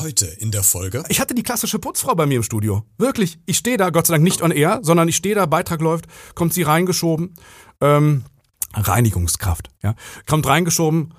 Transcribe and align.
Heute 0.00 0.24
in 0.24 0.50
der 0.50 0.62
Folge. 0.62 1.04
Ich 1.10 1.20
hatte 1.20 1.34
die 1.34 1.42
klassische 1.42 1.78
Putzfrau 1.78 2.14
bei 2.14 2.24
mir 2.24 2.36
im 2.36 2.42
Studio. 2.42 2.86
Wirklich. 2.96 3.38
Ich 3.44 3.58
stehe 3.58 3.76
da, 3.76 3.90
Gott 3.90 4.06
sei 4.06 4.14
Dank 4.14 4.24
nicht 4.24 4.40
on 4.40 4.50
air, 4.50 4.78
sondern 4.80 5.08
ich 5.08 5.16
stehe 5.16 5.34
da, 5.34 5.44
Beitrag 5.44 5.82
läuft, 5.82 6.06
kommt 6.34 6.54
sie 6.54 6.62
reingeschoben. 6.62 7.34
Ähm, 7.82 8.24
Reinigungskraft, 8.72 9.68
ja. 9.82 9.94
Kommt 10.26 10.46
reingeschoben. 10.46 11.12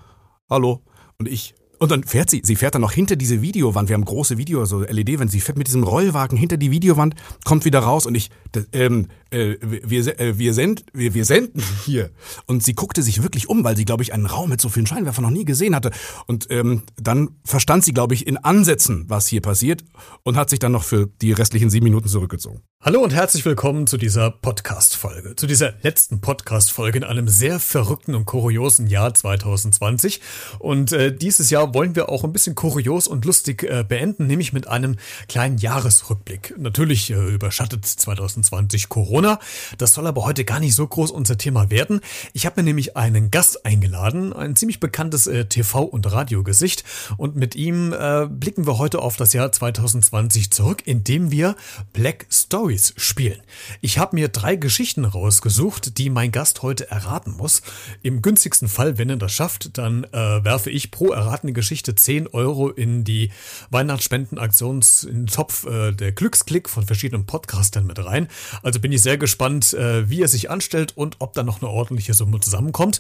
Hallo. 0.50 0.82
Und 1.20 1.28
ich 1.28 1.54
und 1.82 1.90
dann 1.90 2.04
fährt 2.04 2.30
sie, 2.30 2.42
sie 2.44 2.56
fährt 2.56 2.76
dann 2.76 2.82
noch 2.84 2.92
hinter 2.92 3.16
diese 3.16 3.42
Videowand. 3.42 3.90
Wir 3.90 3.96
haben 3.96 4.06
große 4.06 4.38
Video, 4.38 4.66
so 4.66 4.82
LED-Wand. 4.82 5.32
Sie 5.32 5.42
fährt 5.42 5.58
mit 5.58 5.66
diesem 5.66 5.82
Rollwagen 5.82 6.38
hinter 6.38 6.58
die 6.58 6.70
Videowand, 6.70 7.16
kommt 7.44 7.66
wieder 7.66 7.80
raus 7.80 8.06
und 8.06 8.14
ich, 8.14 8.30
ähm, 8.72 9.08
äh, 9.32 9.56
wir, 9.62 10.20
äh, 10.20 10.38
wir, 10.38 10.54
send, 10.54 10.86
wir, 10.94 11.16
wir 11.16 11.26
senden 11.26 11.64
hier. 11.86 12.12
Und 12.46 12.62
sie 12.62 12.74
guckte 12.74 13.02
sich 13.02 13.24
wirklich 13.24 13.50
um, 13.50 13.64
weil 13.64 13.76
sie, 13.76 13.86
glaube 13.86 14.04
ich, 14.04 14.14
einen 14.14 14.28
Raum 14.28 14.52
mit 14.52 14.62
so 14.62 14.70
vielen 14.70 14.86
Scheinwerfern 14.86 15.24
noch 15.24 15.32
nie 15.32 15.44
gesehen 15.44 15.74
hatte. 15.74 15.90
Und 16.28 16.52
ähm, 16.52 16.84
dann 17.02 17.30
verstand 17.44 17.84
sie, 17.84 17.94
glaube 17.94 18.14
ich, 18.14 18.28
in 18.28 18.38
Ansätzen, 18.38 19.06
was 19.08 19.26
hier 19.26 19.42
passiert 19.42 19.84
und 20.22 20.38
hat 20.38 20.52
sich 20.52 20.60
dann 20.60 20.74
noch 20.74 20.84
für 20.84 21.08
die 21.08 21.32
restlichen 21.32 21.72
sieben 21.72 21.86
Minuten 21.86 22.10
zurückgezogen. 22.10 22.62
Hallo 22.84 23.00
und 23.02 23.14
herzlich 23.14 23.46
willkommen 23.46 23.88
zu 23.88 23.98
dieser 23.98 24.32
Podcast-Folge, 24.32 25.36
zu 25.36 25.48
dieser 25.48 25.74
letzten 25.82 26.20
Podcast-Folge 26.20 27.00
in 27.00 27.04
einem 27.04 27.28
sehr 27.28 27.60
verrückten 27.60 28.16
und 28.16 28.26
kuriosen 28.26 28.88
Jahr 28.88 29.14
2020. 29.14 30.20
Und 30.60 30.92
äh, 30.92 31.16
dieses 31.16 31.50
Jahr 31.50 31.71
wollen 31.74 31.96
wir 31.96 32.10
auch 32.10 32.24
ein 32.24 32.34
bisschen 32.34 32.56
kurios 32.56 33.08
und 33.08 33.26
lustig 33.26 33.64
äh, 33.64 33.84
beenden, 33.88 34.28
nämlich 34.28 34.54
mit 34.54 34.68
einem 34.68 34.98
kleinen 35.28 35.58
Jahresrückblick. 35.58 36.56
Natürlich 36.58 37.12
äh, 37.12 37.34
überschattet 37.34 37.86
2020 37.86 38.90
Corona. 38.90 39.40
Das 39.78 39.94
soll 39.94 40.08
aber 40.08 40.24
heute 40.24 40.46
gar 40.46 40.60
nicht 40.60 40.76
so 40.76 40.86
groß 40.86 41.12
unser 41.12 41.38
Thema 41.38 41.70
werden. 41.70 42.02
Ich 42.34 42.46
habe 42.46 42.62
mir 42.62 42.66
nämlich 42.66 42.98
einen 42.98 43.32
Gast 43.32 43.66
eingeladen, 43.66 44.34
ein 44.34 44.56
ziemlich 44.56 44.80
bekanntes 44.80 45.28
äh, 45.28 45.46
TV- 45.46 45.84
und 45.84 46.12
Radiogesicht. 46.12 46.84
Und 47.18 47.36
mit 47.36 47.56
ihm 47.56 47.94
äh, 47.94 48.28
blicken 48.28 48.66
wir 48.68 48.78
heute 48.78 49.00
auf 49.00 49.18
das 49.18 49.34
Jahr 49.34 49.52
2020 49.52 50.52
zurück, 50.52 50.84
indem 50.86 51.32
wir 51.32 51.56
Black 51.94 52.26
Stories 52.30 52.94
spielen. 52.98 53.42
Ich 53.82 53.98
habe 53.98 54.16
mir 54.16 54.28
drei 54.28 54.56
Geschichten 54.56 55.06
rausgesucht, 55.06 55.98
die 55.98 56.10
mein 56.10 56.32
Gast 56.32 56.62
heute 56.62 56.90
erraten 56.90 57.32
muss. 57.38 57.62
Im 58.04 58.22
günstigsten 58.22 58.68
Fall, 58.68 58.98
wenn 58.98 59.10
er 59.10 59.18
das 59.18 59.32
schafft, 59.32 59.78
dann 59.78 60.04
äh, 60.06 60.44
werfe 60.44 60.70
ich 60.70 60.92
pro 60.92 61.12
erratene 61.12 61.54
Geschichte 61.62 61.94
10 61.94 62.26
Euro 62.30 62.70
in 62.70 63.04
die 63.04 63.30
Weihnachtsspendenaktions 63.70 65.04
in 65.04 65.26
den 65.26 65.28
Topf 65.28 65.68
äh, 65.68 65.92
der 65.92 66.12
Glücksklick 66.12 66.68
von 66.68 66.88
verschiedenen 66.88 67.28
Podcastern 67.28 67.86
mit 67.86 68.04
rein. 68.04 68.30
Also 68.64 68.80
bin 68.80 68.92
ich 68.92 69.04
sehr 69.04 69.20
gespannt, 69.20 69.74
äh, 69.74 70.10
wie 70.10 70.24
er 70.24 70.28
sich 70.28 70.50
anstellt 70.50 70.98
und 70.98 71.18
ob 71.20 71.34
da 71.34 71.44
noch 71.44 71.62
eine 71.62 71.70
ordentliche 71.70 72.16
Summe 72.16 72.40
zusammenkommt. 72.40 73.00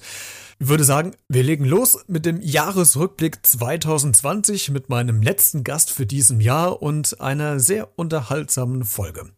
Ich 0.59 0.67
würde 0.67 0.84
sagen, 0.84 1.16
wir 1.28 1.42
legen 1.42 1.66
los 1.66 1.98
mit 2.06 2.23
dem 2.28 2.39
Jahresrückblick 2.39 3.44
2020 3.44 4.70
mit 4.70 4.89
meinem 4.89 5.23
letzten 5.23 5.64
Gast 5.64 5.89
für 5.89 6.06
diesem 6.06 6.39
Jahr 6.39 6.84
und 6.84 7.20
einer 7.20 7.59
sehr 7.59 7.89
unterhaltsamen 7.98 8.86
Folge. 8.86 9.32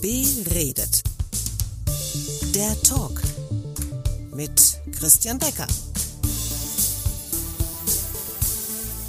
Beredet. 0.00 1.02
Der 2.54 2.82
Talk 2.82 3.20
mit 4.34 4.80
Christian 4.98 5.38
Becker. 5.38 5.66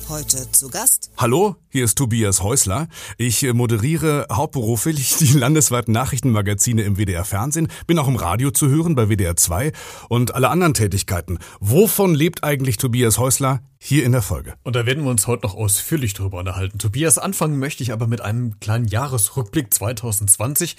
Heute 0.09 0.51
zu 0.51 0.69
Gast. 0.69 1.11
Hallo, 1.17 1.55
hier 1.69 1.85
ist 1.85 1.97
Tobias 1.97 2.43
Häusler. 2.43 2.87
Ich 3.17 3.41
äh, 3.43 3.53
moderiere 3.53 4.27
hauptberuflich 4.29 5.15
die 5.19 5.31
landesweiten 5.31 5.93
Nachrichtenmagazine 5.93 6.81
im 6.81 6.97
WDR 6.97 7.23
Fernsehen, 7.23 7.69
bin 7.87 7.97
auch 7.97 8.09
im 8.09 8.17
Radio 8.17 8.51
zu 8.51 8.69
hören 8.69 8.95
bei 8.95 9.07
WDR 9.07 9.37
2 9.37 9.71
und 10.09 10.35
alle 10.35 10.49
anderen 10.49 10.73
Tätigkeiten. 10.73 11.39
Wovon 11.61 12.15
lebt 12.15 12.43
eigentlich 12.43 12.77
Tobias 12.77 13.17
Häusler? 13.17 13.61
Hier 13.85 14.05
in 14.05 14.13
der 14.13 14.21
Folge. 14.21 14.53
Und 14.63 14.77
da 14.77 14.85
werden 14.85 15.03
wir 15.03 15.11
uns 15.11 15.27
heute 15.27 15.45
noch 15.45 15.55
ausführlich 15.55 16.13
drüber 16.13 16.39
unterhalten. 16.39 16.79
Tobias, 16.79 17.17
anfangen 17.17 17.59
möchte 17.59 17.83
ich 17.83 17.91
aber 17.91 18.07
mit 18.07 18.21
einem 18.21 18.59
kleinen 18.61 18.85
Jahresrückblick 18.85 19.73
2020 19.73 20.77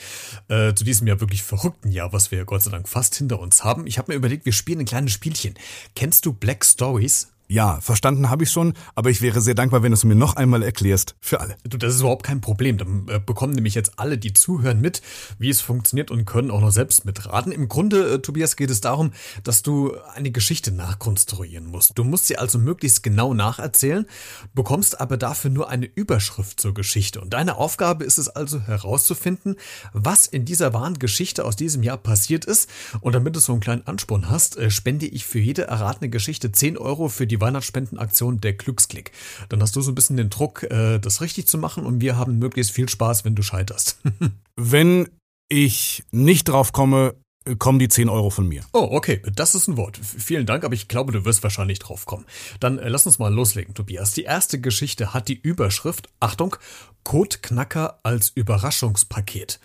äh, 0.49 0.73
zu 0.73 0.85
diesem 0.85 1.07
ja 1.07 1.21
wirklich 1.21 1.43
verrückten 1.43 1.91
Jahr, 1.91 2.15
was 2.15 2.31
wir 2.31 2.45
Gott 2.47 2.63
sei 2.63 2.71
Dank 2.71 2.89
fast 2.89 3.15
hinter 3.15 3.41
uns 3.41 3.63
haben. 3.63 3.87
Ich 3.87 3.99
habe 3.99 4.13
mir 4.13 4.17
überlegt, 4.17 4.47
wir 4.47 4.55
spielen 4.55 4.81
ein 4.81 4.87
kleines 4.87 5.13
Spielchen. 5.13 5.55
Kennst 5.95 6.25
du 6.25 6.33
Black 6.33 6.65
Stories? 6.65 7.34
Ja, 7.47 7.79
verstanden 7.83 8.31
habe 8.31 8.45
ich 8.45 8.51
schon, 8.51 8.73
aber 8.95 9.11
ich 9.11 9.21
wäre 9.21 9.43
sehr 9.43 9.55
dankbar, 9.55 9.83
wenn 9.83 9.91
du 9.91 9.97
es 9.97 10.05
mir 10.05 10.15
noch 10.15 10.37
einmal 10.37 10.63
erklärst. 10.63 11.15
Für 11.21 11.41
alle. 11.41 11.57
Du, 11.65 11.77
das 11.77 11.95
ist 11.95 12.01
überhaupt 12.01 12.25
kein 12.25 12.41
Problem. 12.41 12.79
Dann 12.79 13.07
äh, 13.09 13.21
bekommen 13.21 13.53
nämlich 13.53 13.75
jetzt 13.75 13.99
alle, 13.99 14.17
die 14.17 14.33
zuhören, 14.33 14.81
mit, 14.81 15.03
wie 15.39 15.51
es 15.51 15.61
funktioniert 15.61 16.11
und 16.11 16.25
können 16.25 16.51
auch 16.51 16.63
noch 16.63 16.73
selbst 16.73 17.05
mitraten. 17.05 17.53
Im 17.53 17.69
Grunde, 17.69 18.15
äh, 18.15 18.19
Tobias, 18.21 18.57
geht 18.57 18.71
es 18.71 18.81
darum, 18.81 19.13
dass 19.43 19.63
du 19.63 19.95
eine 20.15 20.31
Geschichte 20.31 20.73
nachkonstruieren 20.73 21.67
musst. 21.67 21.99
Du 21.99 22.05
musst 22.05 22.29
sie 22.29 22.39
also 22.39 22.59
möglichst 22.59 23.03
genau 23.03 23.35
nacherzählen, 23.35 24.07
bekommst 24.55 24.99
aber 24.99 25.19
dafür 25.19 25.51
nur 25.51 25.69
eine 25.69 25.85
Überschrift 25.85 26.59
zur 26.59 26.73
Geschichte. 26.73 27.21
Und 27.21 27.35
deine 27.35 27.59
Aufgabe 27.59 28.05
ist 28.05 28.17
es 28.17 28.31
also 28.31 28.61
herauszufinden, 28.61 29.57
was 29.93 30.27
in 30.27 30.47
dieser 30.47 30.73
wahren 30.73 30.99
Geschichte 30.99 31.45
aus 31.45 31.57
diesem 31.57 31.83
Jahr 31.83 31.99
passiert 31.99 32.47
ist. 32.47 32.71
Und 33.03 33.15
damit 33.15 33.37
du 33.37 33.41
so 33.41 33.53
einen 33.53 33.61
kleinen 33.61 33.87
Ansporn 33.87 34.31
hast, 34.31 34.57
äh, 34.57 34.71
spende 34.71 35.05
ich 35.05 35.27
für 35.27 35.41
jede 35.41 35.67
erratene 35.67 36.09
Geschichte 36.09 36.51
10 36.51 36.79
Euro 36.79 37.09
für 37.11 37.27
die 37.27 37.34
die 37.35 37.41
Weihnachtsspendenaktion 37.41 38.41
der 38.41 38.53
Glücksklick. 38.53 39.11
Dann 39.49 39.61
hast 39.61 39.75
du 39.75 39.81
so 39.81 39.91
ein 39.91 39.95
bisschen 39.95 40.17
den 40.17 40.31
Druck, 40.31 40.63
äh, 40.65 40.99
das 40.99 41.21
richtig 41.21 41.49
zu 41.49 41.59
machen 41.59 41.85
und 41.85 42.01
wir 42.01 42.17
haben 42.17 42.39
möglichst 42.39 42.73
viel 42.73 42.89
Spaß, 42.89 43.25
wenn 43.25 43.35
du 43.35 43.43
scheiterst. 43.43 43.99
wenn 44.57 45.09
ich 45.49 46.05
nicht 46.13 46.45
drauf 46.45 46.73
komme, 46.73 47.15
kommen 47.59 47.79
die 47.79 47.89
10 47.89 48.09
Euro 48.09 48.31
von 48.31 48.49
mir. 48.49 48.65
Oh, 48.73 48.89
okay, 48.93 49.21
das 49.35 49.55
ist 49.55 49.69
ein 49.69 49.77
Wort. 49.77 49.99
Vielen 49.99 50.47
Dank, 50.47 50.65
aber 50.65 50.75
ich 50.75 50.89
glaube, 50.89 51.13
du 51.13 51.25
wirst 51.25 51.43
wahrscheinlich 51.43 51.79
drauf 51.79 52.07
kommen. 52.07 52.25
Dann 52.61 52.79
äh, 52.79 52.89
lass 52.89 53.07
uns 53.07 53.19
mal 53.19 53.33
loslegen, 53.33 53.75
Tobias. 53.75 54.13
Die 54.13 54.23
erste 54.23 54.61
Geschichte 54.61 55.13
hat 55.13 55.29
die 55.29 55.39
Überschrift, 55.39 56.09
Achtung, 56.21 56.57
Codeknacker 57.03 57.99
als 58.03 58.31
Überraschungspaket. 58.31 59.61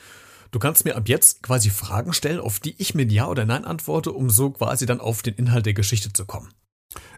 Du 0.52 0.60
kannst 0.60 0.84
mir 0.84 0.96
ab 0.96 1.08
jetzt 1.08 1.44
quasi 1.44 1.70
Fragen 1.70 2.12
stellen, 2.12 2.40
auf 2.40 2.60
die 2.60 2.76
ich 2.80 2.96
mit 2.96 3.12
Ja 3.12 3.28
oder 3.28 3.46
Nein 3.46 3.66
antworte, 3.66 4.12
um 4.12 4.30
so 4.30 4.50
quasi 4.50 4.88
dann 4.88 5.00
auf 5.00 5.22
den 5.22 5.36
Inhalt 5.36 5.68
der 5.68 5.76
Geschichte 5.76 6.12
zu 6.12 6.26
kommen. 6.26 6.50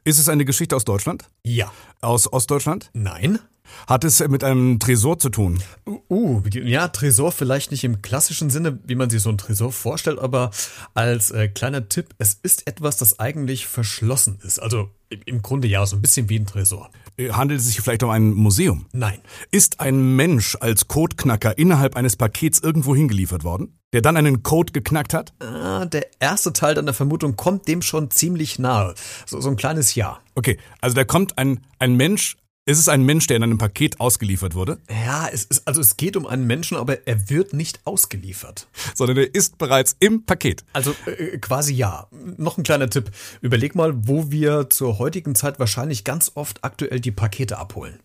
Ist 0.03 0.19
es 0.19 0.29
eine 0.29 0.45
Geschichte 0.45 0.75
aus 0.75 0.83
Deutschland? 0.83 1.25
Ja. 1.43 1.71
Aus 2.01 2.31
Ostdeutschland? 2.31 2.89
Nein. 2.93 3.39
Hat 3.87 4.03
es 4.03 4.25
mit 4.27 4.43
einem 4.43 4.79
Tresor 4.79 5.19
zu 5.19 5.29
tun? 5.29 5.61
Uh, 6.09 6.41
ja, 6.51 6.87
Tresor 6.87 7.31
vielleicht 7.31 7.71
nicht 7.71 7.83
im 7.83 8.01
klassischen 8.01 8.49
Sinne, 8.49 8.79
wie 8.85 8.95
man 8.95 9.09
sich 9.09 9.21
so 9.21 9.29
ein 9.29 9.37
Tresor 9.37 9.71
vorstellt, 9.71 10.19
aber 10.19 10.51
als 10.93 11.31
äh, 11.31 11.47
kleiner 11.47 11.89
Tipp, 11.89 12.09
es 12.17 12.37
ist 12.41 12.67
etwas, 12.67 12.97
das 12.97 13.19
eigentlich 13.19 13.67
verschlossen 13.67 14.39
ist. 14.43 14.59
Also 14.59 14.89
im 15.25 15.41
Grunde 15.41 15.67
ja, 15.67 15.85
so 15.85 15.95
ein 15.95 16.01
bisschen 16.01 16.29
wie 16.29 16.39
ein 16.39 16.45
Tresor. 16.45 16.89
Äh, 17.17 17.31
handelt 17.31 17.59
es 17.59 17.67
sich 17.67 17.81
vielleicht 17.81 18.03
um 18.03 18.09
ein 18.09 18.31
Museum? 18.33 18.85
Nein. 18.93 19.19
Ist 19.51 19.79
ein 19.79 20.15
Mensch 20.15 20.57
als 20.59 20.87
Codeknacker 20.87 21.57
innerhalb 21.57 21.95
eines 21.95 22.15
Pakets 22.15 22.59
irgendwo 22.59 22.95
hingeliefert 22.95 23.43
worden, 23.43 23.77
der 23.93 24.01
dann 24.01 24.17
einen 24.17 24.43
Code 24.43 24.71
geknackt 24.71 25.13
hat? 25.13 25.33
Ah, 25.39 25.85
der 25.85 26.07
erste 26.19 26.53
Teil 26.53 26.75
deiner 26.75 26.93
Vermutung 26.93 27.35
kommt 27.35 27.67
dem 27.67 27.81
schon 27.81 28.11
ziemlich 28.11 28.59
nahe. 28.59 28.95
So, 29.25 29.41
so 29.41 29.49
ein 29.49 29.57
kleines 29.57 29.95
Ja. 29.95 30.19
Okay, 30.35 30.57
also 30.79 30.95
da 30.95 31.03
kommt 31.03 31.37
ein, 31.37 31.65
ein 31.79 31.95
Mensch 31.95 32.37
ist 32.65 32.77
es 32.77 32.87
ein 32.89 33.03
Mensch, 33.03 33.27
der 33.27 33.37
in 33.37 33.43
einem 33.43 33.57
Paket 33.57 33.99
ausgeliefert 33.99 34.53
wurde? 34.53 34.79
Ja, 34.89 35.27
es 35.27 35.45
ist, 35.45 35.67
also 35.67 35.81
es 35.81 35.97
geht 35.97 36.15
um 36.15 36.27
einen 36.27 36.45
Menschen, 36.45 36.77
aber 36.77 37.07
er 37.07 37.29
wird 37.29 37.53
nicht 37.53 37.81
ausgeliefert. 37.85 38.67
Sondern 38.93 39.17
er 39.17 39.33
ist 39.33 39.57
bereits 39.57 39.95
im 39.99 40.25
Paket. 40.25 40.63
Also 40.73 40.95
äh, 41.05 41.39
quasi 41.39 41.73
ja. 41.73 42.07
Noch 42.37 42.57
ein 42.57 42.63
kleiner 42.63 42.89
Tipp. 42.89 43.11
Überleg 43.41 43.73
mal, 43.75 44.07
wo 44.07 44.31
wir 44.31 44.69
zur 44.69 44.99
heutigen 44.99 45.33
Zeit 45.33 45.59
wahrscheinlich 45.59 46.03
ganz 46.03 46.31
oft 46.35 46.63
aktuell 46.63 46.99
die 46.99 47.11
Pakete 47.11 47.57
abholen. 47.57 47.99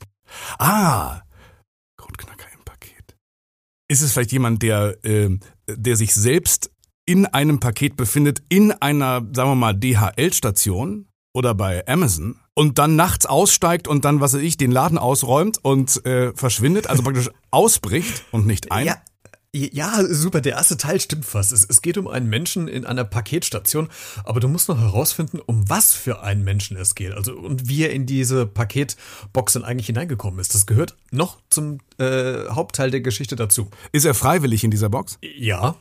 Ah, 0.59 1.21
Codeknacker 1.97 2.47
im 2.55 2.65
Paket. 2.65 3.16
Ist 3.89 4.03
es 4.03 4.12
vielleicht 4.12 4.33
jemand, 4.33 4.62
der, 4.62 4.97
äh, 5.05 5.39
der 5.69 5.97
sich 5.97 6.15
selbst 6.15 6.71
in 7.05 7.27
einem 7.27 7.61
Paket 7.61 7.97
befindet, 7.97 8.43
in 8.49 8.72
einer, 8.72 9.21
sagen 9.33 9.50
wir 9.50 9.55
mal, 9.55 9.75
DHL-Station? 9.75 11.09
oder 11.37 11.55
bei 11.55 11.87
Amazon 11.87 12.37
und 12.56 12.78
dann 12.78 12.97
nachts 12.97 13.27
aussteigt 13.27 13.87
und 13.87 14.05
dann, 14.05 14.21
was 14.21 14.33
weiß 14.33 14.41
ich, 14.41 14.56
den 14.56 14.72
Laden 14.72 14.98
ausräumt 14.98 15.59
und 15.63 16.04
äh, 16.07 16.33
verschwindet, 16.34 16.89
also 16.89 17.03
praktisch 17.03 17.31
ausbricht 17.51 18.25
und 18.33 18.47
nicht 18.47 18.72
ein. 18.72 18.86
Ja. 18.86 18.97
Ja, 19.54 20.04
super. 20.07 20.42
Der 20.42 20.53
erste 20.53 20.77
Teil 20.77 21.01
stimmt 21.01 21.25
fast. 21.25 21.51
Es, 21.51 21.65
es, 21.65 21.81
geht 21.81 21.97
um 21.97 22.09
einen 22.09 22.28
Menschen 22.28 22.69
in 22.69 22.84
einer 22.84 23.04
Paketstation, 23.04 23.89
aber 24.25 24.39
du 24.39 24.48
musst 24.48 24.69
noch 24.69 24.78
herausfinden, 24.78 25.39
um 25.39 25.66
was 25.71 25.95
für 25.95 26.22
einen 26.22 26.45
Menschen 26.45 26.77
es 26.77 26.95
geht. 26.95 27.13
Also 27.13 27.34
und 27.34 27.66
wie 27.66 27.84
er 27.84 27.91
in 27.91 28.04
diese 28.04 28.45
Paketbox 28.45 29.54
dann 29.54 29.65
eigentlich 29.65 29.86
hineingekommen 29.86 30.41
ist. 30.41 30.54
Das 30.54 30.66
gehört 30.66 30.95
noch 31.10 31.39
zum 31.48 31.78
äh, 31.97 32.48
Hauptteil 32.51 32.91
der 32.91 33.01
Geschichte 33.01 33.34
dazu. 33.34 33.71
Ist 33.92 34.04
er 34.04 34.13
freiwillig 34.13 34.63
in 34.63 34.71
dieser 34.71 34.91
Box? 34.91 35.19
Ja. 35.22 35.75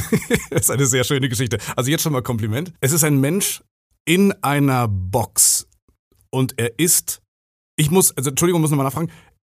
das 0.50 0.62
ist 0.62 0.70
eine 0.70 0.86
sehr 0.86 1.04
schöne 1.04 1.28
Geschichte. 1.28 1.58
Also 1.76 1.90
jetzt 1.90 2.02
schon 2.02 2.14
mal 2.14 2.22
Kompliment. 2.22 2.72
Es 2.80 2.92
ist 2.92 3.04
ein 3.04 3.20
Mensch, 3.20 3.62
in 4.06 4.32
einer 4.42 4.88
Box 4.88 5.66
und 6.30 6.54
er 6.58 6.78
ist, 6.78 7.20
ich 7.76 7.90
muss, 7.90 8.16
also 8.16 8.30
Entschuldigung, 8.30 8.60
muss 8.60 8.70
nochmal 8.70 8.86
nachfragen, 8.86 9.10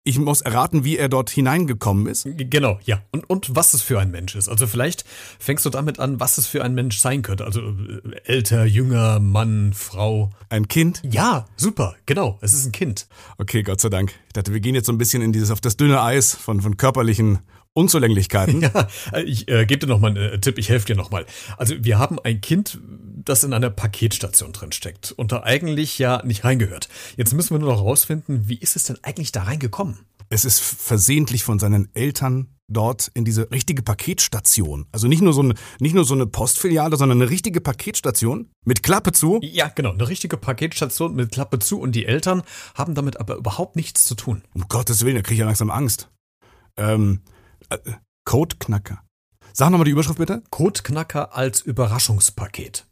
Ich 0.08 0.20
muss 0.20 0.42
erraten, 0.42 0.84
wie 0.84 0.98
er 0.98 1.10
dort 1.10 1.32
hineingekommen 1.32 2.06
ist. 2.06 2.28
Genau, 2.38 2.80
ja. 2.84 3.02
Und, 3.12 3.28
und 3.28 3.56
was 3.56 3.74
es 3.74 3.82
für 3.82 4.00
ein 4.00 4.12
Mensch 4.12 4.36
ist. 4.36 4.50
Also 4.50 4.68
vielleicht 4.68 5.04
fängst 5.40 5.66
du 5.66 5.72
damit 5.72 6.00
an, 6.00 6.20
was 6.20 6.38
es 6.38 6.46
für 6.46 6.64
ein 6.64 6.76
Mensch 6.76 7.00
sein 7.00 7.24
könnte. 7.24 7.44
Also 7.44 7.62
äh, 7.62 8.02
älter, 8.26 8.66
jünger, 8.66 9.20
Mann, 9.20 9.74
Frau. 9.74 10.30
Ein 10.50 10.68
Kind? 10.68 11.02
Ja, 11.04 11.48
super, 11.56 11.96
genau. 12.06 12.38
Es 12.42 12.54
ist 12.54 12.68
ein 12.68 12.72
Kind. 12.72 13.08
Okay, 13.40 13.64
Gott 13.64 13.82
sei 13.82 13.90
Dank. 13.90 14.14
Ich 14.28 14.34
dachte, 14.34 14.54
wir 14.54 14.60
gehen 14.60 14.76
jetzt 14.76 14.86
so 14.86 14.94
ein 14.94 15.00
bisschen 15.00 15.24
in 15.24 15.34
dieses 15.34 15.50
auf 15.50 15.60
das 15.60 15.76
dünne 15.76 16.00
Eis 16.02 16.36
von, 16.36 16.62
von 16.62 16.78
körperlichen 16.78 17.40
Unzulänglichkeiten. 17.76 18.62
Ja, 18.66 18.88
ich 19.24 19.48
äh, 19.50 19.66
gebe 19.66 19.86
dir 19.86 19.88
noch 19.88 20.00
mal 20.00 20.08
einen 20.08 20.34
äh, 20.34 20.40
Tipp, 20.40 20.58
ich 20.58 20.70
helfe 20.70 20.88
dir 20.88 20.96
noch 20.96 21.12
mal. 21.12 21.26
Also 21.58 21.76
wir 21.80 22.00
haben 22.00 22.18
ein 22.20 22.42
Kind, 22.42 22.80
das 23.24 23.44
in 23.44 23.54
einer 23.54 23.70
Paketstation 23.70 24.54
drin 24.54 24.72
steckt 24.72 25.12
und 25.12 25.32
da 25.32 25.44
eigentlich 25.44 26.00
ja 26.00 26.24
nicht 26.26 26.46
reingehört. 26.46 26.88
Jetzt 27.18 27.34
müssen 27.34 27.54
wir 27.54 27.60
nur 27.60 27.74
noch 27.74 27.82
rausfinden, 27.82 28.48
wie 28.48 28.58
ist 28.58 28.76
es 28.76 28.86
denn 28.86 28.98
eigentlich 29.04 29.32
da 29.32 29.44
reingekommen? 29.44 30.00
Es 30.30 30.46
ist 30.46 30.60
versehentlich 30.60 31.44
von 31.44 31.60
seinen 31.60 31.90
Eltern 31.94 32.48
dort 32.68 33.12
in 33.14 33.26
diese 33.26 33.52
richtige 33.52 33.84
Paketstation. 33.84 34.88
Also 34.92 35.08
nicht 35.08 35.22
nur 35.22 35.34
so 35.34 35.42
eine, 35.42 35.54
nicht 35.80 35.94
nur 35.94 36.06
so 36.06 36.16
eine 36.16 36.26
Postfiliale, 36.26 36.96
sondern 36.98 37.22
eine 37.22 37.30
richtige 37.30 37.62
Paketstation 37.62 38.50
mit 38.66 38.82
Klappe 38.82 39.12
zu. 39.12 39.40
Ja, 39.44 39.68
genau, 39.68 39.92
eine 39.92 40.08
richtige 40.08 40.38
Paketstation 40.38 41.14
mit 41.14 41.32
Klappe 41.32 41.60
zu 41.60 41.80
und 41.80 41.94
die 41.94 42.06
Eltern 42.06 42.42
haben 42.74 42.96
damit 42.96 43.20
aber 43.20 43.36
überhaupt 43.36 43.76
nichts 43.76 44.06
zu 44.06 44.16
tun. 44.16 44.44
Um 44.54 44.68
Gottes 44.68 45.04
Willen, 45.06 45.16
da 45.16 45.22
kriege 45.22 45.36
ich 45.36 45.40
ja 45.40 45.46
langsam 45.46 45.70
Angst. 45.70 46.10
Ähm, 46.78 47.22
äh, 47.70 47.78
Codeknacker. 48.26 49.02
Sag 49.54 49.70
nochmal 49.70 49.86
die 49.86 49.92
Überschrift 49.92 50.20
bitte. 50.20 50.44
Codeknacker 50.50 51.36
als 51.36 51.62
Überraschungspaket. 51.62 52.86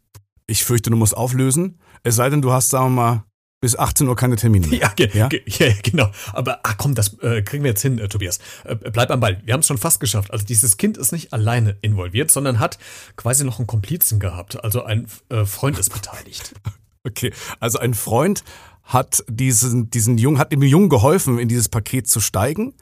Ich 0.46 0.64
fürchte, 0.64 0.90
du 0.90 0.96
musst 0.96 1.16
auflösen. 1.16 1.78
Es 2.02 2.16
sei 2.16 2.30
denn, 2.30 2.42
du 2.42 2.52
hast, 2.52 2.70
sagen 2.70 2.94
wir 2.94 3.02
mal, 3.02 3.24
bis 3.60 3.78
18 3.78 4.08
Uhr 4.08 4.16
keine 4.16 4.36
Termine 4.36 4.66
mehr. 4.66 4.78
Ja, 4.78 4.88
ge 4.94 5.08
Ja? 5.14 5.28
Ge 5.28 5.42
ja 5.46 5.72
genau. 5.82 6.10
Aber 6.34 6.60
ach 6.64 6.76
komm, 6.76 6.94
das 6.94 7.18
äh, 7.20 7.40
kriegen 7.40 7.64
wir 7.64 7.70
jetzt 7.70 7.80
hin, 7.80 7.98
äh, 7.98 8.08
Tobias. 8.08 8.38
Äh, 8.64 8.76
bleib 8.76 9.10
am 9.10 9.20
Ball. 9.20 9.40
Wir 9.44 9.54
haben 9.54 9.60
es 9.60 9.66
schon 9.66 9.78
fast 9.78 10.00
geschafft. 10.00 10.30
Also 10.30 10.44
dieses 10.44 10.76
Kind 10.76 10.98
ist 10.98 11.12
nicht 11.12 11.32
alleine 11.32 11.76
involviert, 11.80 12.30
sondern 12.30 12.60
hat 12.60 12.78
quasi 13.16 13.42
noch 13.42 13.58
einen 13.58 13.66
Komplizen 13.66 14.20
gehabt. 14.20 14.62
Also 14.62 14.84
ein 14.84 15.06
äh, 15.30 15.46
Freund 15.46 15.78
ist 15.78 15.90
beteiligt. 15.90 16.54
Okay, 17.06 17.34
also 17.60 17.78
ein 17.80 17.92
Freund 17.92 18.44
hat 18.82 19.24
diesen, 19.28 19.90
diesen 19.90 20.16
Jungen, 20.16 20.38
hat 20.38 20.52
dem 20.52 20.62
Jungen 20.62 20.88
geholfen, 20.88 21.38
in 21.38 21.48
dieses 21.48 21.68
Paket 21.68 22.08
zu 22.08 22.18
steigen 22.18 22.72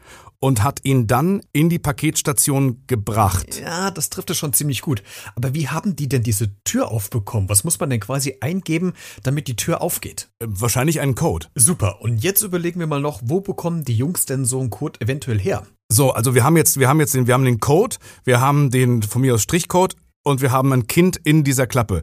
und 0.43 0.65
hat 0.65 0.81
ihn 0.83 1.06
dann 1.06 1.41
in 1.53 1.69
die 1.69 1.79
Paketstation 1.79 2.83
gebracht. 2.89 3.61
Ja, 3.61 3.93
das 3.93 4.11
trifft 4.11 4.29
es 4.31 4.39
schon 4.39 4.53
ziemlich 4.53 4.83
gut. 4.83 5.05
Aber 5.37 5.55
wie 5.55 5.69
haben 5.69 5.94
die 5.94 6.09
denn 6.09 6.25
diese 6.25 6.50
Tür 6.65 6.91
aufbekommen? 6.91 7.49
Was 7.49 7.62
muss 7.62 7.79
man 7.79 7.91
denn 7.91 8.00
quasi 8.00 8.39
eingeben, 8.41 8.93
damit 9.23 9.47
die 9.47 9.55
Tür 9.55 9.81
aufgeht? 9.81 10.31
Äh, 10.41 10.47
Wahrscheinlich 10.49 11.00
einen 11.00 11.15
Code. 11.15 11.47
Super. 11.55 12.03
Und 12.03 12.25
jetzt 12.25 12.43
überlegen 12.43 12.81
wir 12.81 12.89
mal 12.89 13.00
noch, 13.00 13.21
wo 13.25 13.41
bekommen 13.41 13.85
die 13.85 13.94
Jungs 13.94 14.27
denn 14.27 14.44
so 14.44 14.59
einen 14.59 14.71
Code 14.71 15.00
eventuell 15.00 15.39
her? 15.39 15.65
So, 15.89 16.11
also 16.11 16.35
wir 16.35 16.43
haben 16.43 16.56
jetzt, 16.56 16.77
wir 16.77 16.89
haben 16.89 16.99
jetzt 16.99 17.15
den, 17.15 17.29
wir 17.29 17.35
haben 17.35 17.44
den 17.44 17.61
Code, 17.61 17.97
wir 18.25 18.41
haben 18.41 18.71
den 18.71 19.03
von 19.05 19.23
mir 19.23 19.35
aus 19.35 19.43
Strichcode 19.43 19.94
und 20.25 20.43
wir 20.43 20.50
haben 20.50 20.73
ein 20.73 20.89
Kind 20.89 21.19
in 21.23 21.44
dieser 21.44 21.69
Klappe. 21.69 22.03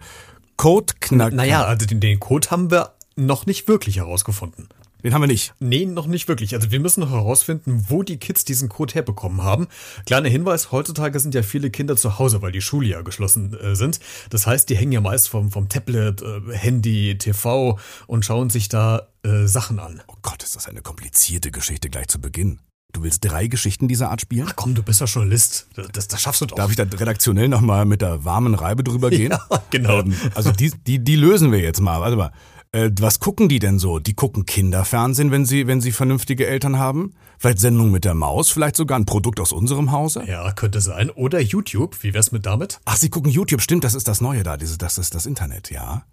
Codeknacker. 0.55 1.35
Naja, 1.35 1.65
also 1.65 1.85
den, 1.85 1.99
den 1.99 2.21
Code 2.21 2.51
haben 2.51 2.71
wir 2.71 2.93
noch 3.17 3.45
nicht 3.45 3.67
wirklich 3.67 3.97
herausgefunden. 3.97 4.69
Den 5.03 5.13
haben 5.13 5.21
wir 5.21 5.27
nicht. 5.27 5.53
Nee, 5.59 5.85
noch 5.85 6.07
nicht 6.07 6.27
wirklich. 6.27 6.53
Also 6.55 6.71
wir 6.71 6.79
müssen 6.79 7.01
noch 7.01 7.11
herausfinden, 7.11 7.85
wo 7.87 8.03
die 8.03 8.17
Kids 8.17 8.43
diesen 8.43 8.69
Code 8.69 8.93
herbekommen 8.93 9.43
haben. 9.43 9.67
Kleiner 10.05 10.29
Hinweis, 10.29 10.71
heutzutage 10.71 11.19
sind 11.19 11.35
ja 11.35 11.43
viele 11.43 11.69
Kinder 11.69 11.95
zu 11.95 12.19
Hause, 12.19 12.41
weil 12.41 12.51
die 12.51 12.61
Schule 12.61 12.87
ja 12.87 13.01
geschlossen 13.01 13.53
äh, 13.53 13.75
sind. 13.75 13.99
Das 14.29 14.45
heißt, 14.45 14.69
die 14.69 14.75
hängen 14.75 14.91
ja 14.91 15.01
meist 15.01 15.29
vom, 15.29 15.51
vom 15.51 15.69
Tablet, 15.69 16.21
äh, 16.21 16.41
Handy, 16.51 17.17
TV 17.17 17.79
und 18.07 18.25
schauen 18.25 18.49
sich 18.49 18.67
da 18.69 19.07
äh, 19.23 19.45
Sachen 19.45 19.79
an. 19.79 20.01
Oh 20.07 20.15
Gott, 20.21 20.43
ist 20.43 20.55
das 20.55 20.67
eine 20.67 20.81
komplizierte 20.81 21.51
Geschichte 21.51 21.89
gleich 21.89 22.07
zu 22.07 22.19
Beginn. 22.19 22.59
Du 22.91 23.03
willst 23.03 23.23
drei 23.23 23.45
Geschichten 23.47 23.87
dieser 23.87 24.09
Art 24.09 24.21
spielen? 24.21 24.47
Ach 24.49 24.55
komm, 24.55 24.73
du 24.73 24.81
bist 24.81 24.99
ja 24.99 25.05
Journalist. 25.05 25.67
Das, 25.75 25.87
das, 25.89 26.07
das 26.07 26.21
schaffst 26.21 26.41
du 26.41 26.47
doch. 26.47 26.55
Darf 26.55 26.71
ich 26.71 26.75
da 26.75 26.83
redaktionell 26.83 27.47
nochmal 27.47 27.85
mit 27.85 28.01
der 28.01 28.25
warmen 28.25 28.55
Reibe 28.55 28.83
drüber 28.83 29.09
gehen? 29.09 29.29
Ja, 29.51 29.63
genau. 29.69 29.99
Ähm, 29.99 30.15
also 30.33 30.51
die, 30.51 30.71
die, 30.87 31.03
die 31.03 31.15
lösen 31.15 31.51
wir 31.51 31.59
jetzt 31.59 31.81
mal. 31.81 32.01
Warte 32.01 32.15
mal. 32.15 32.31
Äh, 32.71 32.91
was 32.99 33.19
gucken 33.19 33.49
die 33.49 33.57
denn 33.57 33.79
so? 33.79 33.97
Die 33.97 34.13
gucken 34.13 34.45
Kinderfernsehen, 34.45 35.31
wenn 35.31 35.43
sie, 35.43 35.65
wenn 35.65 35.81
sie 35.81 35.91
vernünftige 35.91 36.45
Eltern 36.45 36.77
haben? 36.77 37.15
Vielleicht 37.39 37.59
Sendung 37.59 37.89
mit 37.89 38.05
der 38.05 38.13
Maus? 38.13 38.51
Vielleicht 38.51 38.75
sogar 38.75 38.99
ein 38.99 39.05
Produkt 39.05 39.39
aus 39.39 39.51
unserem 39.51 39.91
Hause? 39.91 40.23
Ja, 40.27 40.51
könnte 40.51 40.79
sein. 40.79 41.09
Oder 41.09 41.39
YouTube. 41.39 42.03
Wie 42.03 42.13
wär's 42.13 42.31
mit 42.31 42.45
damit? 42.45 42.79
Ach, 42.85 42.95
sie 42.95 43.09
gucken 43.09 43.31
YouTube, 43.31 43.61
stimmt, 43.61 43.83
das 43.83 43.95
ist 43.95 44.07
das 44.07 44.21
Neue 44.21 44.43
da, 44.43 44.55
diese, 44.55 44.77
das 44.77 44.99
ist 44.99 45.15
das 45.15 45.25
Internet, 45.25 45.71
ja. 45.71 46.03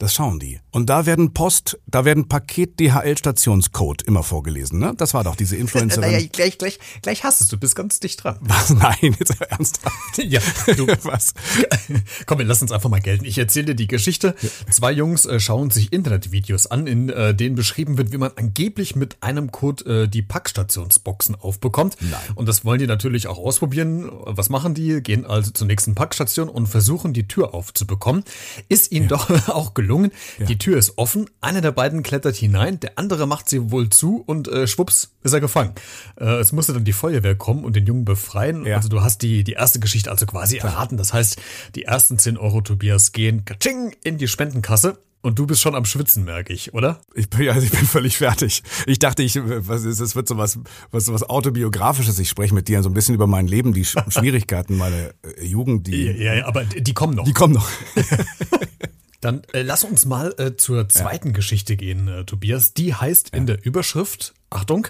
Das 0.00 0.14
schauen 0.14 0.40
die. 0.40 0.58
Und 0.70 0.88
da 0.88 1.04
werden 1.04 1.34
Post, 1.34 1.78
da 1.86 2.06
werden 2.06 2.26
Paket-DHL-Stationscode 2.26 4.00
immer 4.00 4.22
vorgelesen, 4.22 4.78
ne? 4.78 4.94
Das 4.96 5.12
war 5.12 5.24
doch 5.24 5.36
diese 5.36 5.56
Influencerin. 5.58 6.10
Naja, 6.10 6.26
gleich, 6.32 6.56
gleich, 6.56 6.78
gleich 7.02 7.22
hast 7.22 7.42
es. 7.42 7.48
Du 7.48 7.58
bist 7.58 7.76
ganz 7.76 8.00
dicht 8.00 8.24
dran. 8.24 8.38
Was? 8.40 8.70
Nein, 8.74 9.14
jetzt 9.18 9.38
ernsthaft. 9.42 9.94
Ja, 10.16 10.40
du, 10.76 10.86
Was? 11.02 11.34
Komm, 12.26 12.38
wir 12.38 12.46
lassen 12.46 12.64
uns 12.64 12.72
einfach 12.72 12.88
mal 12.88 13.00
gelten. 13.00 13.24
Ich 13.24 13.36
erzähle 13.36 13.66
dir 13.66 13.74
die 13.74 13.88
Geschichte. 13.88 14.34
Zwei 14.70 14.92
Jungs 14.92 15.26
äh, 15.26 15.38
schauen 15.38 15.70
sich 15.70 15.92
Internetvideos 15.92 16.66
an, 16.66 16.86
in 16.86 17.10
äh, 17.10 17.34
denen 17.34 17.54
beschrieben 17.54 17.98
wird, 17.98 18.12
wie 18.12 18.18
man 18.18 18.30
angeblich 18.36 18.96
mit 18.96 19.22
einem 19.22 19.50
Code 19.50 20.04
äh, 20.04 20.08
die 20.08 20.22
Packstationsboxen 20.22 21.34
aufbekommt. 21.34 21.96
Nein. 22.00 22.20
Und 22.34 22.48
das 22.48 22.64
wollen 22.64 22.78
die 22.78 22.86
natürlich 22.86 23.26
auch 23.26 23.38
ausprobieren. 23.38 24.10
Was 24.24 24.48
machen 24.48 24.74
die? 24.74 25.02
Gehen 25.02 25.26
also 25.26 25.50
zur 25.50 25.66
nächsten 25.66 25.94
Packstation 25.94 26.48
und 26.48 26.68
versuchen, 26.68 27.12
die 27.12 27.28
Tür 27.28 27.54
aufzubekommen. 27.54 28.24
Ist 28.68 28.92
ihnen 28.92 29.08
doch 29.08 29.48
auch 29.48 29.74
gelungen. 29.74 29.89
Die 30.48 30.58
Tür 30.58 30.78
ist 30.78 30.96
offen. 30.98 31.28
Einer 31.40 31.60
der 31.60 31.72
beiden 31.72 32.02
klettert 32.02 32.36
hinein, 32.36 32.80
der 32.80 32.98
andere 32.98 33.26
macht 33.26 33.48
sie 33.48 33.70
wohl 33.70 33.90
zu 33.90 34.22
und 34.26 34.48
äh, 34.48 34.66
schwupps 34.66 35.10
ist 35.22 35.32
er 35.32 35.40
gefangen. 35.40 35.72
Äh, 36.18 36.24
es 36.40 36.52
musste 36.52 36.72
dann 36.72 36.84
die 36.84 36.92
Feuerwehr 36.92 37.34
kommen 37.34 37.64
und 37.64 37.76
den 37.76 37.86
Jungen 37.86 38.04
befreien. 38.04 38.64
Ja. 38.66 38.76
Also 38.76 38.88
du 38.88 39.02
hast 39.02 39.22
die, 39.22 39.44
die 39.44 39.52
erste 39.52 39.80
Geschichte 39.80 40.10
also 40.10 40.26
quasi 40.26 40.56
erraten. 40.58 40.96
Das 40.96 41.12
heißt, 41.12 41.38
die 41.74 41.82
ersten 41.84 42.18
10 42.18 42.36
Euro 42.38 42.60
Tobias 42.60 43.12
gehen 43.12 43.44
katsching, 43.44 43.94
in 44.04 44.16
die 44.18 44.28
Spendenkasse. 44.28 44.98
Und 45.22 45.38
du 45.38 45.46
bist 45.46 45.60
schon 45.60 45.74
am 45.74 45.84
Schwitzen, 45.84 46.24
merke 46.24 46.54
ich, 46.54 46.72
oder? 46.72 47.02
Ich 47.14 47.28
bin, 47.28 47.46
also 47.50 47.60
ich 47.66 47.70
bin 47.70 47.84
völlig 47.86 48.16
fertig. 48.16 48.62
Ich 48.86 48.98
dachte, 48.98 49.22
ich, 49.22 49.38
was 49.44 49.84
ist, 49.84 50.00
es 50.00 50.16
wird 50.16 50.26
so 50.26 50.38
was, 50.38 50.58
was, 50.92 51.04
so 51.04 51.12
was 51.12 51.24
autobiografisches. 51.28 52.18
Ich 52.18 52.30
spreche 52.30 52.54
mit 52.54 52.68
dir 52.68 52.82
so 52.82 52.88
ein 52.88 52.94
bisschen 52.94 53.14
über 53.16 53.26
mein 53.26 53.46
Leben, 53.46 53.74
die 53.74 53.84
Sch- 53.84 54.10
Schwierigkeiten, 54.18 54.78
meine 54.78 55.12
äh, 55.38 55.44
Jugend, 55.44 55.88
die, 55.88 56.06
Ja, 56.06 56.32
ja, 56.32 56.46
aber 56.46 56.64
die 56.64 56.94
kommen 56.94 57.16
noch. 57.16 57.24
die 57.24 57.34
kommen 57.34 57.52
noch. 57.52 57.68
Dann 59.20 59.42
äh, 59.52 59.62
lass 59.62 59.84
uns 59.84 60.06
mal 60.06 60.34
äh, 60.38 60.56
zur 60.56 60.88
zweiten 60.88 61.32
Geschichte 61.32 61.76
gehen, 61.76 62.08
äh, 62.08 62.24
Tobias. 62.24 62.74
Die 62.74 62.94
heißt 62.94 63.30
in 63.30 63.46
der 63.46 63.64
Überschrift, 63.64 64.34
Achtung, 64.48 64.88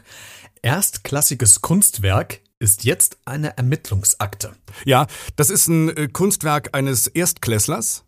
erstklassiges 0.62 1.60
Kunstwerk 1.60 2.40
ist 2.60 2.84
jetzt 2.84 3.18
eine 3.24 3.56
Ermittlungsakte. 3.56 4.52
Ja, 4.84 5.06
das 5.36 5.50
ist 5.50 5.66
ein 5.66 5.88
äh, 5.96 6.08
Kunstwerk 6.08 6.76
eines 6.76 7.06
Erstklässlers, 7.06 8.04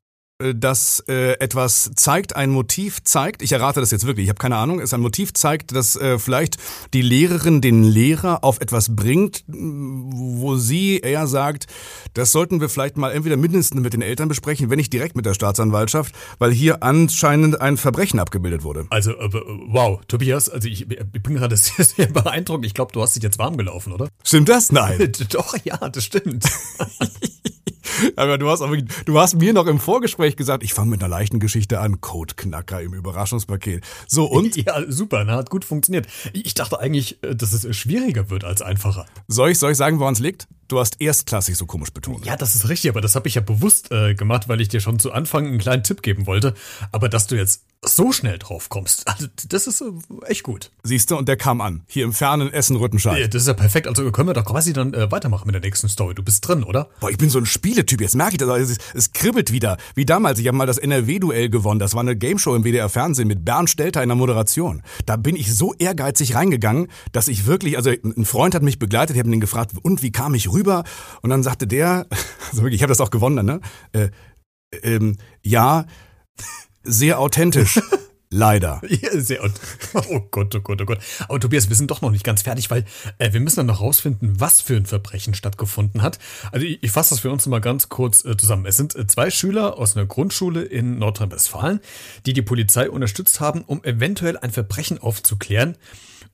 das 0.55 1.03
äh, 1.09 1.33
etwas 1.39 1.91
zeigt, 1.97 2.37
ein 2.37 2.51
Motiv 2.51 3.03
zeigt. 3.05 3.43
Ich 3.43 3.53
errate 3.53 3.81
das 3.81 3.91
jetzt 3.91 4.07
wirklich, 4.07 4.25
ich 4.25 4.31
habe 4.31 4.39
keine 4.39 4.57
Ahnung. 4.57 4.79
Es 4.79 4.87
ist 4.87 4.95
ein 4.95 5.01
Motiv 5.01 5.33
zeigt, 5.33 5.75
dass 5.75 5.97
äh, 5.97 6.19
vielleicht 6.19 6.57
die 6.93 7.03
Lehrerin 7.03 7.61
den 7.61 7.85
Lehrer 7.85 8.45
auf 8.45 8.61
etwas 8.61 8.95
bringt, 8.95 9.45
m, 9.49 10.11
wo 10.41 10.57
sie 10.57 10.99
eher 10.99 11.27
sagt, 11.27 11.67
das 12.15 12.33
sollten 12.33 12.61
wir 12.61 12.69
vielleicht 12.69 12.97
mal 12.97 13.13
entweder 13.13 13.37
mindestens 13.37 13.81
mit 13.81 13.93
den 13.93 14.03
Eltern 14.03 14.29
besprechen, 14.29 14.71
wenn 14.71 14.77
nicht 14.77 14.93
direkt 14.93 15.17
mit 15.17 15.27
der 15.27 15.35
Staatsanwaltschaft, 15.35 16.15
weil 16.39 16.53
hier 16.53 16.83
anscheinend 16.83 17.61
ein 17.61 17.77
Verbrechen 17.77 18.21
abgebildet 18.21 18.65
wurde. 18.65 18.87
Also, 18.91 19.13
äh, 19.13 19.31
wow, 19.69 20.01
Tobias, 20.09 20.49
also 20.49 20.69
ich, 20.69 20.91
ich 20.91 21.23
bin 21.23 21.35
gerade 21.35 21.57
sehr, 21.57 21.85
sehr 21.85 22.07
beeindruckt. 22.07 22.67
Ich 22.67 22.75
glaube, 22.75 22.93
du 22.93 23.03
hast 23.03 23.17
dich 23.17 23.23
jetzt 23.23 23.39
warm 23.39 23.57
gelaufen, 23.57 23.93
oder? 23.93 24.09
Stimmt 24.25 24.49
das? 24.49 24.73
Nein. 24.73 25.13
Doch, 25.31 25.57
ja, 25.65 25.77
das 25.89 26.05
stimmt. 26.05 26.45
Aber 28.17 28.39
du 28.39 28.49
hast, 28.49 28.63
auch 28.63 28.71
wirklich, 28.71 28.89
du 29.05 29.19
hast 29.19 29.35
mir 29.35 29.53
noch 29.53 29.67
im 29.67 29.79
Vorgespräch 29.79 30.37
gesagt, 30.37 30.63
ich 30.63 30.75
fange 30.75 30.91
mit 30.91 31.03
einer 31.03 31.11
leichten 31.11 31.41
Geschichte 31.41 31.81
an. 31.81 32.01
Codeknacker 32.01 32.81
im 32.81 32.95
Überraschungspaket. 32.95 33.85
So, 34.07 34.27
und? 34.27 34.57
Ja, 34.63 34.81
super, 34.87 35.25
na, 35.25 35.37
hat 35.37 35.51
gut 35.51 35.65
funktioniert. 35.65 36.07
Ich 36.33 36.55
dachte 36.55 36.79
eigentlich, 36.79 37.23
äh, 37.25 37.35
dass 37.35 37.53
es 37.53 37.77
schwieriger 37.77 38.31
wird 38.31 38.45
als 38.45 38.63
einfacher. 38.63 39.07
Soll 39.27 39.51
ich, 39.51 39.59
soll 39.59 39.73
ich 39.73 39.77
sagen, 39.77 39.99
woran 39.99 40.13
es 40.13 40.21
liegt? 40.21 40.47
Du 40.73 40.81
hast 40.81 41.03
erstklassig 41.03 41.59
so 41.59 41.67
komisch 41.67 41.91
betont. 41.91 42.25
Ja, 42.25 42.35
das 42.35 42.55
ist 42.55 42.67
richtig, 42.71 42.89
aber 42.89 43.03
das 43.03 43.15
habe 43.15 43.29
ich 43.29 43.35
ja 43.35 43.43
bewusst 43.43 43.93
äh, 43.93 44.15
gemacht, 44.15 44.49
weil 44.49 44.59
ich 44.63 44.69
dir 44.69 44.81
schon 44.81 44.99
zu 44.99 45.13
Anfang 45.13 45.47
einen 45.47 45.59
kleinen 45.59 45.83
Tipp 45.83 46.01
geben 46.01 46.27
wollte. 46.27 46.55
Aber 46.93 47.11
dass 47.11 47.27
du 47.27 47.37
jetzt 47.37 47.65
so 47.85 48.13
schnell 48.13 48.39
drauf 48.39 48.69
kommst, 48.69 49.07
also 49.09 49.27
das 49.49 49.67
ist 49.67 49.83
äh, 49.83 49.87
echt 50.29 50.45
gut. 50.45 50.71
Siehst 50.83 51.11
du, 51.11 51.19
und 51.19 51.29
der 51.29 51.37
kam 51.37 51.61
an. 51.61 51.83
Hier 51.89 52.05
im 52.05 52.15
fernen 52.15 52.51
Essen-Rüttenscheid. 52.51 53.21
Ja, 53.21 53.27
das 53.27 53.43
ist 53.43 53.49
ja 53.49 53.55
perfekt. 53.55 53.87
Also 53.87 54.11
können 54.13 54.29
wir 54.29 54.33
doch 54.33 54.47
quasi 54.47 54.73
dann 54.73 54.95
äh, 54.95 55.13
weitermachen 55.13 55.45
mit 55.45 55.55
der 55.55 55.61
nächsten 55.61 55.91
Story. 55.91 56.15
Du 56.15 56.23
bist 56.23 56.49
drin, 56.49 56.65
oder? 56.65 56.89
Boah, 57.01 57.11
ich 57.11 57.19
bin 57.19 57.29
so 57.29 57.39
ein 57.39 57.45
Spieletyp, 57.45 58.01
jetzt 58.01 58.15
merke 58.15 58.33
ich 58.33 58.39
das. 58.39 58.49
Es, 58.49 58.79
es 58.95 59.13
kribbelt 59.13 59.53
wieder. 59.53 59.77
Wie 59.95 60.07
damals, 60.07 60.39
ich 60.39 60.47
habe 60.47 60.57
mal 60.57 60.67
das 60.67 60.79
NRW-Duell 60.79 61.51
gewonnen. 61.51 61.81
Das 61.81 61.93
war 61.93 62.01
eine 62.01 62.17
Gameshow 62.17 62.55
im 62.55 62.65
WDR-Fernsehen 62.65 63.29
mit 63.29 63.45
Bernd 63.45 63.69
Stelter 63.69 64.03
in 64.03 64.09
der 64.09 64.17
Moderation. 64.17 64.83
Da 65.05 65.17
bin 65.17 65.37
ich 65.37 65.55
so 65.55 65.75
ehrgeizig 65.75 66.35
reingegangen, 66.35 66.89
dass 67.13 67.29
ich 67.29 67.45
wirklich, 67.45 67.77
also 67.77 67.91
ein 67.91 68.25
Freund 68.25 68.55
hat 68.55 68.63
mich 68.63 68.79
begleitet, 68.79 69.17
ich 69.17 69.21
habe 69.21 69.31
ihn 69.31 69.41
gefragt, 69.41 69.73
und 69.83 70.03
wie 70.03 70.13
kam 70.13 70.35
ich 70.35 70.51
rüber? 70.51 70.62
Und 70.67 71.31
dann 71.31 71.43
sagte 71.43 71.67
der, 71.67 72.07
also 72.51 72.63
wirklich, 72.63 72.77
ich 72.81 72.83
habe 72.83 72.93
das 72.93 73.01
auch 73.01 73.11
gewonnen, 73.11 73.45
ne? 73.45 73.61
Äh, 73.93 74.11
ähm, 74.83 75.19
ja, 75.43 75.87
sehr 76.83 77.19
authentisch. 77.19 77.81
Leider. 78.35 78.81
Sehr, 79.13 79.45
oh 80.09 80.21
Gott, 80.31 80.55
oh 80.55 80.61
Gott, 80.61 80.81
oh 80.81 80.87
Gott. 80.87 80.99
Aber 81.29 81.39
Tobias, 81.39 81.69
wir 81.69 81.77
sind 81.77 81.91
doch 81.91 82.01
noch 82.01 82.11
nicht 82.11 82.25
ganz 82.25 82.41
fertig, 82.41 82.71
weil 82.71 82.87
äh, 83.19 83.35
wir 83.35 83.41
müssen 83.41 83.57
dann 83.57 83.67
noch 83.67 83.83
rausfinden, 83.83 84.41
was 84.41 84.63
für 84.63 84.75
ein 84.75 84.87
Verbrechen 84.87 85.35
stattgefunden 85.35 86.01
hat. 86.01 86.19
Also 86.51 86.65
ich, 86.65 86.83
ich 86.83 86.91
fasse 86.91 87.11
das 87.11 87.21
für 87.21 87.31
uns 87.31 87.47
mal 87.47 87.61
ganz 87.61 87.91
kurz 87.91 88.25
äh, 88.25 88.35
zusammen. 88.35 88.65
Es 88.65 88.79
sind 88.79 88.97
äh, 88.97 89.07
zwei 89.07 89.29
Schüler 89.29 89.77
aus 89.77 89.97
einer 89.97 90.07
Grundschule 90.07 90.63
in 90.63 90.99
Nordrhein-Westfalen, 90.99 91.81
die 92.25 92.33
die 92.33 92.41
Polizei 92.41 92.89
unterstützt 92.89 93.39
haben, 93.41 93.65
um 93.67 93.85
eventuell 93.85 94.39
ein 94.39 94.51
Verbrechen 94.51 94.99
aufzuklären. 94.99 95.77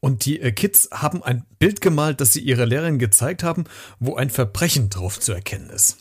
Und 0.00 0.24
die 0.24 0.40
äh, 0.40 0.52
Kids 0.52 0.88
haben 0.92 1.22
ein 1.22 1.44
Bild 1.58 1.80
gemalt, 1.80 2.20
das 2.20 2.32
sie 2.32 2.40
ihrer 2.40 2.66
Lehrerin 2.66 2.98
gezeigt 2.98 3.42
haben, 3.42 3.64
wo 3.98 4.16
ein 4.16 4.30
Verbrechen 4.30 4.90
drauf 4.90 5.18
zu 5.18 5.32
erkennen 5.32 5.70
ist. 5.70 5.96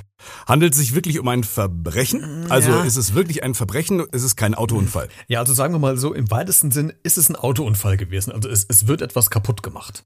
Handelt 0.47 0.73
es 0.73 0.79
sich 0.79 0.95
wirklich 0.95 1.19
um 1.19 1.27
ein 1.27 1.43
Verbrechen? 1.43 2.45
Also 2.49 2.71
Ja. 2.71 2.83
ist 2.83 2.95
es 2.97 3.13
wirklich 3.13 3.43
ein 3.43 3.53
Verbrechen? 3.55 3.99
Ist 4.11 4.23
es 4.23 4.35
kein 4.35 4.55
Autounfall? 4.55 5.09
Ja, 5.27 5.39
also 5.39 5.53
sagen 5.53 5.73
wir 5.73 5.79
mal 5.79 5.97
so, 5.97 6.13
im 6.13 6.29
weitesten 6.31 6.71
Sinn 6.71 6.93
ist 7.03 7.17
es 7.17 7.29
ein 7.29 7.35
Autounfall 7.35 7.97
gewesen. 7.97 8.31
Also 8.31 8.49
es, 8.49 8.65
es 8.67 8.87
wird 8.87 9.01
etwas 9.01 9.29
kaputt 9.29 9.63
gemacht. 9.63 10.03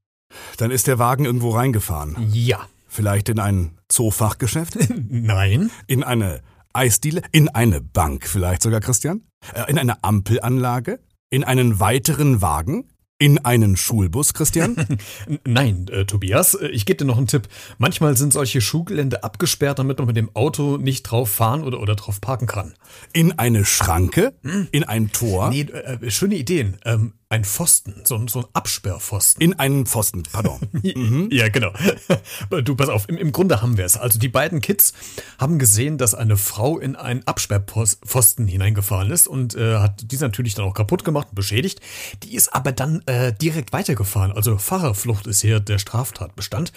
Dann 0.58 0.72
ist 0.72 0.88
der 0.88 1.00
Wagen 1.00 1.26
irgendwo 1.26 1.52
reingefahren. 1.52 2.16
Ja. 2.32 2.68
Vielleicht 2.88 3.30
in 3.30 3.40
ein 3.40 3.78
Zoofachgeschäft? 3.90 4.78
Nein. 5.10 5.72
In 5.88 6.04
eine 6.04 6.42
Eisdiele? 6.74 7.22
In 7.32 7.50
eine 7.50 7.82
Bank 7.82 8.28
vielleicht 8.28 8.62
sogar, 8.64 8.80
Christian? 8.82 9.22
Äh, 9.54 9.70
In 9.70 9.78
eine 9.78 10.04
Ampelanlage? 10.04 11.00
In 11.30 11.44
einen 11.46 11.80
weiteren 11.80 12.42
Wagen? 12.42 12.86
In 13.22 13.38
einen 13.46 13.78
Schulbus, 13.78 14.34
Christian? 14.34 14.76
Nein, 15.46 15.86
äh, 15.92 16.06
Tobias, 16.06 16.56
äh, 16.56 16.70
ich 16.70 16.88
gebe 16.88 16.98
dir 16.98 17.06
noch 17.06 17.18
einen 17.20 17.28
Tipp. 17.28 17.48
Manchmal 17.78 18.18
sind 18.18 18.34
solche 18.34 18.62
Schulgelände 18.62 19.24
abgesperrt, 19.24 19.78
damit 19.78 20.00
man 20.00 20.08
mit 20.08 20.18
dem 20.18 20.36
Auto 20.36 20.78
nicht 20.78 21.04
drauf 21.04 21.30
fahren 21.30 21.64
oder, 21.64 21.80
oder 21.82 21.94
drauf 21.96 22.20
parken 22.20 22.48
kann. 22.48 22.74
In 23.14 23.38
eine 23.38 23.64
Schranke? 23.64 24.34
In 24.72 24.86
ein 24.86 25.12
Tor? 25.12 25.52
Nee, 25.52 25.62
äh, 25.62 26.10
schöne 26.10 26.34
Ideen. 26.34 26.78
Ähm, 26.84 27.14
ein 27.30 27.46
Pfosten, 27.46 28.02
so, 28.04 28.16
ein- 28.16 28.28
so 28.28 28.40
ein 28.40 28.46
Absperrpfosten. 28.52 29.42
In 29.42 29.58
einen 29.58 29.86
Pfosten, 29.86 30.24
pardon. 30.24 30.60
Ja, 31.32 31.48
genau. 31.48 31.72
Du, 32.66 32.76
pass 32.76 32.90
auf, 32.90 33.08
im, 33.08 33.18
im 33.18 33.32
Grunde 33.32 33.62
haben 33.62 33.78
wir 33.78 33.86
es. 33.86 33.96
Also 33.96 34.20
die 34.20 34.28
beiden 34.28 34.60
Kids 34.60 34.92
haben 35.40 35.58
gesehen, 35.60 35.98
dass 35.98 36.14
eine 36.14 36.36
Frau 36.36 36.78
in 36.78 36.98
einen 36.98 37.26
Absperrpfosten 37.26 38.48
hineingefahren 38.48 39.12
ist 39.12 39.28
und 39.28 39.56
äh, 39.56 39.78
hat 39.78 40.12
diese 40.12 40.26
natürlich 40.26 40.56
dann 40.56 40.66
auch 40.66 40.74
kaputt 40.74 41.06
gemacht 41.06 41.28
und 41.30 41.36
beschädigt. 41.36 41.80
Die 42.24 42.36
ist 42.36 42.54
aber 42.54 42.74
dann 42.74 43.02
äh, 43.12 43.34
direkt 43.34 43.74
weitergefahren. 43.74 44.32
Also 44.32 44.58
Fahrerflucht 44.58 45.28
ist 45.28 45.42
hier 45.42 45.60
der 45.60 45.80
Straftatbestand. 45.80 46.72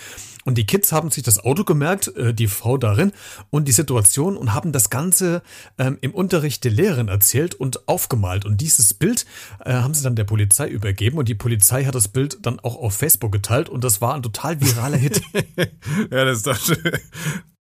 Und 0.44 0.58
die 0.58 0.66
Kids 0.66 0.90
haben 0.90 1.12
sich 1.12 1.22
das 1.22 1.38
Auto 1.38 1.62
gemerkt, 1.62 2.08
äh, 2.16 2.34
die 2.34 2.48
Frau 2.48 2.76
darin 2.76 3.12
und 3.50 3.68
die 3.68 3.72
Situation 3.72 4.36
und 4.36 4.52
haben 4.52 4.72
das 4.72 4.90
Ganze 4.90 5.42
ähm, 5.78 5.96
im 6.00 6.12
Unterricht 6.12 6.64
der 6.64 6.72
Lehrerin 6.72 7.06
erzählt 7.06 7.54
und 7.54 7.86
aufgemalt. 7.88 8.44
Und 8.44 8.60
dieses 8.60 8.94
Bild 8.94 9.26
äh, 9.64 9.74
haben 9.74 9.94
sie 9.94 10.02
dann 10.02 10.16
der 10.16 10.24
Polizei 10.24 10.66
übergeben 10.66 11.18
und 11.18 11.28
die 11.28 11.36
Polizei 11.36 11.84
hat 11.84 11.94
das 11.94 12.08
Bild 12.08 12.44
dann 12.44 12.58
auch 12.58 12.76
auf 12.76 12.94
Facebook 12.94 13.30
geteilt 13.30 13.68
und 13.68 13.84
das 13.84 14.00
war 14.00 14.14
ein 14.14 14.22
total 14.24 14.60
viraler 14.60 14.96
Hit. 14.96 15.22
ja, 16.10 16.24
das 16.24 16.38
ist 16.38 16.46
doch 16.48 16.58
schön. 16.58 16.98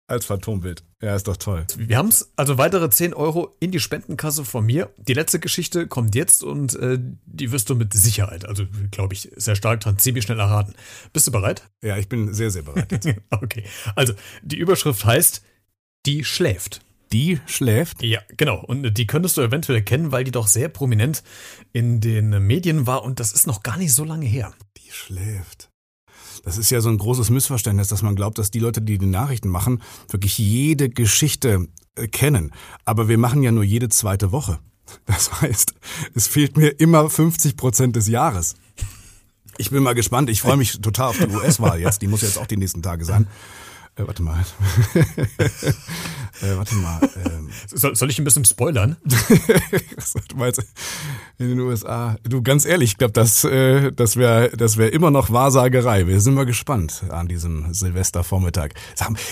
Als 0.07 0.27
Phantombild. 0.27 0.85
Ja, 1.01 1.17
ist 1.17 1.29
doch 1.29 1.39
toll. 1.39 1.67
Wir 1.79 1.97
haben 1.97 2.09
es, 2.09 2.31
also 2.37 2.59
weitere 2.59 2.91
10 2.91 3.15
Euro 3.15 3.57
in 3.59 3.71
die 3.71 3.81
Spendenkasse 3.81 4.45
von 4.45 4.67
mir. 4.67 4.91
Die 4.99 5.15
letzte 5.15 5.41
Geschichte 5.41 5.87
kommt 5.87 6.15
jetzt 6.15 6.43
und 6.43 6.75
äh, 6.77 6.99
die 7.25 7.53
wirst 7.53 7.71
du 7.71 7.75
mit 7.75 7.95
Sicherheit, 7.95 8.45
also 8.47 8.65
glaube 8.91 9.15
ich, 9.15 9.31
sehr 9.37 9.57
stark 9.57 9.81
dran, 9.81 9.99
ziemlich 9.99 10.25
schnell 10.25 10.41
erraten. 10.41 10.75
Bist 11.15 11.27
du 11.27 11.33
bereit? 11.33 11.63
Ja, 11.83 11.97
ich 11.97 12.11
bin 12.11 12.35
sehr, 12.35 12.51
sehr 12.51 12.63
bereit. 12.63 12.93
jetzt. 12.93 13.09
Okay. 13.31 13.65
Also, 13.97 14.15
die 14.43 14.57
Überschrift 14.57 15.05
heißt, 15.05 15.43
die 16.07 16.25
schläft. 16.25 16.83
Die 17.13 17.41
schläft. 17.47 18.03
Ja, 18.03 18.21
genau. 18.37 18.63
Und 18.63 18.95
die 18.95 19.07
könntest 19.07 19.37
du 19.37 19.43
eventuell 19.43 19.83
kennen, 19.83 20.13
weil 20.13 20.25
die 20.25 20.31
doch 20.31 20.49
sehr 20.49 20.69
prominent 20.69 21.23
in 21.73 22.01
den 22.01 22.31
Medien 22.47 22.87
war 22.87 23.05
und 23.05 23.21
das 23.21 23.33
ist 23.33 23.47
noch 23.47 23.63
gar 23.63 23.77
nicht 23.79 23.95
so 23.95 24.05
lange 24.05 24.27
her. 24.27 24.53
Die 24.79 24.91
schläft. 24.91 25.71
Das 26.45 26.59
ist 26.59 26.71
ja 26.71 26.81
so 26.81 26.91
ein 26.91 26.99
großes 26.99 27.31
Missverständnis, 27.31 27.89
dass 27.89 28.03
man 28.03 28.17
glaubt, 28.17 28.39
dass 28.39 28.51
die 28.51 28.59
Leute, 28.59 28.83
die 28.83 28.99
die 28.99 29.07
Nachrichten 29.07 29.49
machen, 29.49 29.83
wirklich 30.11 30.39
jede 30.39 30.89
Geschichte 30.91 31.69
äh, 31.97 32.07
kennen. 32.09 32.53
Aber 32.85 33.09
wir 33.09 33.19
machen 33.19 33.43
ja 33.43 33.51
nur 33.51 33.65
jede 33.65 33.89
zweite 33.89 34.33
Woche. 34.33 34.59
Das 35.07 35.41
heißt, 35.41 35.75
es 36.15 36.27
fehlt 36.27 36.57
mir 36.57 36.69
immer 36.69 37.09
50 37.09 37.57
Prozent 37.57 37.97
des 37.97 38.07
Jahres. 38.07 38.55
Ich 39.57 39.71
bin 39.71 39.83
mal 39.83 39.95
gespannt. 39.95 40.29
Ich 40.31 40.43
freue 40.43 40.57
mich 40.57 40.81
total 40.81 41.09
auf 41.09 41.19
die 41.19 41.27
US-Wahl 41.27 41.81
jetzt. 41.81 42.03
Die 42.03 42.09
muss 42.09 42.23
jetzt 42.23 42.39
auch 42.39 42.47
die 42.47 42.57
nächsten 42.57 42.83
Tage 42.83 43.05
sein. 43.05 43.27
Äh, 43.97 44.07
warte 44.07 44.23
mal. 44.23 44.45
äh, 46.43 46.57
warte 46.57 46.75
mal. 46.75 47.01
Ähm, 47.27 47.49
Soll, 47.73 47.95
soll 47.95 48.11
ich 48.11 48.19
ein 48.19 48.25
bisschen 48.25 48.45
spoilern? 48.45 48.97
was 49.97 50.15
du 50.29 50.37
meinst, 50.37 50.63
in 51.39 51.49
den 51.49 51.61
USA. 51.61 52.17
Du, 52.25 52.43
ganz 52.43 52.65
ehrlich, 52.65 52.93
ich 52.93 52.99
glaube, 52.99 53.13
das, 53.13 53.45
äh, 53.45 53.93
das 53.93 54.17
wäre 54.17 54.51
das 54.57 54.77
wär 54.77 54.93
immer 54.93 55.11
noch 55.11 55.31
Wahrsagerei. 55.31 56.07
Wir 56.09 56.21
sind 56.21 56.35
mal 56.35 56.45
gespannt 56.47 57.05
an 57.09 57.29
diesem 57.29 57.73
Silvestervormittag. 57.73 58.71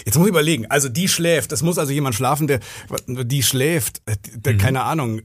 Jetzt 0.04 0.16
muss 0.16 0.26
ich 0.26 0.30
überlegen. 0.30 0.66
Also 0.66 0.88
die 0.88 1.08
schläft. 1.08 1.50
Es 1.52 1.62
muss 1.62 1.78
also 1.78 1.92
jemand 1.92 2.14
schlafen, 2.14 2.46
der 2.46 2.60
die 3.08 3.42
schläft. 3.42 4.00
äh, 4.06 4.16
Der, 4.36 4.56
Keine 4.56 4.84
Ahnung. 4.84 5.22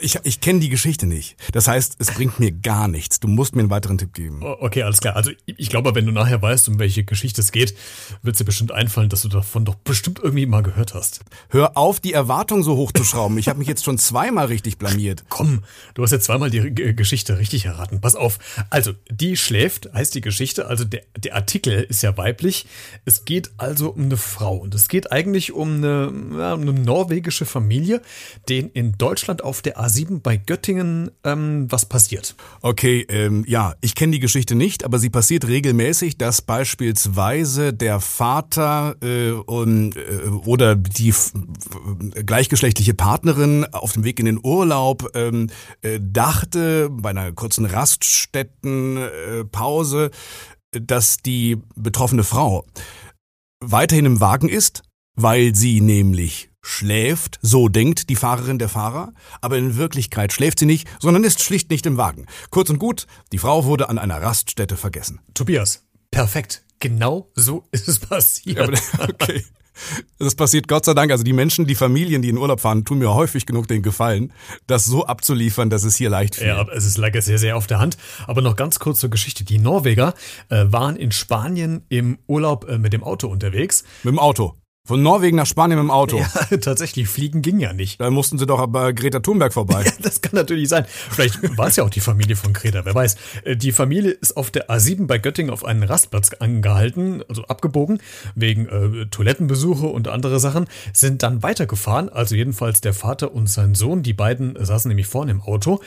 Ich, 0.00 0.18
ich 0.22 0.40
kenne 0.40 0.60
die 0.60 0.70
Geschichte 0.70 1.06
nicht. 1.06 1.36
Das 1.52 1.68
heißt, 1.68 1.96
es 1.98 2.10
bringt 2.12 2.40
mir 2.40 2.50
gar 2.50 2.88
nichts. 2.88 3.20
Du 3.20 3.28
musst 3.28 3.54
mir 3.54 3.60
einen 3.60 3.70
weiteren 3.70 3.98
Tipp 3.98 4.14
geben. 4.14 4.42
Okay, 4.42 4.82
alles 4.84 5.00
klar. 5.00 5.16
Also 5.16 5.30
ich 5.44 5.68
glaube, 5.68 5.94
wenn 5.94 6.06
du 6.06 6.12
nachher 6.12 6.40
weißt, 6.40 6.68
um 6.68 6.78
welche 6.78 7.04
Geschichte 7.04 7.40
es 7.42 7.52
geht, 7.52 7.74
wird 8.22 8.38
dir 8.38 8.44
bestimmt 8.44 8.72
einfallen, 8.72 9.08
dass 9.08 9.22
du 9.22 9.28
davon 9.28 9.64
doch 9.64 9.74
bestimmt 9.74 10.20
irgendwie 10.22 10.46
mal 10.46 10.62
gehört 10.62 10.94
hast. 10.94 11.20
Hör 11.48 11.76
auf, 11.76 11.98
die 11.98 12.12
Erwartung 12.12 12.62
so 12.62 12.76
hoch 12.76 12.92
zu 12.92 13.04
schrauben. 13.04 13.36
Ich 13.38 13.48
habe 13.48 13.58
mich 13.58 13.68
jetzt 13.68 13.84
schon 13.84 13.98
zweimal 13.98 14.46
richtig 14.46 14.78
blamiert. 14.78 15.24
Komm, 15.28 15.64
du 15.94 16.02
hast 16.02 16.12
jetzt 16.12 16.26
zweimal 16.26 16.50
die 16.50 16.70
G 16.70 16.92
Geschichte 16.92 17.38
richtig 17.38 17.64
erraten. 17.64 18.00
Pass 18.00 18.14
auf. 18.14 18.38
Also, 18.70 18.92
die 19.10 19.36
schläft, 19.36 19.92
heißt 19.92 20.14
die 20.14 20.20
Geschichte. 20.20 20.66
Also, 20.66 20.84
der, 20.84 21.02
der 21.16 21.34
Artikel 21.34 21.82
ist 21.82 22.02
ja 22.02 22.16
weiblich. 22.16 22.66
Es 23.04 23.24
geht 23.24 23.50
also 23.56 23.90
um 23.90 24.04
eine 24.04 24.16
Frau. 24.16 24.56
Und 24.56 24.74
es 24.74 24.88
geht 24.88 25.10
eigentlich 25.10 25.52
um 25.52 25.76
eine, 25.76 26.12
ja, 26.38 26.54
um 26.54 26.60
eine 26.62 26.72
norwegische 26.74 27.44
Familie, 27.44 28.02
denen 28.48 28.70
in 28.70 28.92
Deutschland 28.98 29.42
auf 29.42 29.62
der 29.62 29.80
A7 29.80 30.20
bei 30.20 30.36
Göttingen 30.36 31.10
ähm, 31.24 31.66
was 31.70 31.86
passiert. 31.86 32.36
Okay, 32.60 33.04
ähm, 33.08 33.44
ja, 33.48 33.74
ich 33.80 33.94
kenne 33.94 34.12
die 34.12 34.20
Geschichte 34.20 34.54
nicht, 34.54 34.84
aber 34.84 34.98
sie 34.98 35.10
passiert 35.10 35.48
regelmäßig, 35.48 36.18
dass 36.18 36.42
beispielsweise 36.42 37.72
der 37.72 38.00
Vater 38.12 38.96
äh, 39.02 39.30
und, 39.30 39.96
äh, 39.96 40.28
oder 40.44 40.76
die 40.76 41.14
gleichgeschlechtliche 42.26 42.92
Partnerin 42.94 43.64
auf 43.72 43.94
dem 43.94 44.04
Weg 44.04 44.20
in 44.20 44.26
den 44.26 44.38
Urlaub 44.42 45.08
ähm, 45.14 45.48
äh, 45.80 45.98
dachte 46.00 46.90
bei 46.90 47.08
einer 47.10 47.32
kurzen 47.32 47.64
Raststättenpause, 47.64 50.10
äh, 50.72 50.80
dass 50.80 51.18
die 51.18 51.58
betroffene 51.74 52.24
Frau 52.24 52.66
weiterhin 53.60 54.06
im 54.06 54.20
Wagen 54.20 54.50
ist, 54.50 54.82
weil 55.16 55.54
sie 55.54 55.80
nämlich 55.80 56.50
schläft, 56.60 57.38
so 57.42 57.68
denkt 57.68 58.10
die 58.10 58.16
Fahrerin 58.16 58.58
der 58.58 58.68
Fahrer, 58.68 59.14
aber 59.40 59.56
in 59.56 59.76
Wirklichkeit 59.76 60.32
schläft 60.32 60.58
sie 60.58 60.66
nicht, 60.66 60.88
sondern 61.00 61.22
ist 61.24 61.42
schlicht 61.42 61.70
nicht 61.70 61.86
im 61.86 61.96
Wagen. 61.96 62.26
Kurz 62.50 62.68
und 62.70 62.78
gut, 62.78 63.06
die 63.32 63.38
Frau 63.38 63.64
wurde 63.64 63.88
an 63.88 63.98
einer 63.98 64.20
Raststätte 64.20 64.76
vergessen. 64.76 65.20
Tobias, 65.34 65.84
perfekt. 66.10 66.64
Genau 66.82 67.30
so 67.36 67.62
ist 67.70 67.86
es 67.86 68.00
passiert. 68.00 68.58
Aber, 68.58 69.08
okay. 69.08 69.44
Das 70.18 70.34
passiert 70.34 70.66
Gott 70.66 70.84
sei 70.84 70.94
Dank. 70.94 71.12
Also 71.12 71.22
die 71.22 71.32
Menschen, 71.32 71.64
die 71.64 71.76
Familien, 71.76 72.22
die 72.22 72.28
in 72.28 72.36
Urlaub 72.36 72.60
fahren, 72.60 72.84
tun 72.84 72.98
mir 72.98 73.14
häufig 73.14 73.46
genug 73.46 73.68
den 73.68 73.82
Gefallen, 73.82 74.32
das 74.66 74.84
so 74.84 75.06
abzuliefern, 75.06 75.70
dass 75.70 75.84
es 75.84 75.96
hier 75.96 76.10
leicht 76.10 76.34
fällt. 76.34 76.48
Ja, 76.48 76.56
aber 76.58 76.74
es 76.74 76.84
ist 76.84 76.98
leider 76.98 77.22
sehr, 77.22 77.38
sehr 77.38 77.56
auf 77.56 77.68
der 77.68 77.78
Hand. 77.78 77.96
Aber 78.26 78.42
noch 78.42 78.56
ganz 78.56 78.80
kurz 78.80 78.98
zur 79.00 79.10
Geschichte. 79.10 79.44
Die 79.44 79.58
Norweger 79.58 80.14
äh, 80.50 80.64
waren 80.66 80.96
in 80.96 81.12
Spanien 81.12 81.84
im 81.88 82.18
Urlaub 82.26 82.68
äh, 82.68 82.78
mit 82.78 82.92
dem 82.92 83.04
Auto 83.04 83.28
unterwegs. 83.28 83.84
Mit 84.02 84.12
dem 84.12 84.18
Auto. 84.18 84.56
Von 84.84 85.00
Norwegen 85.00 85.36
nach 85.36 85.46
Spanien 85.46 85.78
mit 85.78 85.84
dem 85.84 85.90
Auto. 85.92 86.18
Ja, 86.18 86.56
tatsächlich, 86.60 87.06
fliegen 87.06 87.40
ging 87.40 87.60
ja 87.60 87.72
nicht. 87.72 88.00
Da 88.00 88.10
mussten 88.10 88.36
sie 88.36 88.46
doch 88.46 88.66
bei 88.66 88.90
Greta 88.90 89.20
Thunberg 89.20 89.52
vorbei. 89.52 89.84
Das 90.02 90.20
kann 90.20 90.34
natürlich 90.34 90.68
sein. 90.68 90.84
Vielleicht 90.88 91.56
war 91.56 91.68
es 91.68 91.76
ja 91.76 91.84
auch 91.84 91.90
die 91.90 92.00
Familie 92.00 92.34
von 92.34 92.52
Greta, 92.52 92.84
wer 92.84 92.92
weiß. 92.92 93.14
Äh, 93.44 93.56
Die 93.56 93.70
Familie 93.70 94.10
ist 94.10 94.36
auf 94.36 94.50
der 94.50 94.68
A7 94.68 95.06
bei 95.06 95.18
Göttingen 95.18 95.52
auf 95.52 95.64
einen 95.64 95.84
Rastplatz 95.84 96.32
angehalten, 96.40 97.22
also 97.28 97.44
abgebogen, 97.44 98.00
wegen 98.34 98.66
äh, 98.66 99.06
Toilettenbesuche 99.06 99.86
und 99.86 100.08
andere 100.08 100.40
Sachen, 100.40 100.66
sind 100.92 101.22
dann 101.22 101.44
weitergefahren. 101.44 102.08
Also 102.08 102.34
jedenfalls 102.34 102.80
der 102.80 102.92
Vater 102.92 103.32
und 103.32 103.48
sein 103.48 103.76
Sohn, 103.76 104.02
die 104.02 104.14
beiden 104.14 104.56
saßen 104.58 104.88
nämlich 104.88 105.06
vorne 105.06 105.30
im 105.30 105.42
Auto. 105.42 105.80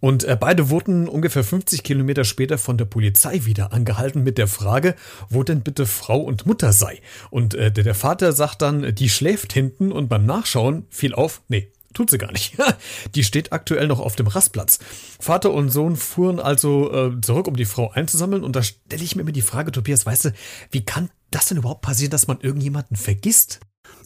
Und 0.00 0.24
äh, 0.24 0.36
beide 0.38 0.68
wurden 0.68 1.08
ungefähr 1.08 1.44
50 1.44 1.82
Kilometer 1.82 2.24
später 2.24 2.58
von 2.58 2.76
der 2.76 2.84
Polizei 2.84 3.46
wieder 3.46 3.72
angehalten 3.72 4.22
mit 4.22 4.36
der 4.36 4.48
Frage, 4.48 4.94
wo 5.30 5.42
denn 5.42 5.62
bitte 5.62 5.86
Frau 5.86 6.20
und 6.20 6.44
Mutter 6.44 6.74
sei. 6.74 7.00
Und 7.30 7.54
äh, 7.54 7.72
der, 7.72 7.84
der 7.84 7.94
Vater 7.94 8.32
sagt 8.32 8.41
dann, 8.54 8.94
die 8.94 9.08
schläft 9.08 9.52
hinten 9.52 9.92
und 9.92 10.08
beim 10.08 10.26
Nachschauen 10.26 10.86
fiel 10.90 11.14
auf, 11.14 11.42
nee, 11.48 11.72
Tut 11.94 12.10
sie 12.10 12.18
gar 12.18 12.32
nicht. 12.32 12.56
Die 13.14 13.24
steht 13.24 13.52
aktuell 13.52 13.86
noch 13.86 14.00
auf 14.00 14.16
dem 14.16 14.26
Rastplatz. 14.26 14.78
Vater 15.20 15.52
und 15.52 15.70
Sohn 15.70 15.96
fuhren 15.96 16.40
also 16.40 16.92
äh, 16.92 17.20
zurück, 17.20 17.48
um 17.48 17.56
die 17.56 17.64
Frau 17.64 17.90
einzusammeln. 17.90 18.44
Und 18.44 18.56
da 18.56 18.62
stelle 18.62 19.04
ich 19.04 19.14
mir 19.14 19.22
immer 19.22 19.32
die 19.32 19.42
Frage, 19.42 19.72
Tobias, 19.72 20.06
weißt 20.06 20.26
du, 20.26 20.32
wie 20.70 20.84
kann 20.84 21.10
das 21.30 21.46
denn 21.46 21.58
überhaupt 21.58 21.82
passieren, 21.82 22.10
dass 22.10 22.26
man 22.26 22.40
irgendjemanden 22.40 22.96
vergisst? 22.96 23.60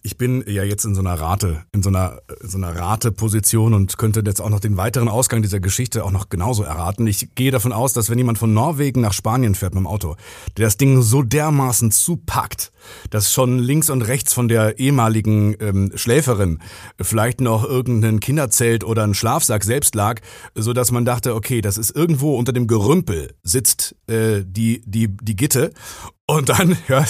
Ich 0.07 0.17
bin 0.17 0.45
ja 0.47 0.63
jetzt 0.63 0.85
in 0.85 0.95
so 0.95 1.01
einer 1.01 1.15
Rate, 1.15 1.65
in 1.73 1.83
so 1.83 1.89
einer, 1.89 2.23
so 2.41 2.59
einer 2.59 2.77
Rateposition 2.77 3.75
und 3.75 3.99
könnte 3.99 4.23
jetzt 4.25 4.41
auch 4.41 4.51
noch 4.51 4.61
den 4.61 4.77
weiteren 4.77 5.09
Ausgang 5.09 5.43
dieser 5.43 5.59
Geschichte 5.59 6.05
auch 6.05 6.13
noch 6.13 6.29
genauso 6.29 6.63
erraten. 6.63 7.09
Ich 7.09 7.35
gehe 7.35 7.51
davon 7.51 7.73
aus, 7.73 7.93
dass 7.93 8.09
wenn 8.09 8.17
jemand 8.17 8.39
von 8.39 8.55
Norwegen 8.55 9.01
nach 9.01 9.13
Spanien 9.13 9.57
fährt 9.57 9.75
mit 9.75 9.83
dem 9.83 9.89
Auto, 9.89 10.15
der 10.57 10.67
das 10.67 10.77
Ding 10.77 11.03
so 11.03 11.23
dermaßen 11.23 11.91
zupackt, 11.91 12.71
dass 13.11 13.33
schon 13.33 13.59
links 13.59 13.91
und 13.91 14.03
rechts 14.03 14.33
von 14.33 14.47
der 14.47 14.79
ehemaligen 14.79 15.57
ähm, 15.59 15.91
Schläferin 15.97 16.61
vielleicht 17.01 17.41
noch 17.41 17.65
irgendein 17.65 18.21
Kinderzelt 18.21 18.85
oder 18.85 19.03
ein 19.03 19.15
Schlafsack 19.15 19.65
selbst 19.65 19.97
lag, 19.97 20.21
so 20.55 20.73
dass 20.73 20.93
man 20.93 21.05
dachte, 21.05 21.35
okay, 21.35 21.61
das 21.61 21.79
ist 21.79 21.91
irgendwo 21.97 22.37
unter 22.37 22.53
dem 22.53 22.69
Gerümpel 22.69 23.35
sitzt 23.43 23.97
äh, 24.07 24.45
die 24.47 24.83
die 24.87 25.09
die 25.09 25.35
Gitte 25.35 25.73
und 26.27 26.49
dann, 26.49 26.77
ja, 26.89 27.05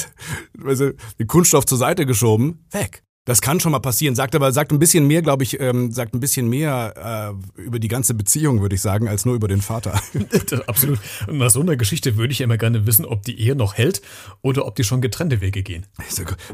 also, 0.65 0.91
den 1.19 1.27
Kunststoff 1.27 1.67
zur 1.67 1.79
Seite 1.79 2.07
geschoben, 2.07 2.67
weg. 2.71 3.03
Das 3.27 3.41
kann 3.41 3.59
schon 3.59 3.73
mal 3.73 3.81
passieren, 3.81 4.15
sagt 4.15 4.37
aber, 4.37 4.53
sagt 4.53 4.71
ein 4.71 4.79
bisschen 4.79 5.05
mehr, 5.09 5.21
glaube 5.21 5.43
ich, 5.43 5.59
ähm, 5.59 5.91
sagt 5.91 6.15
ein 6.15 6.21
bisschen 6.21 6.49
mehr 6.49 7.35
äh, 7.57 7.61
über 7.61 7.81
die 7.81 7.89
ganze 7.89 8.15
Beziehung, 8.15 8.61
würde 8.63 8.77
ich 8.77 8.81
sagen, 8.81 9.09
als 9.09 9.25
nur 9.25 9.35
über 9.35 9.49
den 9.49 9.63
Vater. 9.63 10.01
Absolut. 10.69 11.01
Und 11.27 11.39
nach 11.39 11.51
so 11.51 11.61
einer 11.61 11.75
Geschichte 11.75 12.17
würde 12.17 12.33
ich 12.33 12.39
ja 12.39 12.45
immer 12.45 12.57
gerne 12.57 12.87
wissen, 12.87 13.05
ob 13.05 13.25
die 13.25 13.41
Ehe 13.41 13.57
noch 13.57 13.75
hält 13.75 14.01
oder 14.43 14.65
ob 14.65 14.77
die 14.77 14.85
schon 14.85 15.01
getrennte 15.01 15.41
Wege 15.41 15.65
gehen. 15.65 15.87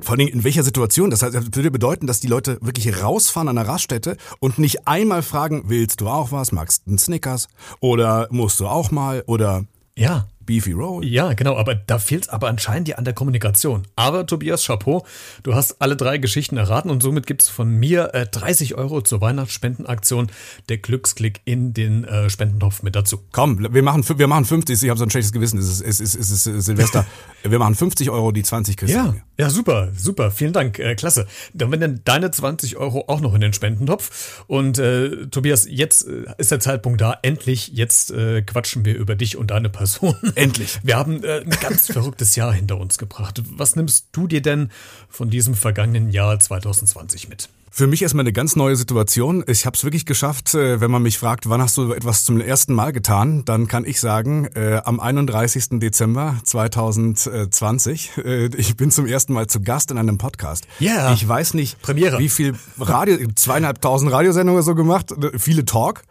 Vor 0.01 0.17
allem 0.17 0.29
in 0.29 0.45
welcher 0.45 0.63
Situation? 0.63 1.11
Das 1.11 1.21
würde 1.23 1.71
bedeuten, 1.71 2.07
dass 2.07 2.21
die 2.21 2.27
Leute 2.27 2.57
wirklich 2.63 3.03
rausfahren 3.03 3.51
an 3.51 3.57
der 3.57 3.69
Raststätte 3.69 4.17
und 4.41 4.59
nicht 4.59 4.89
einmal 4.89 5.23
fragen, 5.23 5.65
willst 5.67 6.01
du 6.01 6.09
auch 6.09 6.33
was? 6.33 6.53
Magst 6.53 6.87
du 6.87 6.93
einen 6.93 6.99
Snickers? 6.99 7.49
Oder 7.81 8.29
musst 8.31 8.61
du 8.61 8.67
auch 8.67 8.91
mal? 8.91 9.25
Oder 9.27 9.67
ja. 9.95 10.27
Beefy 10.45 10.73
Roll. 10.73 11.05
Ja, 11.05 11.33
genau, 11.33 11.57
aber 11.57 11.75
da 11.75 11.99
fehlt 11.99 12.25
es 12.25 12.29
aber 12.29 12.49
anscheinend 12.49 12.89
ja 12.89 12.97
an 12.97 13.05
der 13.05 13.15
Kommunikation. 13.15 13.83
Aber 13.97 14.27
Tobias, 14.27 14.65
Chapeau, 14.65 15.05
du 15.43 15.55
hast 15.55 15.81
alle 15.81 15.97
drei 15.97 16.19
Geschichten 16.19 16.57
erraten 16.57 16.91
und 16.91 17.03
somit 17.03 17.27
gibt 17.27 17.43
es 17.43 17.49
von 17.49 17.71
mir 17.71 18.15
äh, 18.15 18.27
30 18.27 18.75
Euro 18.77 19.03
zur 19.03 19.21
Weihnachtsspendenaktion 19.21 20.31
der 20.69 20.79
Glücksklick 20.79 21.41
in 21.45 21.75
den 21.75 22.05
äh, 22.05 22.31
Spendentopf 22.31 22.83
mit 22.83 22.97
dazu. 22.97 23.21
Komm, 23.33 23.73
wir 23.73 23.83
machen, 23.83 24.05
wir 24.19 24.27
machen 24.27 24.45
50, 24.45 24.83
ich 24.83 24.89
habe 24.89 24.99
so 24.99 25.05
ein 25.05 25.11
schlechtes 25.11 25.33
Gewissen, 25.33 25.59
es 25.59 25.69
ist, 25.69 25.81
es 25.81 26.01
ist, 26.01 26.15
es 26.15 26.47
ist, 26.47 26.65
Silvester. 26.65 27.07
wir 27.43 27.59
machen 27.59 27.75
50 27.75 28.11
Euro, 28.11 28.33
die 28.33 28.43
20 28.43 28.77
kriegst 28.77 28.95
Ja, 28.95 29.15
ja, 29.39 29.51
super, 29.51 29.91
super, 29.97 30.31
vielen 30.31 30.53
Dank, 30.53 30.79
äh, 30.79 30.95
klasse. 30.95 31.27
Dann 31.55 31.71
werden 31.71 31.81
dann 31.81 32.01
deine 32.05 32.31
20 32.31 32.77
Euro 32.77 33.05
auch 33.09 33.21
noch 33.21 33.35
in 33.35 33.41
den 33.41 33.53
Spendentopf. 33.53 34.45
Und 34.47 34.79
äh, 34.79 35.27
Tobias, 35.27 35.67
jetzt 35.69 36.07
äh, 36.07 36.27
ist 36.39 36.51
der 36.51 36.61
Zeitpunkt 36.61 37.01
da, 37.01 37.19
endlich, 37.23 37.69
jetzt 37.69 38.11
äh, 38.11 38.43
quatschen 38.43 38.85
wir 38.85 38.97
über 38.97 39.15
dich 39.15 39.37
und 39.37 39.51
deine 39.51 39.69
Person. 39.69 40.15
Endlich. 40.37 40.79
Wir 40.83 40.97
haben 40.97 41.23
äh, 41.25 41.41
ein 41.41 41.51
ganz 41.61 41.91
verrücktes 41.91 42.37
Jahr 42.37 42.53
hinter 42.53 42.79
uns 42.79 42.99
gebracht. 42.99 43.43
Was 43.51 43.77
nimmst 43.77 44.09
du 44.13 44.27
dir 44.27 44.43
denn 44.43 44.71
von 45.09 45.31
diesem 45.31 45.55
vergangenen 45.55 46.11
Jahr 46.11 46.39
2020 46.39 47.29
mit? 47.29 47.49
Für 47.75 47.87
mich 47.87 48.03
erstmal 48.03 48.25
eine 48.25 48.35
ganz 48.35 48.55
neue 48.55 48.77
Situation. 48.77 49.43
Ich 49.47 49.65
habe 49.65 49.75
es 49.75 49.83
wirklich 49.83 50.05
geschafft, 50.05 50.55
äh, 50.55 50.83
wenn 50.83 50.91
man 50.91 51.01
mich 51.01 51.19
fragt, 51.19 51.49
wann 51.49 51.63
hast 51.63 51.79
du 51.79 51.95
etwas 51.95 52.23
zum 52.23 52.39
ersten 52.39 52.75
Mal 52.75 52.93
getan, 52.93 53.47
dann 53.47 53.67
kann 53.67 53.87
ich 53.87 53.99
sagen, 53.99 54.45
äh, 54.55 54.83
am 54.85 55.01
31. 55.01 55.81
Dezember 55.81 56.37
2020. 56.45 58.11
Äh, 58.23 58.55
ich 58.57 58.77
bin 58.77 58.91
zum 58.91 59.07
ersten 59.07 59.33
Mal 59.33 59.47
zu 59.47 59.63
Gast 59.63 59.91
in 59.91 59.97
einem 59.97 60.19
Podcast. 60.19 60.67
Ja. 60.79 60.93
Yeah. 60.93 61.13
Ich 61.15 61.27
weiß 61.27 61.55
nicht, 61.55 61.81
Premiere. 61.81 62.19
wie 62.19 62.29
viel 62.29 62.55
Radio, 62.79 63.17
zweieinhalbtausend 63.35 64.13
Radiosendungen 64.13 64.63
so 64.63 64.75
gemacht, 64.75 65.13
äh, 65.13 65.39
viele 65.39 65.65
Talk. 65.65 66.03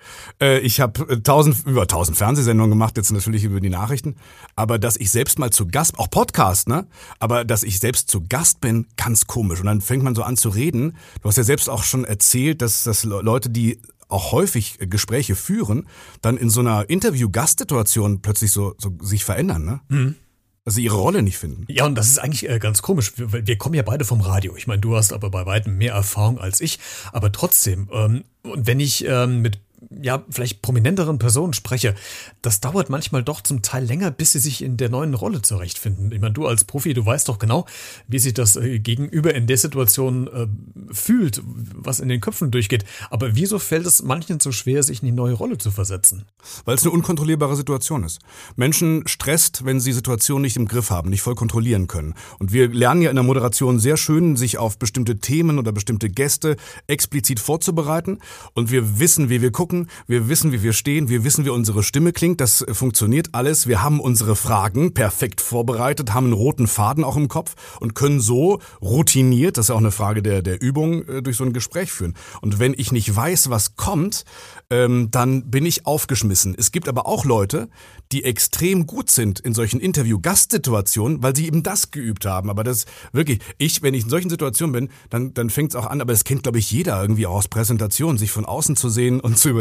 Äh, 0.41 0.60
ich 0.60 0.82
habe 0.82 1.22
tausend, 1.22 1.58
über 1.68 1.88
tausend 1.88 2.18
Fernsehsendungen 2.18 2.72
gemacht, 2.72 2.98
jetzt 2.98 3.12
natürlich 3.12 3.44
über 3.44 3.60
die 3.60 3.70
Nachrichten. 3.70 4.15
Aber 4.56 4.80
dass 4.80 4.98
ich 4.98 5.12
selbst 5.12 5.38
mal 5.38 5.51
zu 5.51 5.68
Gast, 5.68 6.00
auch 6.00 6.10
Podcast, 6.10 6.68
ne? 6.68 6.88
Aber 7.20 7.46
dass 7.46 7.62
ich 7.62 7.80
selbst 7.80 8.10
zu 8.10 8.24
Gast 8.27 8.62
bin, 8.62 8.88
ganz 8.98 9.27
komisch. 9.27 9.60
Und 9.60 9.68
dann 9.68 9.82
fängt 9.82 10.03
man 10.03 10.15
so 10.15 10.24
an 10.24 10.38
zu 10.38 10.50
reden. 10.50 10.98
Du 11.22 11.30
hast 11.30 11.38
ja 11.38 11.44
selbst 11.51 11.70
auch 11.70 11.84
schon 11.84 12.05
erzählt, 12.05 12.62
dass, 12.62 12.86
dass 12.86 13.03
Leute, 13.03 13.50
die 13.50 13.81
auch 14.08 14.31
häufig 14.31 14.77
Gespräche 14.79 15.36
führen, 15.36 15.86
dann 16.22 16.38
in 16.38 16.50
so 16.50 16.62
einer 16.62 16.89
Interview-Gastsituation 16.89 18.22
plötzlich 18.22 18.53
so, 18.53 18.74
so 18.77 18.96
sich 19.01 19.25
verändern, 19.25 19.65
ne? 19.65 19.81
Mhm. 19.89 20.15
Also 20.63 20.79
ihre 20.79 20.96
Rolle 20.96 21.24
nicht 21.24 21.38
finden. 21.38 21.65
Ja, 21.67 21.86
und 21.86 21.96
das 21.96 22.08
ist 22.08 22.20
eigentlich 22.20 22.48
äh, 22.48 22.58
ganz 22.60 22.81
komisch. 22.81 23.13
Wir, 23.17 23.46
wir 23.46 23.58
kommen 23.58 23.75
ja 23.75 23.81
beide 23.81 24.05
vom 24.05 24.22
Radio. 24.22 24.55
Ich 24.55 24.65
meine, 24.67 24.79
du 24.79 24.96
hast 24.96 25.12
aber 25.12 25.29
bei 25.29 25.46
weitem 25.46 25.77
mehr 25.77 25.93
Erfahrung 25.93 26.39
als 26.39 26.62
ich. 26.62 26.79
Aber 27.12 27.34
trotzdem, 27.34 27.89
ähm, 27.91 28.24
und 28.43 28.65
wenn 28.67 28.79
ich 28.79 29.03
ähm, 29.05 29.41
mit 29.41 29.60
ja, 29.90 30.24
vielleicht 30.30 30.62
prominenteren 30.62 31.18
Personen 31.18 31.54
spreche, 31.54 31.96
das 32.42 32.60
dauert 32.60 32.90
manchmal 32.90 33.24
doch 33.24 33.42
zum 33.42 33.62
Teil 33.62 33.84
länger, 33.84 34.12
bis 34.12 34.34
sie 34.34 34.40
sich 34.40 34.62
in 34.62 34.78
der 34.78 34.90
neuen 34.90 35.14
Rolle 35.14 35.42
zurechtfinden. 35.42 36.12
Ich 36.12 36.22
meine, 36.22 36.34
du 36.34 36.46
als 36.46 36.64
Profi, 36.64 36.94
du 36.94 37.06
weißt 37.06 37.28
doch 37.30 37.39
genau, 37.39 37.65
wie 38.08 38.20
sich 38.20 38.34
das 38.34 38.56
äh, 38.56 38.80
Gegenüber 38.80 39.34
in 39.34 39.48
der 39.48 39.58
Situation 39.58 40.28
äh, 40.28 40.48
fühlt, 40.94 41.41
was 41.46 42.00
in 42.00 42.10
den 42.10 42.22
Köpfen 42.22 42.52
durchgeht. 42.52 42.86
Aber 43.10 43.36
wieso 43.36 43.58
fällt 43.60 43.86
es 43.86 44.04
manchen 44.04 44.39
so 44.39 44.52
schwer, 44.52 44.84
sich 44.84 45.02
in 45.02 45.08
die 45.08 45.12
neue 45.12 45.34
Rolle 45.34 45.58
zu 45.58 45.72
versetzen? 45.72 46.26
Weil 46.65 46.76
es 46.76 46.84
eine 46.84 46.91
unkontrollierbare 46.91 47.56
Situation 47.56 48.04
ist. 48.04 48.20
Menschen 48.56 49.08
stresst, 49.08 49.65
wenn 49.65 49.80
sie 49.80 49.94
Situationen 49.94 50.44
nicht 50.44 50.58
im 50.58 50.67
Griff 50.67 50.91
haben, 50.91 51.10
nicht 51.10 51.22
voll 51.22 51.36
kontrollieren 51.36 51.88
können. 51.88 52.13
Und 52.39 52.54
wir 52.54 52.70
lernen 52.70 53.02
ja 53.02 53.10
in 53.10 53.15
der 53.15 53.24
Moderation 53.24 53.80
sehr 53.80 53.98
schön, 53.98 54.36
sich 54.36 54.58
auf 54.58 54.78
bestimmte 54.78 55.20
Themen 55.20 55.58
oder 55.58 55.72
bestimmte 55.72 56.10
Gäste 56.10 56.56
explizit 56.88 57.39
vorzubereiten. 57.39 58.20
Und 58.54 58.72
wir 58.72 59.00
wissen, 59.00 59.30
wie 59.30 59.41
wir 59.41 59.52
gucken, 59.52 59.70
wir 60.07 60.29
wissen, 60.29 60.51
wie 60.51 60.63
wir 60.63 60.73
stehen, 60.73 61.10
wir 61.10 61.23
wissen, 61.23 61.45
wie 61.45 61.49
unsere 61.49 61.84
Stimme 61.84 62.13
klingt, 62.13 62.41
das 62.41 62.62
äh, 62.62 62.73
funktioniert 62.73 63.29
alles. 63.34 63.67
Wir 63.67 63.81
haben 63.81 63.99
unsere 63.99 64.36
Fragen 64.36 64.93
perfekt 64.93 65.41
vorbereitet, 65.41 66.13
haben 66.13 66.25
einen 66.25 66.34
roten 66.34 66.67
Faden 66.67 67.03
auch 67.03 67.17
im 67.17 67.27
Kopf 67.27 67.55
und 67.79 67.95
können 67.95 68.19
so 68.19 68.60
routiniert, 68.81 69.57
das 69.57 69.65
ist 69.65 69.69
ja 69.69 69.75
auch 69.75 69.79
eine 69.79 69.91
Frage 69.91 70.21
der, 70.21 70.41
der 70.41 70.62
Übung, 70.62 71.07
äh, 71.07 71.21
durch 71.21 71.38
so 71.38 71.43
ein 71.43 71.53
Gespräch 71.53 71.91
führen. 71.91 72.15
Und 72.41 72.60
wenn 72.60 72.73
ich 72.77 72.91
nicht 72.91 73.15
weiß, 73.15 73.49
was 73.49 73.75
kommt, 73.75 74.25
ähm, 74.69 75.10
dann 75.12 75.49
bin 75.49 75.65
ich 75.65 75.86
aufgeschmissen. 75.86 76.55
Es 76.57 76.71
gibt 76.71 76.88
aber 76.88 77.05
auch 77.05 77.25
Leute, 77.25 77.69
die 78.12 78.23
extrem 78.23 78.88
gut 78.88 79.10
sind 79.10 79.39
in 79.39 79.53
solchen 79.53 79.79
Interview-Gastsituationen, 79.79 81.23
weil 81.23 81.36
sie 81.36 81.47
eben 81.47 81.63
das 81.63 81.91
geübt 81.91 82.25
haben. 82.25 82.49
Aber 82.49 82.63
das 82.63 82.86
wirklich, 83.12 83.39
ich, 83.57 83.81
wenn 83.81 83.93
ich 83.93 84.03
in 84.03 84.10
solchen 84.10 84.29
Situationen 84.29 84.73
bin, 84.73 84.89
dann, 85.10 85.34
dann 85.34 85.49
fängt 85.49 85.71
es 85.71 85.75
auch 85.75 85.86
an, 85.86 86.01
aber 86.01 86.13
das 86.13 86.23
kennt, 86.23 86.43
glaube 86.43 86.60
ich, 86.60 86.71
jeder 86.71 87.01
irgendwie 87.01 87.25
aus 87.25 87.47
Präsentationen, 87.47 88.17
sich 88.17 88.31
von 88.31 88.45
außen 88.45 88.75
zu 88.75 88.89
sehen 88.89 89.19
und 89.19 89.38
zu 89.38 89.49
überlegen, 89.49 89.61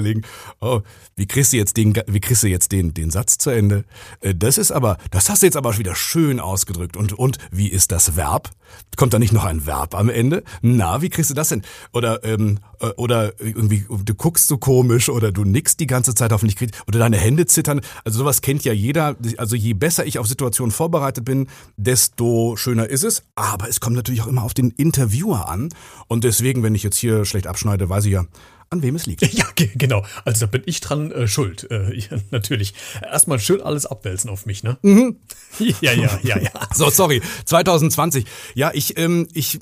oh, 0.61 0.81
wie 1.17 1.27
kriegst 1.27 1.53
du 1.53 1.57
jetzt 1.57 1.77
den, 1.77 1.95
wie 2.07 2.21
kriegst 2.21 2.43
du 2.43 2.49
jetzt 2.49 2.73
den, 2.73 2.95
den 2.95 3.11
Satz 3.11 3.39
zu 3.39 3.51
Ende? 3.51 3.85
Äh, 4.21 4.35
das 4.35 4.59
ist 4.59 4.73
aber, 4.73 4.97
das 5.11 5.29
hast 5.29 5.43
du 5.43 5.47
jetzt 5.47 5.57
aber 5.57 5.77
wieder 5.79 5.95
schön 5.95 6.41
ausgedrückt. 6.41 6.97
Und, 6.97 7.13
und 7.13 7.39
wie 7.51 7.69
ist 7.69 7.93
das 7.93 8.17
Verb? 8.17 8.51
Kommt 8.97 9.15
da 9.15 9.19
nicht 9.19 9.33
noch 9.33 9.45
ein 9.45 9.67
Verb 9.67 9.95
am 9.95 10.09
Ende? 10.09 10.43
Na, 10.63 11.03
wie 11.03 11.09
kriegst 11.09 11.31
du 11.31 11.35
das 11.35 11.49
denn? 11.49 11.63
Oder, 11.93 12.25
ähm, 12.25 12.59
äh, 12.81 12.89
oder 12.97 13.33
irgendwie, 13.41 13.85
du 13.89 14.15
guckst 14.15 14.49
so 14.49 14.59
komisch 14.59 15.09
oder 15.09 15.33
du 15.33 15.45
nickst 15.45 15.81
die 15.81 15.87
ganze 15.87 16.15
Zeit 16.15 16.33
hoffentlich 16.33 16.57
oder 16.87 16.99
deine 16.99 17.17
Hände 17.17 17.47
zittern. 17.47 17.81
Also 18.05 18.19
sowas 18.19 18.43
kennt 18.43 18.65
ja 18.65 18.73
jeder. 18.73 19.17
Also 19.37 19.57
je 19.57 19.75
besser 19.75 20.07
ich 20.07 20.19
auf 20.19 20.27
Situationen 20.27 20.73
vorbereitet 20.73 21.25
bin, 21.25 21.49
desto 21.77 22.57
schöner 22.57 22.89
ist 22.89 23.05
es. 23.05 23.23
Aber 23.35 23.69
es 23.69 23.81
kommt 23.81 23.97
natürlich 23.97 24.23
auch 24.23 24.27
immer 24.27 24.43
auf 24.43 24.55
den 24.55 24.71
Interviewer 24.71 25.49
an. 25.49 25.71
Und 26.09 26.25
deswegen, 26.25 26.63
wenn 26.63 26.75
ich 26.75 26.83
jetzt 26.83 26.97
hier 26.97 27.25
schlecht 27.25 27.47
abschneide, 27.47 27.89
weiß 27.89 28.05
ich 28.07 28.13
ja, 28.13 28.25
an 28.71 28.83
wem 28.83 28.95
es 28.95 29.07
liegt. 29.07 29.21
Ja, 29.41 29.47
genau. 29.75 30.05
Also 30.25 30.47
da 30.47 30.47
bin 30.47 30.63
ich 30.67 30.81
dran 30.81 31.11
äh, 31.13 31.27
schuld. 31.27 31.71
Äh, 31.71 31.95
ja, 31.97 32.19
natürlich. 32.31 32.75
Erstmal 33.03 33.39
schön 33.39 33.61
alles 33.61 33.87
abwälzen 33.87 34.31
auf 34.31 34.47
mich, 34.47 34.63
ne? 34.63 34.79
Mhm. 34.83 35.17
Ja, 35.81 35.93
ja, 35.93 36.19
ja, 36.23 36.39
ja. 36.39 36.51
so, 36.75 36.89
sorry. 36.91 37.21
2020. 37.45 38.25
Ja, 38.55 38.71
ich, 38.73 38.97
ähm, 38.97 39.29
ich, 39.35 39.59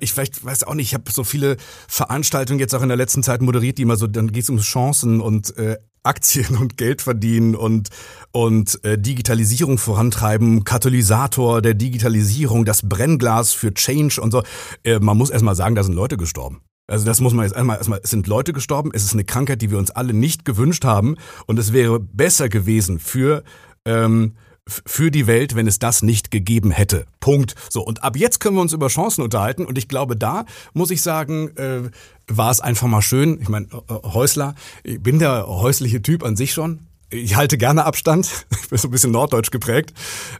ich 0.00 0.12
vielleicht 0.12 0.44
weiß 0.44 0.64
auch 0.64 0.74
nicht, 0.74 0.88
ich 0.88 0.94
habe 0.94 1.10
so 1.10 1.24
viele 1.24 1.56
Veranstaltungen 1.88 2.58
jetzt 2.58 2.74
auch 2.74 2.82
in 2.82 2.88
der 2.88 2.96
letzten 2.96 3.22
Zeit 3.22 3.40
moderiert, 3.40 3.78
die 3.78 3.82
immer 3.82 3.96
so, 3.96 4.06
dann 4.06 4.32
geht 4.32 4.42
es 4.42 4.50
um 4.50 4.58
Chancen 4.58 5.20
und 5.20 5.56
äh, 5.56 5.78
Aktien 6.02 6.56
und 6.56 6.76
Geld 6.76 7.00
verdienen 7.00 7.54
und, 7.54 7.90
und 8.32 8.84
äh, 8.84 8.98
Digitalisierung 8.98 9.78
vorantreiben, 9.78 10.64
Katalysator 10.64 11.62
der 11.62 11.74
Digitalisierung, 11.74 12.64
das 12.64 12.88
Brennglas 12.88 13.52
für 13.52 13.72
Change 13.72 14.20
und 14.20 14.32
so. 14.32 14.42
Äh, 14.82 14.98
man 14.98 15.16
muss 15.16 15.30
erstmal 15.30 15.54
sagen, 15.54 15.76
da 15.76 15.84
sind 15.84 15.94
Leute 15.94 16.16
gestorben. 16.16 16.62
Also 16.86 17.06
das 17.06 17.20
muss 17.20 17.32
man 17.32 17.44
jetzt 17.44 17.54
einmal 17.54 17.78
erstmal, 17.78 18.00
es 18.02 18.10
sind 18.10 18.26
Leute 18.26 18.52
gestorben, 18.52 18.90
es 18.92 19.04
ist 19.04 19.12
eine 19.12 19.24
Krankheit, 19.24 19.62
die 19.62 19.70
wir 19.70 19.78
uns 19.78 19.90
alle 19.90 20.12
nicht 20.12 20.44
gewünscht 20.44 20.84
haben 20.84 21.16
und 21.46 21.58
es 21.58 21.72
wäre 21.72 22.00
besser 22.00 22.48
gewesen 22.48 22.98
für 22.98 23.44
ähm, 23.84 24.34
für 24.68 25.10
die 25.10 25.26
Welt, 25.26 25.56
wenn 25.56 25.66
es 25.66 25.78
das 25.78 26.02
nicht 26.02 26.30
gegeben 26.30 26.70
hätte. 26.70 27.06
Punkt. 27.20 27.54
So, 27.68 27.82
und 27.82 28.04
ab 28.04 28.16
jetzt 28.16 28.38
können 28.38 28.56
wir 28.56 28.60
uns 28.62 28.72
über 28.72 28.88
Chancen 28.88 29.22
unterhalten. 29.22 29.66
Und 29.66 29.76
ich 29.76 29.88
glaube, 29.88 30.16
da 30.16 30.44
muss 30.72 30.92
ich 30.92 31.02
sagen, 31.02 31.56
äh, 31.56 31.90
war 32.28 32.50
es 32.50 32.60
einfach 32.60 32.86
mal 32.86 33.02
schön. 33.02 33.40
Ich 33.40 33.48
meine, 33.48 33.66
Häusler, 33.88 34.54
ich 34.84 35.02
bin 35.02 35.18
der 35.18 35.46
häusliche 35.48 36.00
Typ 36.00 36.22
an 36.22 36.36
sich 36.36 36.52
schon. 36.52 36.80
Ich 37.12 37.36
halte 37.36 37.58
gerne 37.58 37.84
Abstand. 37.84 38.46
Ich 38.62 38.68
bin 38.68 38.78
so 38.78 38.88
ein 38.88 38.90
bisschen 38.90 39.12
norddeutsch 39.12 39.50
geprägt. 39.50 39.92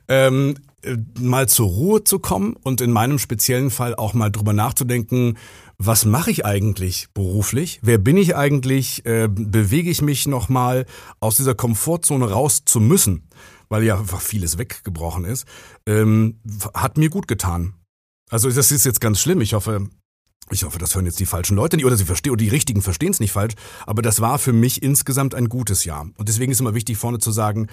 Ähm, 0.09 0.55
äh, 0.83 0.97
mal 1.21 1.49
zur 1.49 1.67
Ruhe 1.67 2.05
zu 2.05 2.19
kommen 2.19 2.57
und 2.63 2.81
in 2.81 2.91
meinem 2.91 3.19
speziellen 3.19 3.71
Fall 3.71 3.95
auch 3.95 4.15
mal 4.15 4.31
drüber 4.31 4.55
nachzudenken, 4.55 5.37
was 5.77 6.05
mache 6.07 6.31
ich 6.31 6.47
eigentlich 6.47 7.09
beruflich? 7.13 7.81
Wer 7.83 7.99
bin 7.99 8.17
ich 8.17 8.37
eigentlich? 8.37 9.05
Äh, 9.05 9.29
bewege 9.29 9.91
ich 9.91 10.01
mich 10.01 10.27
nochmal 10.27 10.87
aus 11.21 11.37
dieser 11.37 11.55
Komfortzone 11.55 12.31
raus 12.31 12.63
zu 12.65 12.81
müssen, 12.81 13.29
weil 13.69 13.83
ja 13.83 13.99
einfach 13.99 14.21
vieles 14.21 14.57
weggebrochen 14.57 15.25
ist, 15.25 15.47
ähm, 15.87 16.41
hat 16.73 16.97
mir 16.97 17.11
gut 17.11 17.29
getan. 17.29 17.75
Also 18.31 18.51
das 18.51 18.73
ist 18.73 18.87
jetzt 18.87 19.01
ganz 19.01 19.21
schlimm. 19.21 19.43
Ich 19.43 19.53
hoffe, 19.53 19.89
ich 20.51 20.65
hoffe, 20.65 20.79
das 20.79 20.95
hören 20.95 21.07
jetzt 21.07 21.21
die 21.21 21.27
falschen 21.27 21.57
Leute 21.57 21.77
nicht 21.77 21.87
oder 21.87 21.97
sie 21.97 22.05
verstehen 22.05 22.33
oder 22.33 22.43
die 22.43 22.49
richtigen 22.49 22.83
verstehen 22.83 23.13
es 23.13 23.21
nicht 23.21 23.33
falsch. 23.33 23.55
Aber 23.87 24.03
das 24.03 24.21
war 24.21 24.39
für 24.39 24.53
mich 24.53 24.83
insgesamt 24.83 25.35
ein 25.35 25.49
gutes 25.49 25.85
Jahr. 25.85 26.09
Und 26.17 26.29
deswegen 26.29 26.53
ist 26.53 26.61
immer 26.61 26.75
wichtig, 26.75 26.99
vorne 26.99 27.19
zu 27.19 27.31
sagen, 27.31 27.69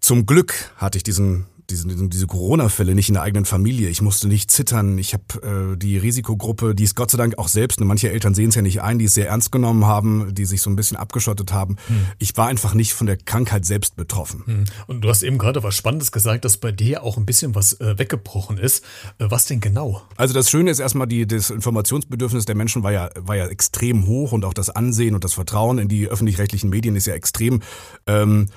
zum 0.00 0.26
Glück 0.26 0.72
hatte 0.76 0.98
ich 0.98 1.04
diesen 1.04 1.46
diese, 1.70 2.08
diese 2.08 2.26
Corona-Fälle 2.26 2.94
nicht 2.94 3.08
in 3.08 3.14
der 3.14 3.22
eigenen 3.22 3.44
Familie. 3.44 3.88
Ich 3.88 4.02
musste 4.02 4.28
nicht 4.28 4.50
zittern. 4.50 4.98
Ich 4.98 5.14
habe 5.14 5.72
äh, 5.72 5.76
die 5.76 5.98
Risikogruppe, 5.98 6.74
die 6.74 6.84
es 6.84 6.94
Gott 6.94 7.10
sei 7.10 7.18
Dank 7.18 7.38
auch 7.38 7.48
selbst, 7.48 7.80
und 7.80 7.86
manche 7.86 8.10
Eltern 8.10 8.34
sehen 8.34 8.50
es 8.50 8.54
ja 8.54 8.62
nicht 8.62 8.82
ein, 8.82 8.98
die 8.98 9.06
es 9.06 9.14
sehr 9.14 9.28
ernst 9.28 9.52
genommen 9.52 9.86
haben, 9.86 10.34
die 10.34 10.44
sich 10.44 10.62
so 10.62 10.70
ein 10.70 10.76
bisschen 10.76 10.96
abgeschottet 10.96 11.52
haben. 11.52 11.76
Hm. 11.86 12.06
Ich 12.18 12.36
war 12.36 12.48
einfach 12.48 12.74
nicht 12.74 12.94
von 12.94 13.06
der 13.06 13.16
Krankheit 13.16 13.64
selbst 13.64 13.96
betroffen. 13.96 14.42
Hm. 14.44 14.64
Und 14.86 15.02
du 15.02 15.08
hast 15.08 15.22
eben 15.22 15.38
gerade 15.38 15.62
was 15.62 15.74
Spannendes 15.74 16.12
gesagt, 16.12 16.44
dass 16.44 16.56
bei 16.56 16.72
dir 16.72 17.02
auch 17.02 17.16
ein 17.16 17.26
bisschen 17.26 17.54
was 17.54 17.80
äh, 17.80 17.98
weggebrochen 17.98 18.58
ist. 18.58 18.84
Äh, 19.18 19.26
was 19.28 19.46
denn 19.46 19.60
genau? 19.60 20.02
Also 20.16 20.34
das 20.34 20.50
Schöne 20.50 20.70
ist 20.70 20.78
erstmal, 20.78 21.06
die, 21.06 21.26
das 21.26 21.50
Informationsbedürfnis 21.50 22.44
der 22.44 22.54
Menschen 22.54 22.82
war 22.82 22.92
ja, 22.92 23.10
war 23.16 23.36
ja 23.36 23.46
extrem 23.46 24.06
hoch 24.06 24.32
und 24.32 24.44
auch 24.44 24.54
das 24.54 24.70
Ansehen 24.70 25.14
und 25.14 25.24
das 25.24 25.34
Vertrauen 25.34 25.78
in 25.78 25.88
die 25.88 26.08
öffentlich-rechtlichen 26.08 26.70
Medien 26.70 26.96
ist 26.96 27.06
ja 27.06 27.14
extrem. 27.14 27.62
Ähm, 28.06 28.48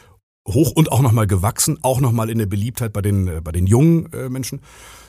hoch 0.47 0.71
und 0.71 0.91
auch 0.91 1.01
nochmal 1.01 1.27
gewachsen, 1.27 1.79
auch 1.81 1.99
nochmal 1.99 2.29
in 2.29 2.37
der 2.37 2.45
Beliebtheit 2.45 2.93
bei 2.93 3.01
den, 3.01 3.27
äh, 3.27 3.41
bei 3.41 3.51
den 3.51 3.67
jungen 3.67 4.11
äh, 4.13 4.29
Menschen. 4.29 4.61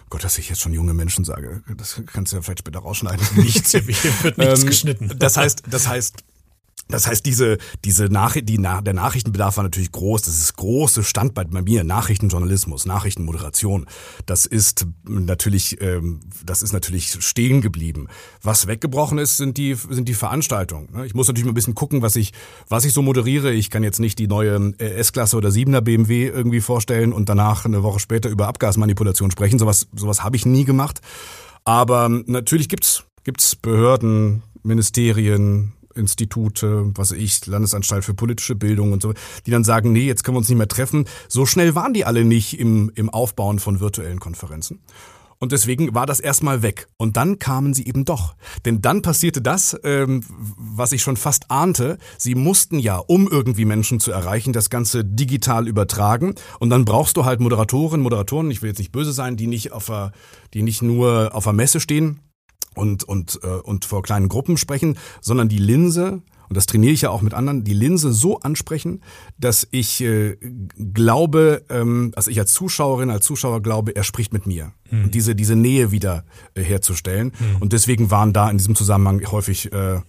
Gott, 0.09 0.23
dass 0.23 0.39
ich 0.39 0.49
jetzt 0.49 0.61
schon 0.61 0.73
junge 0.73 0.95
Menschen 0.95 1.25
sage, 1.25 1.63
das 1.77 2.01
kannst 2.07 2.33
du 2.33 2.37
ja 2.37 2.43
vielleicht 2.43 2.61
später 2.61 2.79
rausschneiden. 2.79 3.27
Nichts, 3.37 3.73
hier 3.73 3.87
wird 3.87 4.39
nichts 4.39 4.63
ähm, 4.63 4.69
geschnitten. 4.69 5.13
Das 5.19 5.37
heißt, 5.37 5.65
das 5.69 5.89
heißt, 5.89 6.23
das 6.89 7.07
heißt, 7.07 7.27
diese, 7.27 7.59
diese 7.85 8.05
Nachricht, 8.05 8.49
die, 8.49 8.59
der 8.59 8.95
Nachrichtenbedarf 8.95 9.57
war 9.57 9.65
natürlich 9.65 9.91
groß. 9.91 10.23
Das 10.23 10.37
ist 10.39 10.57
große 10.57 11.03
Standbein 11.03 11.51
bei 11.51 11.63
mir. 11.63 11.83
Nachrichtenjournalismus, 11.83 12.87
Nachrichtenmoderation. 12.87 13.87
Das 14.25 14.47
ist 14.47 14.87
natürlich, 15.05 15.81
ähm, 15.81 16.21
das 16.45 16.63
ist 16.63 16.73
natürlich 16.73 17.17
stehen 17.25 17.61
geblieben. 17.61 18.07
Was 18.43 18.69
weggebrochen 18.69 19.19
ist, 19.19 19.37
sind 19.37 19.57
die, 19.57 19.75
sind 19.75 20.09
die 20.09 20.15
Veranstaltungen. 20.15 20.89
Ne? 20.93 21.07
Ich 21.07 21.15
muss 21.15 21.27
natürlich 21.27 21.45
mal 21.45 21.53
ein 21.53 21.55
bisschen 21.55 21.75
gucken, 21.75 22.03
was 22.03 22.15
ich, 22.15 22.33
was 22.69 22.85
ich 22.85 22.93
so 22.93 23.03
moderiere. 23.03 23.53
Ich 23.53 23.71
kann 23.71 23.83
jetzt 23.83 23.99
nicht 23.99 24.19
die 24.21 24.29
neue 24.29 24.75
äh, 24.79 24.95
S-Klasse 24.95 25.37
oder 25.37 25.49
7er 25.49 25.81
BMW 25.81 26.29
irgendwie 26.29 26.61
vorstellen 26.61 27.13
und 27.13 27.29
danach 27.29 27.65
eine 27.65 27.83
Woche 27.83 27.99
später 27.99 28.29
über 28.29 28.47
Abgasmanipulation 28.47 29.33
sprechen. 29.33 29.59
Sowas, 29.59 29.89
sowas 29.97 30.23
habe 30.23 30.37
ich 30.37 30.47
nie 30.47 30.65
gemacht. 30.65 31.01
Aber 31.65 32.09
natürlich 32.09 32.69
gibt's, 32.69 33.03
gibt's 33.25 33.57
Behörden, 33.57 34.45
Ministerien, 34.63 35.73
Institute, 35.97 36.93
was 36.95 37.13
ich, 37.13 37.47
Landesanstalt 37.47 38.05
für 38.05 38.15
politische 38.15 38.55
Bildung 38.55 38.93
und 38.93 39.03
so, 39.03 39.15
die 39.47 39.51
dann 39.51 39.65
sagen, 39.65 39.93
nee, 39.93 40.07
jetzt 40.07 40.25
können 40.25 40.37
wir 40.37 40.41
uns 40.41 40.49
nicht 40.49 40.59
mehr 40.59 40.69
treffen. 40.69 41.07
So 41.29 41.47
schnell 41.47 41.75
waren 41.75 41.95
die 41.95 42.05
alle 42.05 42.25
nicht 42.25 42.59
im, 42.59 42.91
im 42.95 43.11
Aufbauen 43.11 43.59
von 43.59 43.81
virtuellen 43.81 44.21
Konferenzen. 44.21 44.81
Und 45.39 45.53
deswegen 45.53 45.95
war 45.95 46.07
das 46.07 46.21
erstmal 46.21 46.63
weg. 46.63 46.89
Und 46.97 47.17
dann 47.17 47.39
kamen 47.39 47.75
sie 47.75 47.87
eben 47.87 48.05
doch. 48.05 48.35
Denn 48.65 48.81
dann 48.81 49.03
passierte 49.03 49.43
das, 49.43 49.79
ähm, 49.85 50.23
was 50.57 50.93
ich 50.93 51.03
schon 51.03 51.17
fast 51.17 51.51
ahnte. 51.51 51.99
Sie 52.17 52.35
mussten 52.35 52.79
ja, 52.79 52.97
um 52.97 53.29
irgendwie 53.29 53.67
Menschen 53.67 54.01
zu 54.01 54.13
erreichen, 54.13 54.55
das 54.55 54.71
Ganze 54.71 55.05
digital 55.05 55.69
übertragen. 55.69 56.35
Und 56.59 56.71
dann 56.71 56.87
brauchst 56.87 57.17
du 57.19 57.27
halt 57.27 57.41
Moderatoren, 57.41 58.01
Moderatoren, 58.01 58.51
ich 58.51 58.63
will 58.63 58.71
jetzt 58.71 58.79
nicht 58.79 58.93
böse 58.93 59.13
sein, 59.13 59.37
die 59.37 59.47
nicht 59.47 59.73
auf 59.73 59.87
der, 59.87 60.13
die 60.55 60.63
nicht 60.63 60.81
nur 60.81 61.35
auf 61.35 61.45
der 61.45 61.53
Messe 61.53 61.81
stehen, 61.81 62.21
und, 62.77 63.05
und, 63.05 63.41
äh, 63.43 63.47
und 63.47 63.85
vor 63.85 64.03
kleinen 64.03 64.29
Gruppen 64.29 64.57
sprechen, 64.57 64.99
sondern 65.21 65.49
die 65.49 65.59
Linse, 65.59 66.23
und 66.49 66.57
das 66.57 66.67
trainiere 66.67 66.93
ich 66.93 67.03
ja 67.03 67.11
auch 67.11 67.23
mit 67.23 67.35
anderen, 67.35 67.65
die 67.65 67.75
Linse 67.75 68.13
so 68.13 68.39
ansprechen, 68.41 69.03
dass 69.39 69.67
ich 69.71 70.01
äh, 70.01 70.37
glaube, 70.95 71.65
ähm, 71.71 72.13
also 72.15 72.31
ich 72.31 72.39
als 72.39 72.53
Zuschauerin, 72.53 73.11
als 73.11 73.25
Zuschauer 73.25 73.63
glaube, 73.63 73.97
er 73.97 74.05
spricht 74.05 74.33
mit 74.33 74.47
mir. 74.47 74.73
Mhm. 74.91 75.05
Und 75.05 75.15
diese, 75.15 75.35
diese 75.35 75.57
Nähe 75.57 75.91
wieder 75.91 76.25
äh, 76.55 76.63
herzustellen. 76.63 77.33
Mhm. 77.39 77.57
Und 77.61 77.73
deswegen 77.73 78.11
waren 78.11 78.33
da 78.33 78.49
in 78.51 78.59
diesem 78.59 78.75
Zusammenhang 78.75 79.25
häufig 79.31 79.73
äh, 79.73 80.01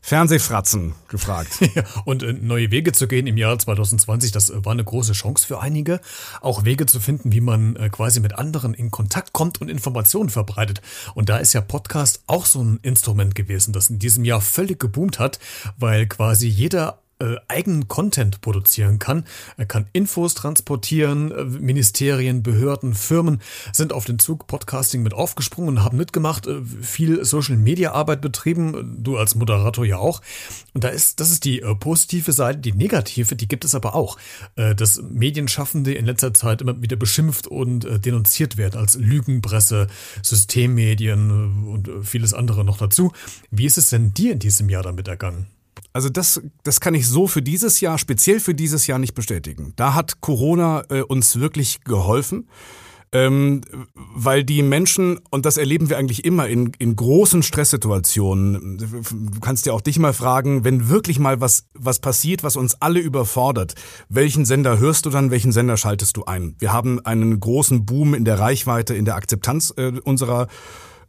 Fernsehfratzen 0.00 0.94
gefragt. 1.08 1.58
Ja, 1.74 1.84
und 2.04 2.24
äh, 2.24 2.32
neue 2.32 2.72
Wege 2.72 2.90
zu 2.90 3.06
gehen 3.06 3.28
im 3.28 3.36
Jahr 3.36 3.56
2020, 3.56 4.32
das 4.32 4.50
äh, 4.50 4.64
war 4.64 4.72
eine 4.72 4.82
große 4.82 5.12
Chance 5.12 5.46
für 5.46 5.60
einige. 5.60 6.00
Auch 6.40 6.64
Wege 6.64 6.86
zu 6.86 6.98
finden, 6.98 7.30
wie 7.32 7.40
man 7.40 7.76
äh, 7.76 7.90
quasi 7.90 8.18
mit 8.18 8.36
anderen 8.36 8.74
in 8.74 8.90
Kontakt 8.90 9.32
kommt 9.32 9.60
und 9.60 9.68
Informationen 9.68 10.30
verbreitet. 10.30 10.82
Und 11.14 11.28
da 11.28 11.36
ist 11.36 11.52
ja 11.52 11.60
Podcast 11.60 12.24
auch 12.26 12.46
so 12.46 12.62
ein 12.62 12.80
Instrument 12.82 13.36
gewesen, 13.36 13.72
das 13.72 13.88
in 13.88 14.00
diesem 14.00 14.24
Jahr 14.24 14.40
völlig 14.40 14.80
geboomt 14.80 15.20
hat, 15.20 15.38
weil 15.78 16.06
quasi 16.06 16.48
jeder 16.48 16.98
äh, 17.20 17.36
eigenen 17.48 17.86
Content 17.86 18.40
produzieren 18.40 18.98
kann. 18.98 19.24
Er 19.56 19.66
kann 19.66 19.86
Infos 19.92 20.34
transportieren. 20.34 21.30
Äh, 21.30 21.44
Ministerien, 21.44 22.42
Behörden, 22.42 22.94
Firmen 22.94 23.40
sind 23.72 23.92
auf 23.92 24.06
den 24.06 24.18
Zug 24.18 24.46
Podcasting 24.46 25.02
mit 25.02 25.12
aufgesprungen 25.12 25.76
und 25.76 25.84
haben 25.84 25.98
mitgemacht, 25.98 26.46
äh, 26.46 26.62
viel 26.64 27.22
Social 27.24 27.56
Media 27.56 27.92
Arbeit 27.92 28.22
betrieben. 28.22 29.02
Du 29.02 29.18
als 29.18 29.34
Moderator 29.34 29.84
ja 29.84 29.98
auch. 29.98 30.22
Und 30.72 30.84
da 30.84 30.88
ist, 30.88 31.20
das 31.20 31.30
ist 31.30 31.44
die 31.44 31.60
äh, 31.60 31.74
positive 31.74 32.32
Seite. 32.32 32.58
Die 32.60 32.72
negative, 32.72 33.36
die 33.36 33.48
gibt 33.48 33.64
es 33.64 33.74
aber 33.74 33.94
auch. 33.94 34.16
Dass 34.54 35.02
Medienschaffende 35.02 35.94
in 35.94 36.06
letzter 36.06 36.34
Zeit 36.34 36.60
immer 36.60 36.80
wieder 36.80 36.96
beschimpft 36.96 37.46
und 37.46 37.86
denunziert 38.04 38.56
werden 38.56 38.78
als 38.78 38.96
Lügenpresse, 38.96 39.88
Systemmedien 40.22 41.66
und 41.66 41.90
vieles 42.02 42.34
andere 42.34 42.64
noch 42.64 42.78
dazu. 42.78 43.12
Wie 43.50 43.66
ist 43.66 43.78
es 43.78 43.90
denn 43.90 44.14
dir 44.14 44.32
in 44.32 44.38
diesem 44.38 44.68
Jahr 44.68 44.82
damit 44.82 45.08
ergangen? 45.08 45.46
Also 45.92 46.08
das, 46.08 46.40
das 46.62 46.80
kann 46.80 46.94
ich 46.94 47.08
so 47.08 47.26
für 47.26 47.42
dieses 47.42 47.80
Jahr, 47.80 47.98
speziell 47.98 48.40
für 48.40 48.54
dieses 48.54 48.86
Jahr 48.86 48.98
nicht 48.98 49.14
bestätigen. 49.14 49.72
Da 49.76 49.94
hat 49.94 50.20
Corona 50.20 50.84
äh, 50.88 51.02
uns 51.02 51.40
wirklich 51.40 51.82
geholfen. 51.84 52.48
Ähm, 53.12 53.62
weil 54.14 54.44
die 54.44 54.62
Menschen, 54.62 55.18
und 55.30 55.44
das 55.44 55.56
erleben 55.56 55.90
wir 55.90 55.98
eigentlich 55.98 56.24
immer 56.24 56.46
in, 56.46 56.70
in 56.78 56.94
großen 56.94 57.42
Stresssituationen, 57.42 58.78
du 58.78 59.40
kannst 59.40 59.66
ja 59.66 59.72
auch 59.72 59.80
dich 59.80 59.98
mal 59.98 60.12
fragen, 60.12 60.62
wenn 60.64 60.88
wirklich 60.88 61.18
mal 61.18 61.40
was, 61.40 61.64
was 61.74 61.98
passiert, 61.98 62.44
was 62.44 62.54
uns 62.54 62.80
alle 62.80 63.00
überfordert, 63.00 63.74
welchen 64.08 64.44
Sender 64.44 64.78
hörst 64.78 65.06
du 65.06 65.10
dann, 65.10 65.32
welchen 65.32 65.50
Sender 65.50 65.76
schaltest 65.76 66.18
du 66.18 66.24
ein? 66.26 66.54
Wir 66.60 66.72
haben 66.72 67.04
einen 67.04 67.40
großen 67.40 67.84
Boom 67.84 68.14
in 68.14 68.24
der 68.24 68.38
Reichweite, 68.38 68.94
in 68.94 69.06
der 69.06 69.16
Akzeptanz 69.16 69.74
äh, 69.76 69.90
unserer 70.04 70.46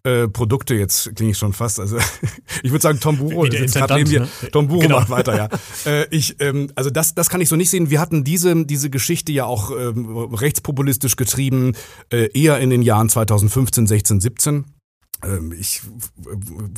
äh, 0.04 0.28
Produkte, 0.28 0.76
jetzt 0.76 1.16
klinge 1.16 1.32
ich 1.32 1.38
schon 1.38 1.54
fast, 1.54 1.80
also 1.80 1.98
ich 2.64 2.72
würde 2.72 2.82
sagen, 2.82 3.00
Tom 3.00 3.18
Buro 3.18 3.46
ist 3.46 3.76
gerade 3.76 3.96
neben. 3.96 4.12
Ne? 4.12 4.28
Tom 4.52 4.68
Buro 4.68 4.80
genau. 4.80 5.00
macht 5.00 5.10
weiter, 5.10 5.36
ja. 5.36 5.50
Äh, 5.86 6.06
ich, 6.12 6.36
ähm, 6.40 6.70
also 6.76 6.90
das, 6.90 7.16
das 7.16 7.30
kann 7.30 7.42
ich 7.42 7.50
so 7.50 7.56
nicht 7.56 7.70
sehen. 7.70 7.90
Wir 7.90 8.00
hatten 8.00 8.24
diese, 8.24 8.66
diese 8.66 8.90
Geschichte 8.90 9.32
ja 9.32 9.46
auch 9.46 9.72
ähm, 9.72 10.16
rechtspopulistisch 10.34 11.16
getrieben, 11.16 11.74
äh, 12.12 12.30
eher 12.40 12.60
in 12.60 12.70
den 12.70 12.82
Jahren 12.84 13.10
2015, 13.10 13.88
16, 13.88 14.22
17. 14.22 14.66
Ähm, 15.24 15.54
ich 15.58 15.82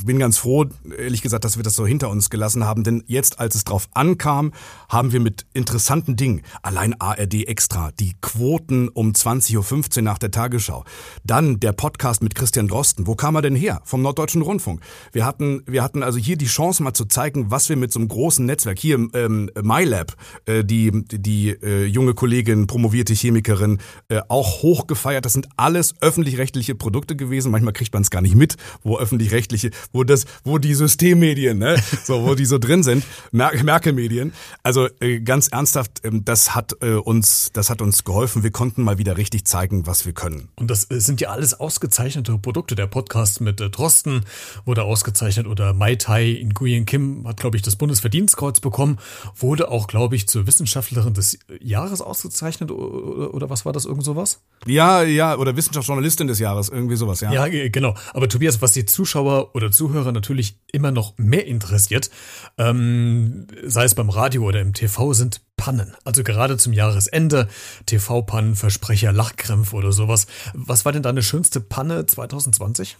bin 0.04 0.18
ganz 0.18 0.38
froh, 0.38 0.66
ehrlich 0.96 1.22
gesagt, 1.22 1.44
dass 1.44 1.56
wir 1.56 1.62
das 1.62 1.74
so 1.74 1.86
hinter 1.86 2.10
uns 2.10 2.30
gelassen 2.30 2.64
haben, 2.64 2.84
denn 2.84 3.02
jetzt, 3.06 3.38
als 3.38 3.54
es 3.54 3.64
drauf 3.64 3.88
ankam, 3.94 4.52
haben 4.88 5.12
wir 5.12 5.20
mit 5.20 5.46
interessanten 5.52 6.16
Dingen, 6.16 6.42
allein 6.62 6.94
ARD 7.00 7.46
extra, 7.46 7.92
die 7.92 8.14
Quoten 8.20 8.88
um 8.88 9.12
20.15 9.12 9.96
Uhr 9.96 10.02
nach 10.02 10.18
der 10.18 10.30
Tagesschau, 10.30 10.84
dann 11.24 11.60
der 11.60 11.72
Podcast 11.72 12.22
mit 12.22 12.34
Christian 12.34 12.68
Drosten, 12.68 13.06
wo 13.06 13.14
kam 13.14 13.34
er 13.36 13.42
denn 13.42 13.56
her? 13.56 13.80
Vom 13.84 14.02
Norddeutschen 14.02 14.42
Rundfunk. 14.42 14.80
Wir 15.12 15.24
hatten, 15.24 15.62
wir 15.66 15.82
hatten 15.82 16.02
also 16.02 16.18
hier 16.18 16.36
die 16.36 16.46
Chance 16.46 16.82
mal 16.82 16.94
zu 16.94 17.06
zeigen, 17.06 17.50
was 17.50 17.68
wir 17.68 17.76
mit 17.76 17.92
so 17.92 17.98
einem 17.98 18.08
großen 18.08 18.44
Netzwerk, 18.44 18.78
hier 18.78 18.96
ähm, 19.14 19.50
MyLab, 19.60 20.14
äh, 20.46 20.64
die, 20.64 20.90
die 21.10 21.50
äh, 21.50 21.84
junge 21.86 22.14
Kollegin, 22.14 22.66
promovierte 22.66 23.14
Chemikerin, 23.14 23.78
äh, 24.08 24.20
auch 24.28 24.62
hochgefeiert, 24.62 25.24
das 25.24 25.32
sind 25.32 25.48
alles 25.56 25.94
öffentlich-rechtliche 26.00 26.74
Produkte 26.74 27.16
gewesen, 27.16 27.50
manchmal 27.50 27.72
kriegt 27.72 27.92
man 27.92 28.02
es 28.02 28.10
gar 28.10 28.20
nicht 28.20 28.33
nicht 28.34 28.54
mit, 28.54 28.56
wo 28.82 28.98
öffentlich-rechtliche, 28.98 29.70
wo 29.92 30.04
das, 30.04 30.26
wo 30.44 30.58
die 30.58 30.74
Systemmedien, 30.74 31.58
ne, 31.58 31.76
so, 32.04 32.24
wo 32.24 32.34
die 32.34 32.44
so 32.44 32.58
drin 32.58 32.82
sind, 32.82 33.04
Merkel-Medien. 33.32 34.32
Also 34.62 34.88
äh, 35.00 35.20
ganz 35.20 35.48
ernsthaft, 35.48 36.00
ähm, 36.04 36.24
das 36.24 36.54
hat 36.54 36.76
äh, 36.82 36.94
uns, 36.94 37.50
das 37.52 37.70
hat 37.70 37.80
uns 37.80 38.04
geholfen. 38.04 38.42
Wir 38.42 38.50
konnten 38.50 38.82
mal 38.82 38.98
wieder 38.98 39.16
richtig 39.16 39.46
zeigen, 39.46 39.86
was 39.86 40.06
wir 40.06 40.12
können. 40.12 40.48
Und 40.56 40.70
das 40.70 40.90
äh, 40.90 41.00
sind 41.00 41.20
ja 41.20 41.30
alles 41.30 41.54
ausgezeichnete 41.54 42.36
Produkte. 42.38 42.74
Der 42.74 42.86
Podcast 42.86 43.40
mit 43.40 43.60
äh, 43.60 43.70
Drosten 43.70 44.24
wurde 44.64 44.82
ausgezeichnet 44.82 45.46
oder 45.46 45.72
Mai 45.72 45.96
Tai 45.96 46.46
Nguyen 46.52 46.86
Kim 46.86 47.26
hat, 47.26 47.38
glaube 47.38 47.56
ich, 47.56 47.62
das 47.62 47.76
Bundesverdienstkreuz 47.76 48.60
bekommen, 48.60 48.98
wurde 49.36 49.70
auch, 49.70 49.86
glaube 49.86 50.16
ich, 50.16 50.28
zur 50.28 50.46
Wissenschaftlerin 50.46 51.14
des 51.14 51.38
Jahres 51.60 52.00
ausgezeichnet 52.00 52.70
oder, 52.70 53.32
oder 53.34 53.50
was 53.50 53.64
war 53.64 53.72
das, 53.72 53.84
irgend 53.84 54.04
sowas? 54.04 54.40
Ja, 54.66 55.02
ja, 55.02 55.36
oder 55.36 55.56
Wissenschaftsjournalistin 55.56 56.26
des 56.26 56.38
Jahres, 56.38 56.68
irgendwie 56.68 56.96
sowas, 56.96 57.20
ja. 57.20 57.32
Ja, 57.32 57.68
genau. 57.68 57.94
Aber 58.12 58.23
aber 58.24 58.30
Tobias, 58.30 58.62
was 58.62 58.72
die 58.72 58.86
Zuschauer 58.86 59.54
oder 59.54 59.70
Zuhörer 59.70 60.10
natürlich 60.10 60.58
immer 60.72 60.90
noch 60.90 61.12
mehr 61.18 61.46
interessiert, 61.46 62.08
ähm, 62.56 63.46
sei 63.66 63.84
es 63.84 63.94
beim 63.94 64.08
Radio 64.08 64.44
oder 64.44 64.62
im 64.62 64.72
TV, 64.72 65.12
sind 65.12 65.42
Pannen. 65.58 65.94
Also 66.04 66.24
gerade 66.24 66.56
zum 66.56 66.72
Jahresende, 66.72 67.48
TV-Pannen, 67.84 68.56
Versprecher, 68.56 69.12
Lachkrämpfe 69.12 69.76
oder 69.76 69.92
sowas. 69.92 70.26
Was 70.54 70.86
war 70.86 70.92
denn 70.92 71.02
deine 71.02 71.22
schönste 71.22 71.60
Panne 71.60 72.06
2020? 72.06 72.96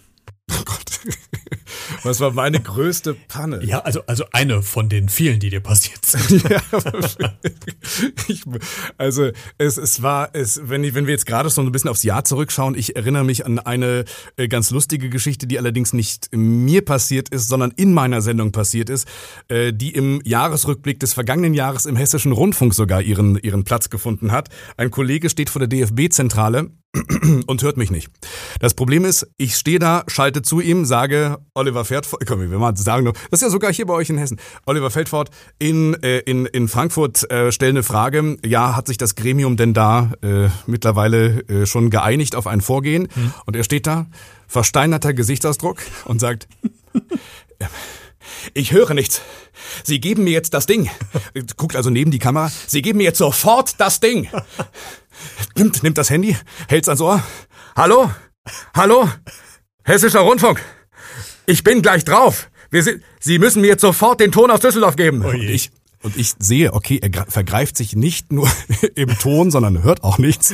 Oh 0.50 0.62
Gott. 0.66 1.00
Was 2.02 2.20
war 2.20 2.32
meine 2.32 2.60
größte 2.60 3.14
Panne? 3.28 3.62
Ja, 3.64 3.80
also, 3.80 4.02
also 4.06 4.24
eine 4.32 4.62
von 4.62 4.88
den 4.88 5.08
vielen, 5.08 5.40
die 5.40 5.50
dir 5.50 5.60
passiert 5.60 6.04
sind. 6.04 6.42
ja, 6.50 6.60
ich, 8.28 8.42
also 8.98 9.30
es, 9.58 9.76
es 9.76 10.02
war, 10.02 10.30
es, 10.32 10.60
wenn, 10.64 10.84
ich, 10.84 10.94
wenn 10.94 11.06
wir 11.06 11.12
jetzt 11.12 11.26
gerade 11.26 11.50
so 11.50 11.60
ein 11.60 11.72
bisschen 11.72 11.90
aufs 11.90 12.02
Jahr 12.02 12.24
zurückschauen, 12.24 12.74
ich 12.74 12.96
erinnere 12.96 13.24
mich 13.24 13.46
an 13.46 13.58
eine 13.58 14.04
äh, 14.36 14.48
ganz 14.48 14.70
lustige 14.70 15.08
Geschichte, 15.08 15.46
die 15.46 15.58
allerdings 15.58 15.92
nicht 15.92 16.28
mir 16.32 16.84
passiert 16.84 17.28
ist, 17.28 17.48
sondern 17.48 17.72
in 17.76 17.92
meiner 17.92 18.20
Sendung 18.22 18.52
passiert 18.52 18.90
ist, 18.90 19.08
äh, 19.48 19.72
die 19.72 19.92
im 19.92 20.20
Jahresrückblick 20.24 21.00
des 21.00 21.14
vergangenen 21.14 21.54
Jahres 21.54 21.86
im 21.86 21.96
Hessischen 21.96 22.32
Rundfunk 22.32 22.74
sogar 22.74 23.02
ihren, 23.02 23.36
ihren 23.36 23.64
Platz 23.64 23.90
gefunden 23.90 24.32
hat. 24.32 24.48
Ein 24.76 24.90
Kollege 24.90 25.30
steht 25.30 25.50
vor 25.50 25.60
der 25.60 25.68
DFB-Zentrale 25.68 26.70
und 27.46 27.62
hört 27.62 27.76
mich 27.76 27.90
nicht. 27.90 28.10
Das 28.60 28.74
Problem 28.74 29.04
ist, 29.04 29.26
ich 29.36 29.56
stehe 29.56 29.78
da, 29.78 30.04
schalte 30.06 30.42
zu 30.42 30.60
ihm, 30.60 30.84
sage, 30.84 31.38
Oliver 31.54 31.84
Feldfort, 31.84 32.20
komm, 32.26 32.50
wir 32.50 32.58
mal 32.58 32.76
sagen, 32.76 33.04
das 33.04 33.14
ist 33.30 33.42
ja 33.42 33.50
sogar 33.50 33.72
hier 33.72 33.86
bei 33.86 33.94
euch 33.94 34.10
in 34.10 34.18
Hessen, 34.18 34.38
Oliver 34.66 34.90
Feldfort 34.90 35.30
in, 35.58 35.94
äh, 36.02 36.18
in, 36.20 36.46
in 36.46 36.68
Frankfurt 36.68 37.30
äh, 37.30 37.50
stellen 37.50 37.76
eine 37.76 37.82
Frage, 37.82 38.36
ja, 38.44 38.76
hat 38.76 38.86
sich 38.86 38.98
das 38.98 39.14
Gremium 39.16 39.56
denn 39.56 39.74
da 39.74 40.12
äh, 40.22 40.48
mittlerweile 40.66 41.40
äh, 41.48 41.66
schon 41.66 41.90
geeinigt 41.90 42.36
auf 42.36 42.46
ein 42.46 42.60
Vorgehen? 42.60 43.08
Hm. 43.12 43.34
Und 43.46 43.56
er 43.56 43.64
steht 43.64 43.86
da, 43.86 44.06
versteinerter 44.46 45.14
Gesichtsausdruck 45.14 45.82
und 46.04 46.20
sagt, 46.20 46.46
ich 48.54 48.72
höre 48.72 48.94
nichts. 48.94 49.22
Sie 49.82 50.00
geben 50.00 50.24
mir 50.24 50.32
jetzt 50.32 50.54
das 50.54 50.66
Ding. 50.66 50.90
Guckt 51.56 51.76
also 51.76 51.90
neben 51.90 52.10
die 52.10 52.18
Kamera. 52.18 52.50
Sie 52.66 52.82
geben 52.82 52.98
mir 52.98 53.04
jetzt 53.04 53.18
sofort 53.18 53.80
das 53.80 54.00
Ding. 54.00 54.28
Nimmt, 55.56 55.82
nimmt 55.82 55.98
das 55.98 56.10
Handy, 56.10 56.36
hält's 56.68 56.88
ans 56.88 57.00
Ohr. 57.00 57.22
Hallo? 57.76 58.10
Hallo? 58.76 59.08
Hessischer 59.84 60.20
Rundfunk. 60.20 60.62
Ich 61.46 61.64
bin 61.64 61.82
gleich 61.82 62.04
drauf. 62.04 62.50
Wir 62.70 62.82
sind, 62.82 63.02
Sie 63.20 63.38
müssen 63.38 63.60
mir 63.60 63.68
jetzt 63.68 63.82
sofort 63.82 64.20
den 64.20 64.32
Ton 64.32 64.50
aus 64.50 64.60
Düsseldorf 64.60 64.96
geben. 64.96 65.24
Oh 65.24 65.32
je. 65.32 65.52
ich, 65.52 65.70
und 66.04 66.18
ich 66.18 66.34
sehe, 66.38 66.74
okay, 66.74 67.00
er 67.00 67.24
vergreift 67.28 67.78
sich 67.78 67.96
nicht 67.96 68.30
nur 68.30 68.46
im 68.94 69.08
Ton, 69.18 69.50
sondern 69.50 69.82
hört 69.82 70.04
auch 70.04 70.18
nichts. 70.18 70.52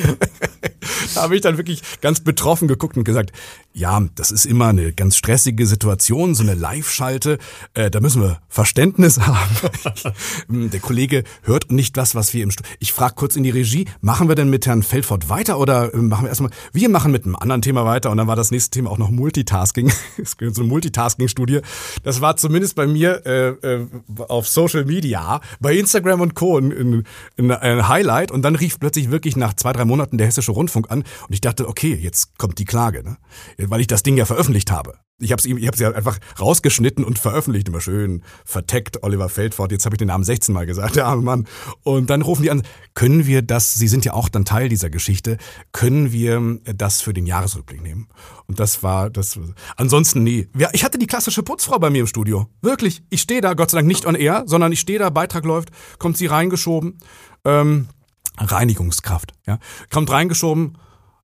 da 1.15 1.23
habe 1.23 1.35
ich 1.35 1.43
dann 1.43 1.57
wirklich 1.57 1.83
ganz 2.01 2.21
betroffen 2.21 2.69
geguckt 2.69 2.97
und 2.97 3.03
gesagt, 3.03 3.33
ja, 3.73 4.01
das 4.15 4.31
ist 4.31 4.47
immer 4.47 4.69
eine 4.69 4.93
ganz 4.93 5.17
stressige 5.17 5.67
Situation, 5.67 6.37
so 6.37 6.45
eine 6.45 6.55
Live-Schalte. 6.55 7.39
Äh, 7.75 7.91
da 7.91 8.01
müssen 8.01 8.23
wir 8.23 8.41
Verständnis 8.49 9.19
haben. 9.27 10.71
Der 10.71 10.81
Kollege 10.81 11.25
hört 11.43 11.73
nicht 11.73 11.97
das, 11.97 12.15
was 12.15 12.33
wir 12.33 12.45
im 12.45 12.53
Studio. 12.53 12.71
Ich 12.79 12.93
frage 12.93 13.15
kurz 13.17 13.35
in 13.35 13.43
die 13.43 13.51
Regie, 13.51 13.87
machen 14.01 14.29
wir 14.29 14.37
denn 14.37 14.51
mit 14.51 14.67
Herrn 14.67 14.85
Feldfort 14.85 15.29
weiter 15.29 15.59
oder 15.59 15.93
äh, 15.93 15.97
machen 15.97 16.25
wir 16.25 16.29
erstmal, 16.29 16.51
wir 16.73 16.89
machen 16.89 17.11
mit 17.11 17.25
einem 17.25 17.35
anderen 17.35 17.63
Thema 17.63 17.85
weiter 17.85 18.13
und 18.13 18.19
dann 18.19 18.29
war 18.29 18.37
das 18.37 18.53
nächste 18.53 18.71
Thema 18.71 18.91
auch 18.91 18.99
noch 18.99 19.11
Multitasking. 19.11 19.93
So 20.23 20.63
eine 20.63 20.71
Multitasking-Studie. 20.71 21.61
Das 22.05 22.21
war 22.21 22.37
zumindest 22.37 22.77
bei 22.77 22.87
mir 22.87 23.27
äh, 23.27 23.49
äh, 23.49 23.87
auf 24.29 24.47
Social 24.47 24.85
Media 24.85 25.40
bei 25.61 25.75
Instagram 25.75 26.21
und 26.21 26.35
Co. 26.35 26.59
In, 26.59 27.05
in, 27.37 27.51
ein 27.51 27.89
Highlight 27.89 28.31
und 28.31 28.43
dann 28.43 28.57
rief 28.57 28.79
plötzlich 28.79 29.11
wirklich 29.11 29.37
nach 29.37 29.55
zwei, 29.55 29.73
drei 29.73 29.85
Monaten 29.85 30.19
der 30.19 30.27
Hessische 30.27 30.53
Rundfunk 30.53 30.91
an 30.91 31.01
und 31.01 31.33
ich 31.33 31.41
dachte, 31.41 31.69
okay, 31.69 31.95
jetzt 31.95 32.39
kommt 32.39 32.59
die 32.59 32.65
Klage, 32.65 33.03
ne? 33.03 33.17
weil 33.59 33.81
ich 33.81 33.87
das 33.87 34.03
Ding 34.03 34.17
ja 34.17 34.25
veröffentlicht 34.25 34.71
habe. 34.71 34.99
Ich 35.21 35.33
habe 35.33 35.41
es 35.41 35.47
ich 35.47 35.67
hab's 35.67 35.81
einfach 35.83 36.19
rausgeschnitten 36.41 37.05
und 37.05 37.19
veröffentlicht, 37.19 37.69
immer 37.69 37.81
schön 37.81 38.23
verteckt, 38.45 39.03
Oliver 39.03 39.29
Feldfort, 39.29 39.71
jetzt 39.71 39.85
habe 39.85 39.95
ich 39.95 39.99
den 39.99 40.09
Namen 40.09 40.25
16 40.25 40.55
Mal 40.55 40.67
gesagt, 40.67 40.97
der 40.97 41.07
arme 41.07 41.23
Mann. 41.23 41.47
Und 41.83 42.11
dann 42.11 42.23
rufen 42.23 42.43
die 42.43 42.51
an, 42.51 42.63
können 42.95 43.27
wir 43.27 43.43
das, 43.43 43.75
Sie 43.75 43.89
sind 43.89 44.05
ja 44.05 44.15
auch 44.15 44.29
dann 44.29 44.45
Teil 44.45 44.69
dieser 44.69 44.91
Geschichte, 44.91 45.37
können 45.73 46.13
wir 46.13 46.59
das 46.75 47.03
für 47.03 47.13
den 47.13 47.27
Jahresrückblick 47.27 47.83
nehmen? 47.83 48.09
Und 48.47 48.59
das 48.61 48.83
war, 48.83 49.11
das, 49.11 49.39
ansonsten 49.77 50.23
nie. 50.23 50.49
Ich 50.73 50.85
hatte 50.85 50.99
die 50.99 51.07
klassische 51.07 51.43
Putzfrau 51.43 51.79
bei 51.79 51.91
mir 51.91 52.01
im 52.01 52.07
Studio. 52.07 52.49
Wirklich. 52.63 53.03
Ich 53.11 53.21
stehe 53.21 53.41
da, 53.41 53.55
Gott 53.55 53.71
sei 53.71 53.79
Dank 53.79 53.89
nicht 53.89 54.07
on 54.07 54.15
air, 54.15 54.45
sondern 54.47 54.73
ich 54.73 54.81
stehe 54.81 54.99
da, 54.99 55.11
Beitrag 55.11 55.45
läuft, 55.45 55.71
kommt 55.99 56.17
sie 56.17 56.27
reingeschoben, 56.27 56.99
ähm, 57.45 57.89
Reinigungskraft, 58.39 59.35
ja, 59.47 59.59
kommt 59.91 60.11
reingeschoben, 60.11 60.79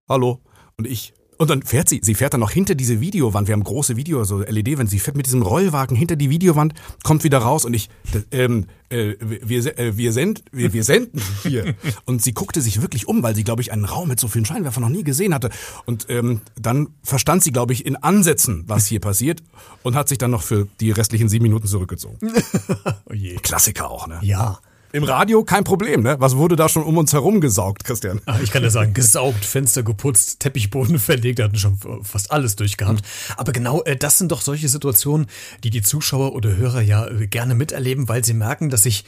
hallo, 0.08 0.42
und 0.76 0.86
ich 0.86 1.14
und 1.38 1.50
dann 1.50 1.62
fährt 1.62 1.88
sie, 1.88 2.00
sie 2.02 2.14
fährt 2.14 2.32
dann 2.32 2.40
noch 2.40 2.50
hinter 2.50 2.74
diese 2.74 3.00
Videowand. 3.00 3.48
Wir 3.48 3.52
haben 3.52 3.64
große 3.64 3.96
Video, 3.96 4.24
so 4.24 4.40
LED, 4.40 4.78
wenn 4.78 4.86
sie 4.86 4.98
fährt 4.98 5.16
mit 5.16 5.26
diesem 5.26 5.42
Rollwagen 5.42 5.96
hinter 5.96 6.16
die 6.16 6.30
Videowand, 6.30 6.74
kommt 7.02 7.24
wieder 7.24 7.38
raus 7.38 7.64
und 7.64 7.74
ich, 7.74 7.88
ähm, 8.30 8.66
äh, 8.88 9.14
wir, 9.20 9.78
äh, 9.78 9.96
wir, 9.96 10.12
send, 10.12 10.44
wir, 10.52 10.72
wir 10.72 10.84
senden 10.84 11.20
hier. 11.42 11.74
Und 12.04 12.22
sie 12.22 12.32
guckte 12.32 12.60
sich 12.60 12.82
wirklich 12.82 13.08
um, 13.08 13.22
weil 13.22 13.34
sie, 13.34 13.42
glaube 13.42 13.60
ich, 13.60 13.72
einen 13.72 13.84
Raum 13.84 14.08
mit 14.08 14.20
so 14.20 14.28
vielen 14.28 14.44
Scheinwerfern 14.44 14.82
noch 14.82 14.90
nie 14.90 15.02
gesehen 15.02 15.34
hatte. 15.34 15.50
Und 15.86 16.06
ähm, 16.08 16.40
dann 16.56 16.88
verstand 17.02 17.42
sie, 17.42 17.50
glaube 17.50 17.72
ich, 17.72 17.84
in 17.84 17.96
Ansätzen, 17.96 18.62
was 18.68 18.86
hier 18.86 19.00
passiert 19.00 19.42
und 19.82 19.96
hat 19.96 20.08
sich 20.08 20.18
dann 20.18 20.30
noch 20.30 20.42
für 20.42 20.68
die 20.80 20.92
restlichen 20.92 21.28
sieben 21.28 21.42
Minuten 21.42 21.66
zurückgezogen. 21.66 22.18
oh. 23.06 23.14
Klassiker 23.42 23.90
auch, 23.90 24.06
ne? 24.06 24.18
Ja. 24.22 24.60
Im 24.92 25.04
Radio 25.04 25.44
kein 25.44 25.64
Problem, 25.64 26.02
ne? 26.02 26.16
Was 26.18 26.36
wurde 26.36 26.56
da 26.56 26.68
schon 26.68 26.82
um 26.82 26.96
uns 26.98 27.12
herum 27.12 27.40
gesaugt, 27.40 27.84
Christian? 27.84 28.20
Ach, 28.26 28.40
ich 28.40 28.50
kann 28.50 28.62
ja 28.62 28.70
sagen, 28.70 28.94
gesaugt, 28.94 29.44
Fenster 29.44 29.82
geputzt, 29.82 30.40
Teppichboden 30.40 30.98
verlegt, 31.00 31.40
hatten 31.40 31.56
schon 31.56 31.78
fast 32.02 32.30
alles 32.30 32.56
durchgehabt. 32.56 33.02
Mhm. 33.02 33.34
Aber 33.36 33.52
genau 33.52 33.82
äh, 33.82 33.96
das 33.96 34.18
sind 34.18 34.32
doch 34.32 34.40
solche 34.40 34.68
Situationen, 34.68 35.26
die 35.64 35.70
die 35.70 35.82
Zuschauer 35.82 36.34
oder 36.34 36.56
Hörer 36.56 36.80
ja 36.80 37.06
äh, 37.06 37.26
gerne 37.26 37.54
miterleben, 37.54 38.08
weil 38.08 38.24
sie 38.24 38.34
merken, 38.34 38.70
dass 38.70 38.82
sich 38.82 39.04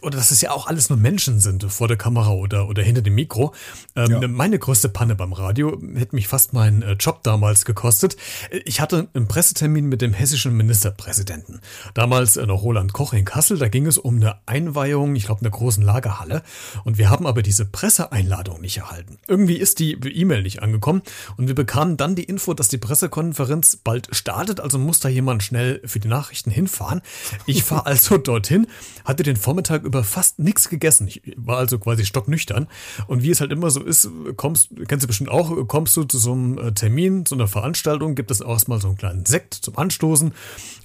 oder 0.00 0.16
dass 0.16 0.30
es 0.30 0.40
ja 0.40 0.50
auch 0.50 0.66
alles 0.66 0.88
nur 0.88 0.98
Menschen 0.98 1.38
sind 1.38 1.64
vor 1.64 1.88
der 1.88 1.96
Kamera 1.96 2.30
oder, 2.30 2.68
oder 2.68 2.82
hinter 2.82 3.02
dem 3.02 3.14
Mikro. 3.14 3.54
Ähm, 3.94 4.22
ja. 4.22 4.28
Meine 4.28 4.58
größte 4.58 4.88
Panne 4.88 5.14
beim 5.14 5.32
Radio 5.32 5.80
hätte 5.94 6.14
mich 6.14 6.28
fast 6.28 6.52
meinen 6.52 6.82
äh, 6.82 6.92
Job 6.92 7.22
damals 7.22 7.64
gekostet. 7.64 8.16
Ich 8.64 8.80
hatte 8.80 9.08
einen 9.14 9.28
Pressetermin 9.28 9.86
mit 9.86 10.02
dem 10.02 10.12
hessischen 10.12 10.56
Ministerpräsidenten. 10.56 11.60
Damals 11.94 12.36
äh, 12.36 12.46
noch 12.46 12.62
Roland 12.62 12.92
Koch 12.92 13.12
in 13.12 13.24
Kassel. 13.24 13.58
Da 13.58 13.68
ging 13.68 13.86
es 13.86 13.98
um 13.98 14.16
eine 14.16 14.36
Einweihung, 14.46 14.82
ich 14.92 15.24
glaube, 15.24 15.40
in 15.40 15.44
der 15.44 15.52
großen 15.52 15.82
Lagerhalle. 15.82 16.42
Und 16.84 16.98
wir 16.98 17.10
haben 17.10 17.26
aber 17.26 17.42
diese 17.42 17.64
Presseeinladung 17.64 18.60
nicht 18.60 18.78
erhalten. 18.78 19.18
Irgendwie 19.26 19.56
ist 19.56 19.78
die 19.78 19.92
E-Mail 19.92 20.42
nicht 20.42 20.62
angekommen. 20.62 21.02
Und 21.36 21.48
wir 21.48 21.54
bekamen 21.54 21.96
dann 21.96 22.14
die 22.14 22.24
Info, 22.24 22.54
dass 22.54 22.68
die 22.68 22.78
Pressekonferenz 22.78 23.76
bald 23.76 24.08
startet. 24.14 24.60
Also 24.60 24.78
muss 24.78 25.00
da 25.00 25.08
jemand 25.08 25.42
schnell 25.42 25.80
für 25.84 26.00
die 26.00 26.08
Nachrichten 26.08 26.50
hinfahren. 26.50 27.02
Ich 27.46 27.62
fahre 27.64 27.86
also 27.86 28.18
dorthin, 28.18 28.66
hatte 29.04 29.22
den 29.22 29.36
Vormittag 29.36 29.84
über 29.84 30.04
fast 30.04 30.38
nichts 30.38 30.68
gegessen. 30.68 31.08
Ich 31.08 31.22
war 31.36 31.58
also 31.58 31.78
quasi 31.78 32.04
stocknüchtern. 32.04 32.68
Und 33.06 33.22
wie 33.22 33.30
es 33.30 33.40
halt 33.40 33.52
immer 33.52 33.70
so 33.70 33.82
ist, 33.82 34.08
kommst, 34.36 34.70
kennst 34.88 35.04
du 35.04 35.06
bestimmt 35.06 35.30
auch, 35.30 35.66
kommst 35.68 35.96
du 35.96 36.04
zu 36.04 36.18
so 36.18 36.32
einem 36.32 36.58
äh, 36.58 36.72
Termin, 36.72 37.26
zu 37.26 37.34
einer 37.34 37.48
Veranstaltung, 37.48 38.14
gibt 38.14 38.30
es 38.30 38.40
erstmal 38.40 38.80
so 38.80 38.88
einen 38.88 38.96
kleinen 38.96 39.26
Sekt 39.26 39.54
zum 39.54 39.76
Anstoßen. 39.76 40.32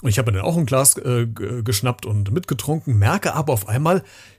Und 0.01 0.09
ich 0.09 0.19
habe 0.19 0.31
dann 0.31 0.41
auch 0.41 0.57
ein 0.57 0.65
Glas 0.65 0.97
äh, 0.97 1.27
geschnappt 1.27 2.05
und 2.05 2.31
mitgetrunken, 2.31 2.97
merke 2.97 3.33
aber 3.33 3.53
auf 3.53 3.67
einmal, 3.67 3.86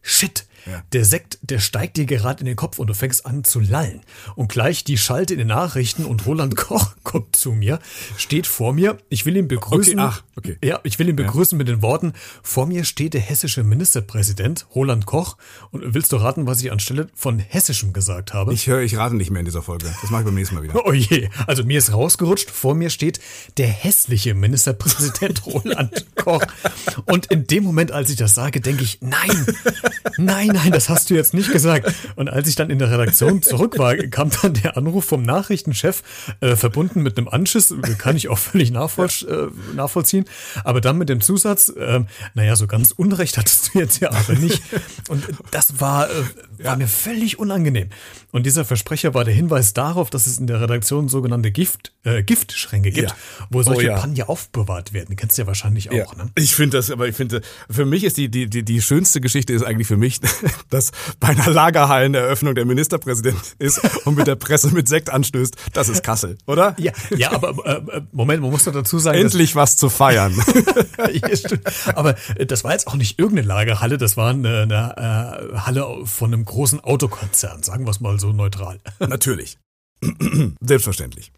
shit, 0.02 0.46
ja. 0.68 0.82
Der 0.92 1.04
Sekt, 1.04 1.38
der 1.42 1.60
steigt 1.60 1.96
dir 1.96 2.04
gerade 2.04 2.40
in 2.40 2.46
den 2.46 2.56
Kopf 2.56 2.78
und 2.78 2.88
du 2.88 2.94
fängst 2.94 3.24
an 3.26 3.44
zu 3.44 3.60
lallen. 3.60 4.00
Und 4.34 4.48
gleich 4.48 4.84
die 4.84 4.98
Schalte 4.98 5.34
in 5.34 5.38
den 5.38 5.48
Nachrichten 5.48 6.04
und 6.04 6.26
Roland 6.26 6.56
Koch 6.56 6.94
kommt 7.04 7.36
zu 7.36 7.52
mir, 7.52 7.78
steht 8.16 8.46
vor 8.46 8.72
mir. 8.72 8.98
Ich 9.08 9.24
will 9.24 9.36
ihn 9.36 9.48
begrüßen. 9.48 9.98
Okay, 9.98 10.08
ach, 10.08 10.22
okay. 10.36 10.58
Ja, 10.62 10.80
ich 10.82 10.98
will 10.98 11.08
ihn 11.08 11.16
begrüßen 11.16 11.56
ja. 11.56 11.58
mit 11.58 11.68
den 11.68 11.82
Worten. 11.82 12.12
Vor 12.42 12.66
mir 12.66 12.84
steht 12.84 13.14
der 13.14 13.20
hessische 13.20 13.62
Ministerpräsident 13.62 14.66
Roland 14.74 15.06
Koch. 15.06 15.36
Und 15.70 15.94
willst 15.94 16.12
du 16.12 16.16
raten, 16.16 16.46
was 16.46 16.62
ich 16.62 16.70
anstelle 16.70 17.08
von 17.14 17.38
Hessischem 17.38 17.92
gesagt 17.92 18.34
habe? 18.34 18.52
Ich 18.52 18.66
höre, 18.66 18.82
ich 18.82 18.96
rate 18.96 19.16
nicht 19.16 19.30
mehr 19.30 19.40
in 19.40 19.46
dieser 19.46 19.62
Folge. 19.62 19.86
Das 20.00 20.10
mache 20.10 20.22
ich 20.22 20.26
beim 20.26 20.34
nächsten 20.34 20.54
Mal 20.54 20.62
wieder. 20.62 20.78
Oh 20.88 20.92
je. 20.92 21.28
Also 21.46 21.64
mir 21.64 21.78
ist 21.78 21.92
rausgerutscht. 21.92 22.50
Vor 22.50 22.74
mir 22.74 22.88
steht 22.88 23.20
der 23.58 23.66
hässliche 23.66 24.32
Ministerpräsident 24.32 25.44
Roland 25.46 26.06
Koch. 26.14 26.40
Und 27.08 27.26
in 27.26 27.46
dem 27.46 27.64
Moment, 27.64 27.92
als 27.92 28.10
ich 28.10 28.16
das 28.16 28.34
sage, 28.34 28.60
denke 28.60 28.84
ich, 28.84 28.98
nein, 29.00 29.46
nein, 30.16 30.48
nein, 30.48 30.72
das 30.72 30.88
hast 30.88 31.10
du 31.10 31.14
jetzt 31.14 31.34
nicht 31.34 31.50
gesagt. 31.50 31.92
Und 32.16 32.28
als 32.28 32.48
ich 32.48 32.54
dann 32.54 32.70
in 32.70 32.78
der 32.78 32.90
Redaktion 32.90 33.42
zurück 33.42 33.78
war, 33.78 33.96
kam 33.96 34.30
dann 34.42 34.54
der 34.54 34.76
Anruf 34.76 35.04
vom 35.04 35.22
Nachrichtenchef, 35.22 36.02
äh, 36.40 36.56
verbunden 36.56 37.02
mit 37.02 37.16
einem 37.16 37.28
Anschiss, 37.28 37.74
kann 37.98 38.16
ich 38.16 38.28
auch 38.28 38.38
völlig 38.38 38.70
nachvoll, 38.70 39.08
äh, 39.28 39.74
nachvollziehen, 39.74 40.26
aber 40.64 40.80
dann 40.80 40.98
mit 40.98 41.08
dem 41.08 41.20
Zusatz, 41.20 41.68
äh, 41.70 42.00
naja, 42.34 42.56
so 42.56 42.66
ganz 42.66 42.90
Unrecht 42.90 43.38
hattest 43.38 43.74
du 43.74 43.78
jetzt 43.78 44.00
ja 44.00 44.10
aber 44.10 44.34
nicht. 44.34 44.62
Und 45.08 45.24
das 45.50 45.80
war, 45.80 46.10
äh, 46.10 46.12
war 46.58 46.64
ja. 46.64 46.76
mir 46.76 46.88
völlig 46.88 47.38
unangenehm. 47.38 47.88
Und 48.30 48.44
dieser 48.44 48.64
Versprecher 48.64 49.14
war 49.14 49.24
der 49.24 49.32
Hinweis 49.32 49.72
darauf, 49.72 50.10
dass 50.10 50.26
es 50.26 50.38
in 50.38 50.46
der 50.46 50.60
Redaktion 50.60 51.08
sogenannte 51.08 51.50
Gift, 51.50 51.92
äh, 52.04 52.22
Giftschränke 52.22 52.90
gibt, 52.90 53.10
ja. 53.10 53.16
wo 53.48 53.62
solche 53.62 53.86
oh, 53.86 53.90
ja. 53.92 53.98
Panje 53.98 54.28
aufbewahrt 54.28 54.92
werden. 54.92 55.08
Die 55.10 55.16
kennst 55.16 55.38
du 55.38 55.42
ja 55.42 55.46
wahrscheinlich 55.46 55.90
auch, 55.90 56.14
ne? 56.14 56.30
Ich 56.34 56.54
finde 56.54 56.76
das, 56.76 56.90
aber 56.98 57.06
ich 57.06 57.14
finde, 57.14 57.42
für 57.70 57.86
mich 57.86 58.02
ist 58.02 58.16
die, 58.16 58.28
die, 58.28 58.50
die, 58.50 58.64
die 58.64 58.82
schönste 58.82 59.20
Geschichte 59.20 59.52
ist 59.52 59.62
eigentlich 59.62 59.86
für 59.86 59.96
mich, 59.96 60.18
dass 60.70 60.90
bei 61.20 61.28
einer 61.28 61.48
Lagerhalleneröffnung 61.48 62.56
der 62.56 62.64
Ministerpräsident 62.64 63.38
ist 63.60 63.80
und 64.04 64.16
mit 64.16 64.26
der 64.26 64.34
Presse 64.34 64.68
mit 64.74 64.88
Sekt 64.88 65.10
anstößt. 65.10 65.54
Das 65.72 65.88
ist 65.88 66.02
Kassel, 66.02 66.38
oder? 66.46 66.74
Ja, 66.78 66.90
ja 67.16 67.30
aber 67.32 67.54
äh, 67.66 68.00
Moment, 68.10 68.42
man 68.42 68.50
muss 68.50 68.64
doch 68.64 68.72
dazu 68.72 68.98
sagen. 68.98 69.16
Endlich 69.16 69.54
was 69.54 69.76
zu 69.76 69.88
feiern. 69.88 70.34
aber 71.94 72.16
äh, 72.34 72.46
das 72.46 72.64
war 72.64 72.72
jetzt 72.72 72.88
auch 72.88 72.96
nicht 72.96 73.18
irgendeine 73.20 73.46
Lagerhalle, 73.46 73.96
das 73.96 74.16
war 74.16 74.30
eine, 74.30 74.62
eine 74.62 75.52
äh, 75.54 75.58
Halle 75.58 75.86
von 76.04 76.34
einem 76.34 76.44
großen 76.44 76.80
Autokonzern, 76.80 77.62
sagen 77.62 77.86
wir 77.86 77.92
es 77.92 78.00
mal 78.00 78.18
so 78.18 78.32
neutral. 78.32 78.80
Natürlich. 78.98 79.58
Selbstverständlich. 80.60 81.30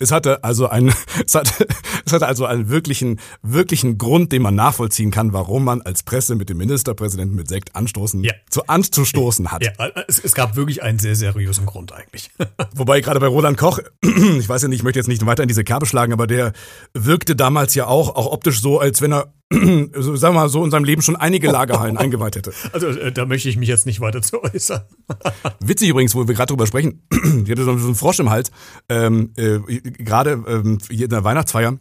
Es 0.00 0.12
hatte 0.12 0.44
also 0.44 0.68
ein, 0.68 0.92
es 1.26 1.34
hatte, 1.34 1.66
Es 2.06 2.12
hat 2.14 2.22
also 2.22 2.46
einen 2.46 2.70
wirklichen, 2.70 3.20
wirklichen 3.42 3.98
Grund, 3.98 4.32
den 4.32 4.40
man 4.40 4.54
nachvollziehen 4.54 5.10
kann, 5.10 5.34
warum 5.34 5.64
man 5.64 5.82
als 5.82 6.02
Presse 6.02 6.36
mit 6.36 6.48
dem 6.48 6.56
Ministerpräsidenten 6.56 7.36
mit 7.36 7.48
Sekt 7.48 7.76
anstoßen, 7.76 8.24
Ja. 8.24 8.32
zu 8.48 8.66
anzustoßen 8.66 9.52
hat. 9.52 9.62
Ja, 9.62 9.72
es, 10.06 10.18
es 10.18 10.34
gab 10.34 10.56
wirklich 10.56 10.82
einen 10.82 10.98
sehr 10.98 11.14
seriösen 11.16 11.66
Grund 11.66 11.92
eigentlich. 11.92 12.30
Wobei 12.74 13.02
gerade 13.02 13.20
bei 13.20 13.26
Roland 13.26 13.58
Koch, 13.58 13.80
ich 14.02 14.48
weiß 14.48 14.62
ja 14.62 14.68
nicht, 14.68 14.78
ich 14.78 14.84
möchte 14.84 14.98
jetzt 14.98 15.08
nicht 15.08 15.24
weiter 15.26 15.42
in 15.42 15.48
diese 15.48 15.64
Kerbe 15.64 15.84
schlagen, 15.84 16.14
aber 16.14 16.26
der 16.26 16.52
wirkte 16.94 17.36
damals 17.36 17.74
ja 17.74 17.86
auch, 17.86 18.16
auch 18.16 18.32
optisch 18.32 18.62
so, 18.62 18.80
als 18.80 19.02
wenn 19.02 19.12
er, 19.12 19.34
so, 19.94 20.16
sagen 20.16 20.34
wir 20.34 20.40
mal, 20.40 20.48
so 20.48 20.62
in 20.64 20.70
seinem 20.70 20.84
Leben 20.84 21.00
schon 21.00 21.16
einige 21.16 21.50
Lagerhallen 21.50 21.96
eingeweiht 21.98 22.36
hätte. 22.36 22.52
Also 22.72 22.88
äh, 22.88 23.12
da 23.12 23.24
möchte 23.24 23.48
ich 23.48 23.56
mich 23.56 23.68
jetzt 23.68 23.86
nicht 23.86 24.00
weiter 24.00 24.20
zu 24.20 24.42
äußern. 24.42 24.82
Witzig 25.60 25.88
übrigens, 25.88 26.14
wo 26.14 26.28
wir 26.28 26.34
gerade 26.34 26.48
drüber 26.48 26.66
sprechen, 26.66 27.02
ich 27.44 27.50
hatte 27.50 27.64
so 27.64 27.70
einen 27.70 27.94
Frosch 27.94 28.18
im 28.18 28.30
Hals, 28.30 28.50
ähm, 28.88 29.32
äh, 29.36 29.58
gerade 29.80 30.32
ähm, 30.46 30.78
hier 30.90 31.04
in 31.04 31.10
der 31.10 31.24
Weihnachtsfeier, 31.24 31.78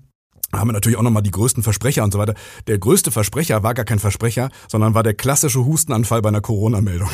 haben 0.53 0.69
wir 0.69 0.73
natürlich 0.73 0.97
auch 0.97 1.03
nochmal 1.03 1.23
die 1.23 1.31
größten 1.31 1.61
Versprecher 1.61 2.03
und 2.03 2.13
so 2.13 2.19
weiter. 2.19 2.33
Der 2.67 2.79
größte 2.79 3.11
Versprecher 3.11 3.63
war 3.63 3.73
gar 3.73 3.85
kein 3.85 3.99
Versprecher, 3.99 4.49
sondern 4.69 4.93
war 4.93 5.03
der 5.03 5.13
klassische 5.13 5.65
Hustenanfall 5.65 6.21
bei 6.21 6.29
einer 6.29 6.39
Corona-Meldung. 6.41 7.09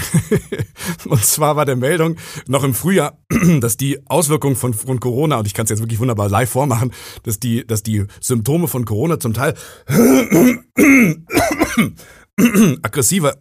und 1.06 1.26
zwar 1.26 1.56
war 1.56 1.66
der 1.66 1.76
Meldung 1.76 2.18
noch 2.48 2.64
im 2.64 2.76
Frühjahr, 2.76 3.18
dass 3.60 3.78
die 3.78 4.08
Auswirkungen 4.08 4.56
von, 4.56 4.74
von 4.74 5.00
Corona, 5.00 5.40
und 5.40 5.48
ich 5.48 5.56
kann 5.56 5.64
es 5.64 5.72
jetzt 5.72 5.80
wirklich 5.80 6.00
wunderbar 6.00 6.30
live 6.30 6.50
vormachen, 6.50 6.92
dass 7.24 7.40
die, 7.40 7.66
dass 7.66 7.82
die 7.82 8.06
Symptome 8.22 8.68
von 8.68 8.86
Corona 8.86 9.20
zum 9.20 9.34
Teil 9.34 9.56
aggressiver 12.84 13.36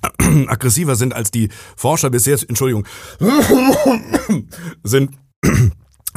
aggressiver 0.46 0.96
sind 0.96 1.14
als 1.14 1.30
die 1.30 1.48
Forscher 1.76 2.10
bisher, 2.10 2.38
Entschuldigung, 2.48 2.86
sind 4.84 5.10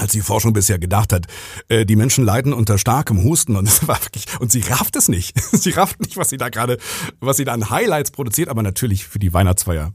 als 0.01 0.11
die 0.13 0.21
Forschung 0.21 0.53
bisher 0.53 0.79
gedacht 0.79 1.13
hat. 1.13 1.27
Äh, 1.69 1.85
die 1.85 1.95
Menschen 1.95 2.25
leiden 2.25 2.53
unter 2.53 2.77
starkem 2.77 3.23
Husten 3.23 3.55
und 3.55 3.65
das 3.67 3.87
war 3.87 4.01
wirklich, 4.03 4.25
und 4.39 4.51
sie 4.51 4.61
rafft 4.61 4.95
es 4.95 5.07
nicht. 5.07 5.39
Sie 5.61 5.71
rafft 5.71 5.99
nicht, 6.01 6.17
was 6.17 6.29
sie 6.29 6.37
da 6.37 6.49
gerade, 6.49 6.77
was 7.19 7.37
sie 7.37 7.45
da 7.45 7.53
an 7.53 7.69
Highlights 7.69 8.11
produziert, 8.11 8.49
aber 8.49 8.63
natürlich 8.63 9.05
für 9.05 9.19
die 9.19 9.31
Weihnachtsfeier. 9.33 9.93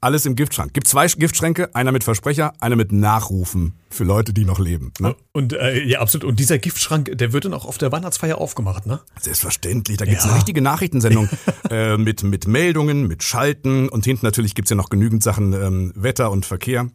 Alles 0.00 0.26
im 0.26 0.36
Giftschrank. 0.36 0.74
Gibt 0.74 0.86
zwei 0.86 1.06
Giftschränke, 1.06 1.74
einer 1.74 1.90
mit 1.90 2.04
Versprecher, 2.04 2.52
einer 2.60 2.76
mit 2.76 2.92
Nachrufen 2.92 3.78
für 3.88 4.04
Leute, 4.04 4.34
die 4.34 4.44
noch 4.44 4.58
leben. 4.58 4.92
Ne? 5.00 5.16
Und 5.32 5.54
äh, 5.54 5.82
ja, 5.84 6.00
absolut. 6.00 6.24
Und 6.28 6.38
dieser 6.38 6.58
Giftschrank, 6.58 7.12
der 7.16 7.32
wird 7.32 7.46
dann 7.46 7.54
auch 7.54 7.64
auf 7.64 7.78
der 7.78 7.90
Weihnachtsfeier 7.92 8.36
aufgemacht, 8.38 8.84
ne? 8.86 9.00
Selbstverständlich, 9.20 9.96
da 9.96 10.04
gibt's 10.04 10.24
Ja. 10.24 10.30
eine 10.30 10.38
richtige 10.38 10.60
Nachrichtensendung 10.60 11.28
äh, 11.70 11.96
mit, 11.96 12.22
mit 12.22 12.46
Meldungen, 12.46 13.06
mit 13.06 13.22
Schalten 13.22 13.88
und 13.88 14.04
hinten 14.04 14.26
natürlich 14.26 14.54
gibt's 14.54 14.70
ja 14.70 14.76
noch 14.76 14.90
genügend 14.90 15.22
Sachen 15.22 15.54
ähm, 15.54 15.92
Wetter 15.96 16.30
und 16.30 16.44
Verkehr. 16.44 16.88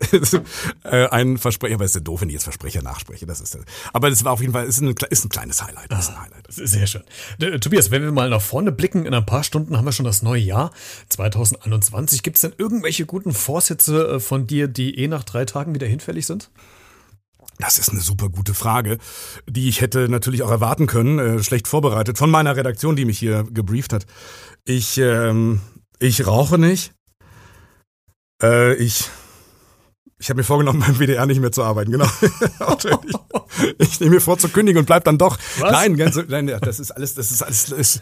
äh, 0.84 1.06
ein 1.08 1.36
Versprecher, 1.36 1.74
aber 1.74 1.84
es 1.84 1.90
ist 1.90 1.96
ja 1.96 2.00
doof, 2.00 2.22
wenn 2.22 2.28
ich 2.28 2.34
jetzt 2.34 2.44
Versprecher 2.44 2.82
nachspreche. 2.82 3.26
Das 3.26 3.40
ist, 3.40 3.58
aber 3.92 4.08
das 4.08 4.24
war 4.24 4.32
auf 4.32 4.40
jeden 4.40 4.52
Fall 4.52 4.64
ist 4.64 4.80
ein, 4.80 4.94
ist 5.10 5.24
ein 5.24 5.28
kleines 5.28 5.62
Highlight. 5.62 5.92
Ist 5.92 6.08
ein 6.08 6.20
Highlight. 6.20 6.46
Sehr 6.48 6.86
schön. 6.86 7.02
Äh, 7.40 7.58
Tobias, 7.58 7.90
wenn 7.90 8.02
wir 8.02 8.12
mal 8.12 8.30
nach 8.30 8.40
vorne 8.40 8.72
blicken, 8.72 9.04
in 9.04 9.12
ein 9.12 9.26
paar 9.26 9.44
Stunden 9.44 9.76
haben 9.76 9.84
wir 9.84 9.92
schon 9.92 10.06
das 10.06 10.22
neue 10.22 10.40
Jahr 10.40 10.72
2021. 11.10 12.22
Gibt 12.22 12.36
es 12.36 12.40
denn 12.42 12.54
irgendwelche 12.56 13.04
guten 13.04 13.32
Vorsätze 13.32 14.14
äh, 14.14 14.20
von 14.20 14.46
dir, 14.46 14.66
die 14.66 14.98
eh 14.98 15.08
nach 15.08 15.24
drei 15.24 15.44
Tagen 15.44 15.74
wieder 15.74 15.86
hinfällig 15.86 16.26
sind? 16.26 16.50
Das 17.58 17.78
ist 17.78 17.90
eine 17.90 18.00
super 18.00 18.28
gute 18.30 18.54
Frage, 18.54 18.98
die 19.46 19.68
ich 19.68 19.82
hätte 19.82 20.08
natürlich 20.08 20.42
auch 20.42 20.50
erwarten 20.50 20.86
können, 20.86 21.44
schlecht 21.44 21.68
vorbereitet 21.68 22.18
von 22.18 22.30
meiner 22.30 22.56
Redaktion, 22.56 22.96
die 22.96 23.04
mich 23.04 23.18
hier 23.18 23.44
gebrieft 23.44 23.92
hat. 23.92 24.06
Ich, 24.64 24.98
ähm, 24.98 25.60
ich 25.98 26.26
rauche 26.26 26.58
nicht. 26.58 26.92
Äh, 28.42 28.74
ich, 28.74 29.10
ich 30.22 30.30
habe 30.30 30.38
mir 30.38 30.44
vorgenommen, 30.44 30.84
beim 30.86 31.00
WDR 31.00 31.26
nicht 31.26 31.40
mehr 31.40 31.50
zu 31.50 31.64
arbeiten. 31.64 31.90
Genau. 31.90 32.06
Natürlich. 32.60 33.16
ich 33.78 33.98
nehme 33.98 34.12
mir 34.12 34.20
vor 34.20 34.38
zu 34.38 34.48
kündigen 34.48 34.78
und 34.78 34.86
bleib 34.86 35.02
dann 35.02 35.18
doch. 35.18 35.36
Was? 35.58 35.72
Nein, 35.72 35.96
ganz, 35.96 36.16
nein, 36.28 36.46
das 36.60 36.78
ist 36.78 36.92
alles, 36.92 37.14
das 37.14 37.32
ist 37.32 37.42
alles, 37.42 37.66
das 37.66 37.78
ist 37.78 38.00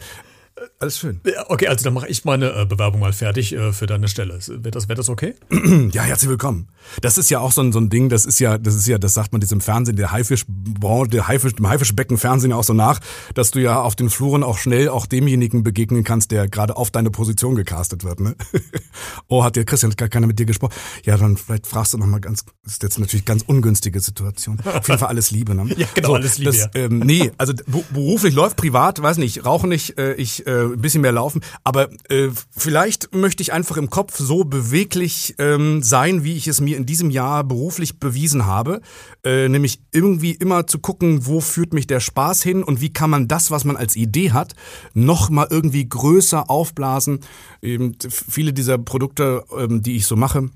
alles 0.79 0.99
schön. 0.99 1.21
Ja, 1.25 1.45
okay, 1.49 1.67
also 1.67 1.83
dann 1.83 1.93
mache 1.93 2.07
ich 2.07 2.25
meine 2.25 2.51
äh, 2.53 2.65
Bewerbung 2.65 2.99
mal 2.99 3.13
fertig 3.13 3.53
äh, 3.53 3.71
für 3.73 3.87
deine 3.87 4.07
Stelle. 4.07 4.39
Wäre 4.47 4.71
das, 4.71 4.87
wär 4.87 4.95
das 4.95 5.09
okay? 5.09 5.35
Ja, 5.91 6.03
herzlich 6.03 6.29
willkommen. 6.29 6.67
Das 7.01 7.17
ist 7.17 7.29
ja 7.29 7.39
auch 7.39 7.51
so 7.51 7.61
ein, 7.61 7.71
so 7.71 7.79
ein 7.79 7.89
Ding, 7.89 8.09
das 8.09 8.25
ist 8.25 8.39
ja, 8.39 8.57
das 8.57 8.75
ist 8.75 8.87
ja, 8.87 8.97
das 8.97 9.13
sagt 9.13 9.31
man 9.31 9.41
diesem 9.41 9.61
Fernsehen, 9.61 9.95
der 9.95 10.11
Haifischbranche, 10.11 11.09
der 11.09 11.27
Haifisch, 11.27 11.55
dem 11.55 11.67
Haifischbecken 11.67 12.17
Fernsehen 12.17 12.51
ja 12.51 12.57
auch 12.57 12.63
so 12.63 12.73
nach, 12.73 12.99
dass 13.33 13.51
du 13.51 13.59
ja 13.59 13.81
auf 13.81 13.95
den 13.95 14.09
Fluren 14.09 14.43
auch 14.43 14.57
schnell 14.57 14.89
auch 14.89 15.05
demjenigen 15.05 15.63
begegnen 15.63 16.03
kannst, 16.03 16.31
der 16.31 16.47
gerade 16.47 16.75
auf 16.75 16.91
deine 16.91 17.11
Position 17.11 17.55
gecastet 17.55 18.03
wird, 18.03 18.19
ne? 18.19 18.35
oh, 19.27 19.43
hat 19.43 19.55
dir 19.55 19.65
Christian 19.65 19.91
gar 19.95 20.09
keiner 20.09 20.27
mit 20.27 20.39
dir 20.39 20.45
gesprochen? 20.45 20.73
Ja, 21.03 21.17
dann 21.17 21.37
vielleicht 21.37 21.67
fragst 21.67 21.93
du 21.93 21.97
noch 21.97 22.05
mal 22.05 22.19
ganz, 22.19 22.45
das 22.63 22.73
ist 22.73 22.83
jetzt 22.83 22.99
natürlich 22.99 23.25
ganz 23.25 23.43
ungünstige 23.45 23.99
Situation. 23.99 24.59
Auf 24.65 24.87
jeden 24.87 24.99
Fall 24.99 25.09
alles 25.09 25.31
Liebe, 25.31 25.55
ne? 25.55 25.69
Ja, 25.77 25.87
genau, 25.95 26.13
alles 26.13 26.37
Liebe, 26.37 26.51
Das, 26.51 26.69
ähm, 26.75 26.99
nee, 26.99 27.31
also 27.37 27.53
beruflich 27.91 28.35
läuft 28.35 28.57
privat, 28.57 29.01
weiß 29.01 29.17
nicht, 29.17 29.45
rauche 29.45 29.67
nicht, 29.67 29.97
äh, 29.97 30.13
ich 30.13 30.45
äh, 30.51 30.73
ein 30.73 30.81
bisschen 30.81 31.01
mehr 31.01 31.11
laufen, 31.11 31.41
aber 31.63 31.89
äh, 32.09 32.29
vielleicht 32.51 33.15
möchte 33.15 33.41
ich 33.41 33.53
einfach 33.53 33.77
im 33.77 33.89
Kopf 33.89 34.17
so 34.17 34.43
beweglich 34.43 35.35
ähm, 35.37 35.81
sein, 35.81 36.23
wie 36.23 36.35
ich 36.35 36.47
es 36.47 36.59
mir 36.61 36.77
in 36.77 36.85
diesem 36.85 37.09
Jahr 37.09 37.43
beruflich 37.43 37.99
bewiesen 37.99 38.45
habe, 38.45 38.81
äh, 39.23 39.47
nämlich 39.47 39.81
irgendwie 39.91 40.31
immer 40.31 40.67
zu 40.67 40.79
gucken, 40.79 41.25
wo 41.25 41.39
führt 41.39 41.73
mich 41.73 41.87
der 41.87 41.99
Spaß 41.99 42.43
hin 42.43 42.63
und 42.63 42.81
wie 42.81 42.91
kann 42.91 43.09
man 43.09 43.27
das, 43.27 43.51
was 43.51 43.63
man 43.63 43.77
als 43.77 43.95
Idee 43.95 44.31
hat, 44.31 44.55
noch 44.93 45.29
mal 45.29 45.47
irgendwie 45.49 45.87
größer 45.87 46.49
aufblasen. 46.49 47.21
Eben 47.61 47.95
viele 48.09 48.53
dieser 48.53 48.77
Produkte, 48.77 49.43
ähm, 49.57 49.81
die 49.81 49.95
ich 49.95 50.05
so 50.05 50.15
mache, 50.15 50.49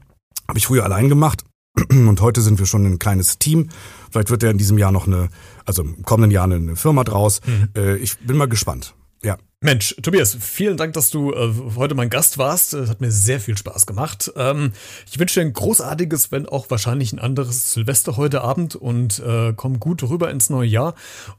habe 0.48 0.58
ich 0.58 0.68
früher 0.68 0.84
allein 0.84 1.10
gemacht. 1.10 1.44
Und 1.90 2.22
heute 2.22 2.42
sind 2.42 2.60
wir 2.60 2.66
schon 2.66 2.86
ein 2.86 3.00
kleines 3.00 3.38
Team. 3.38 3.70
Vielleicht 4.12 4.30
wird 4.30 4.44
ja 4.44 4.50
in 4.50 4.58
diesem 4.58 4.78
Jahr 4.78 4.92
noch 4.92 5.08
eine, 5.08 5.30
also 5.66 5.84
im 5.84 6.04
kommenden 6.04 6.32
Jahr 6.32 6.46
eine 6.46 6.76
Firma 6.76 7.04
draus. 7.04 7.42
Äh, 7.76 7.98
ich 7.98 8.18
bin 8.20 8.38
mal 8.38 8.48
gespannt. 8.48 8.96
Ja. 9.24 9.38
Mensch, 9.66 9.96
Tobias, 10.00 10.38
vielen 10.40 10.78
Dank, 10.78 10.94
dass 10.94 11.10
du 11.10 11.34
äh, 11.34 11.52
heute 11.76 11.96
mein 11.96 12.12
Gast 12.12 12.38
warst. 12.38 12.76
Es 12.76 12.88
hat 12.88 13.02
mir 13.02 13.12
sehr 13.12 13.40
viel 13.40 13.58
Spaß 13.58 13.88
gemacht. 13.88 14.32
Ähm, 14.36 14.74
ich 15.10 15.18
wünsche 15.18 15.40
dir 15.40 15.46
ein 15.48 15.54
großartiges, 15.54 16.32
wenn 16.32 16.46
auch 16.46 16.70
wahrscheinlich 16.70 17.12
ein 17.12 17.18
anderes 17.18 17.74
Silvester 17.74 18.16
heute 18.16 18.42
Abend 18.42 18.76
und 18.76 19.18
äh, 19.26 19.54
komm 19.56 19.80
gut 19.80 20.04
rüber 20.04 20.30
ins 20.30 20.52
neue 20.52 20.68
Jahr 20.68 20.94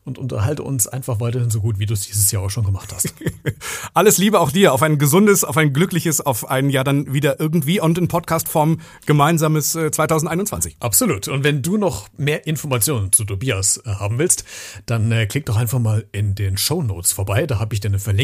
und 0.05 0.19
unterhalte 0.19 0.65
uns 0.65 0.89
einfach 0.89 1.21
weiterhin 1.21 1.51
so 1.51 1.61
gut, 1.61 1.79
wie 1.79 1.87
du 1.87 1.95
es 1.95 2.01
dieses 2.01 2.33
Jahr 2.33 2.43
auch 2.43 2.51
schon 2.51 2.65
gemacht 2.65 2.93
hast. 2.93 3.15
Alles 3.95 4.19
Liebe 4.19 4.41
auch 4.41 4.51
dir 4.51 4.73
auf 4.73 4.83
ein 4.83 4.99
gesundes, 4.99 5.45
auf 5.45 5.57
ein 5.57 5.73
glückliches, 5.73 6.21
auf 6.21 6.51
ein 6.51 6.69
ja 6.69 6.83
dann 6.83 7.15
wieder 7.15 7.39
irgendwie 7.39 7.79
und 7.79 7.97
in 7.97 8.09
Podcastform 8.09 8.81
gemeinsames 9.07 9.77
äh, 9.77 9.93
2021. 9.93 10.79
Absolut. 10.81 11.29
Und 11.29 11.45
wenn 11.45 11.63
du 11.63 11.77
noch 11.77 12.09
mehr 12.17 12.45
Informationen 12.49 13.13
zu 13.13 13.25
Tobias 13.25 13.81
äh, 13.87 13.91
haben 13.91 14.19
willst, 14.19 14.45
dann 14.85 15.13
äh, 15.13 15.27
klick 15.27 15.47
doch 15.47 15.57
einfach 15.57 15.79
mal 15.79 16.07
in 16.11 16.35
den 16.35 16.59
Show 16.59 16.83
Notes 16.83 17.13
vorbei. 17.13 17.47
Da 17.47 17.61
habe 17.61 17.73
ich 17.73 17.79
dir 17.79 17.87
eine 17.87 18.01
Verlinkung 18.01 18.16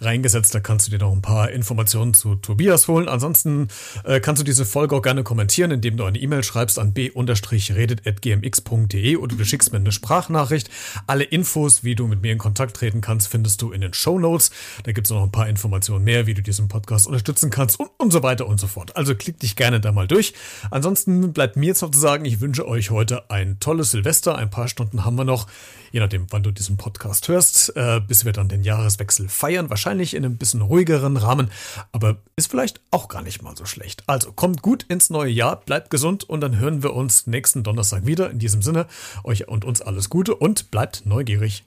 reingesetzt. 0.00 0.54
Da 0.54 0.60
kannst 0.60 0.86
du 0.86 0.90
dir 0.90 0.98
noch 0.98 1.12
ein 1.12 1.22
paar 1.22 1.50
Informationen 1.50 2.14
zu 2.14 2.36
Tobias 2.36 2.88
holen. 2.88 3.08
Ansonsten 3.08 3.68
äh, 4.04 4.20
kannst 4.20 4.40
du 4.40 4.44
diese 4.44 4.64
Folge 4.64 4.96
auch 4.96 5.02
gerne 5.02 5.22
kommentieren, 5.22 5.70
indem 5.70 5.96
du 5.96 6.04
eine 6.04 6.18
E-Mail 6.18 6.42
schreibst 6.42 6.78
an 6.78 6.92
b-redet.gmx.de 6.92 9.16
oder 9.16 9.36
du 9.36 9.44
schickst 9.44 9.72
mir 9.72 9.78
eine 9.78 9.92
Sprachnachricht. 9.92 10.70
Alle 11.06 11.24
Infos, 11.24 11.84
wie 11.84 11.94
du 11.94 12.06
mit 12.06 12.22
mir 12.22 12.32
in 12.32 12.38
Kontakt 12.38 12.76
treten 12.76 13.00
kannst, 13.00 13.28
findest 13.28 13.62
du 13.62 13.72
in 13.72 13.80
den 13.80 13.94
Show 13.94 14.18
Notes. 14.18 14.50
Da 14.84 14.92
gibt 14.92 15.06
es 15.06 15.10
noch 15.10 15.22
ein 15.22 15.32
paar 15.32 15.48
Informationen 15.48 16.04
mehr, 16.04 16.26
wie 16.26 16.34
du 16.34 16.42
diesen 16.42 16.68
Podcast 16.68 17.06
unterstützen 17.06 17.50
kannst 17.50 17.80
und, 17.80 17.90
und 17.98 18.12
so 18.12 18.22
weiter 18.22 18.46
und 18.46 18.60
so 18.60 18.66
fort. 18.66 18.96
Also 18.96 19.14
klick 19.14 19.40
dich 19.40 19.56
gerne 19.56 19.80
da 19.80 19.92
mal 19.92 20.06
durch. 20.06 20.34
Ansonsten 20.70 21.32
bleibt 21.32 21.56
mir 21.56 21.66
jetzt 21.66 21.82
noch 21.82 21.90
zu 21.90 21.98
sagen, 21.98 22.24
ich 22.24 22.40
wünsche 22.40 22.66
euch 22.66 22.90
heute 22.90 23.30
ein 23.30 23.58
tolles 23.60 23.92
Silvester. 23.92 24.36
Ein 24.36 24.50
paar 24.50 24.68
Stunden 24.68 25.04
haben 25.04 25.16
wir 25.16 25.24
noch, 25.24 25.46
je 25.94 26.00
nachdem, 26.00 26.26
wann 26.30 26.42
du 26.42 26.50
diesen 26.50 26.76
Podcast 26.76 27.28
hörst, 27.28 27.72
äh, 27.76 28.00
bis 28.00 28.24
wir 28.24 28.32
dann 28.32 28.48
den 28.48 28.64
Jahreswechsel 28.64 29.28
feiern. 29.28 29.70
Wahrscheinlich 29.70 30.14
in 30.14 30.24
einem 30.24 30.36
bisschen 30.36 30.60
ruhigeren 30.60 31.16
Rahmen, 31.16 31.52
aber 31.92 32.16
ist 32.34 32.50
vielleicht 32.50 32.80
auch 32.90 33.06
gar 33.06 33.22
nicht 33.22 33.42
mal 33.42 33.56
so 33.56 33.64
schlecht. 33.64 34.02
Also 34.08 34.32
kommt 34.32 34.60
gut 34.60 34.82
ins 34.88 35.08
neue 35.08 35.30
Jahr, 35.30 35.60
bleibt 35.60 35.90
gesund 35.90 36.24
und 36.24 36.40
dann 36.40 36.58
hören 36.58 36.82
wir 36.82 36.94
uns 36.94 37.28
nächsten 37.28 37.62
Donnerstag 37.62 38.06
wieder. 38.06 38.28
In 38.28 38.40
diesem 38.40 38.60
Sinne, 38.60 38.88
euch 39.22 39.46
und 39.46 39.64
uns 39.64 39.82
alles 39.82 40.10
Gute 40.10 40.34
und 40.34 40.72
bleibt 40.72 41.06
neugierig. 41.06 41.64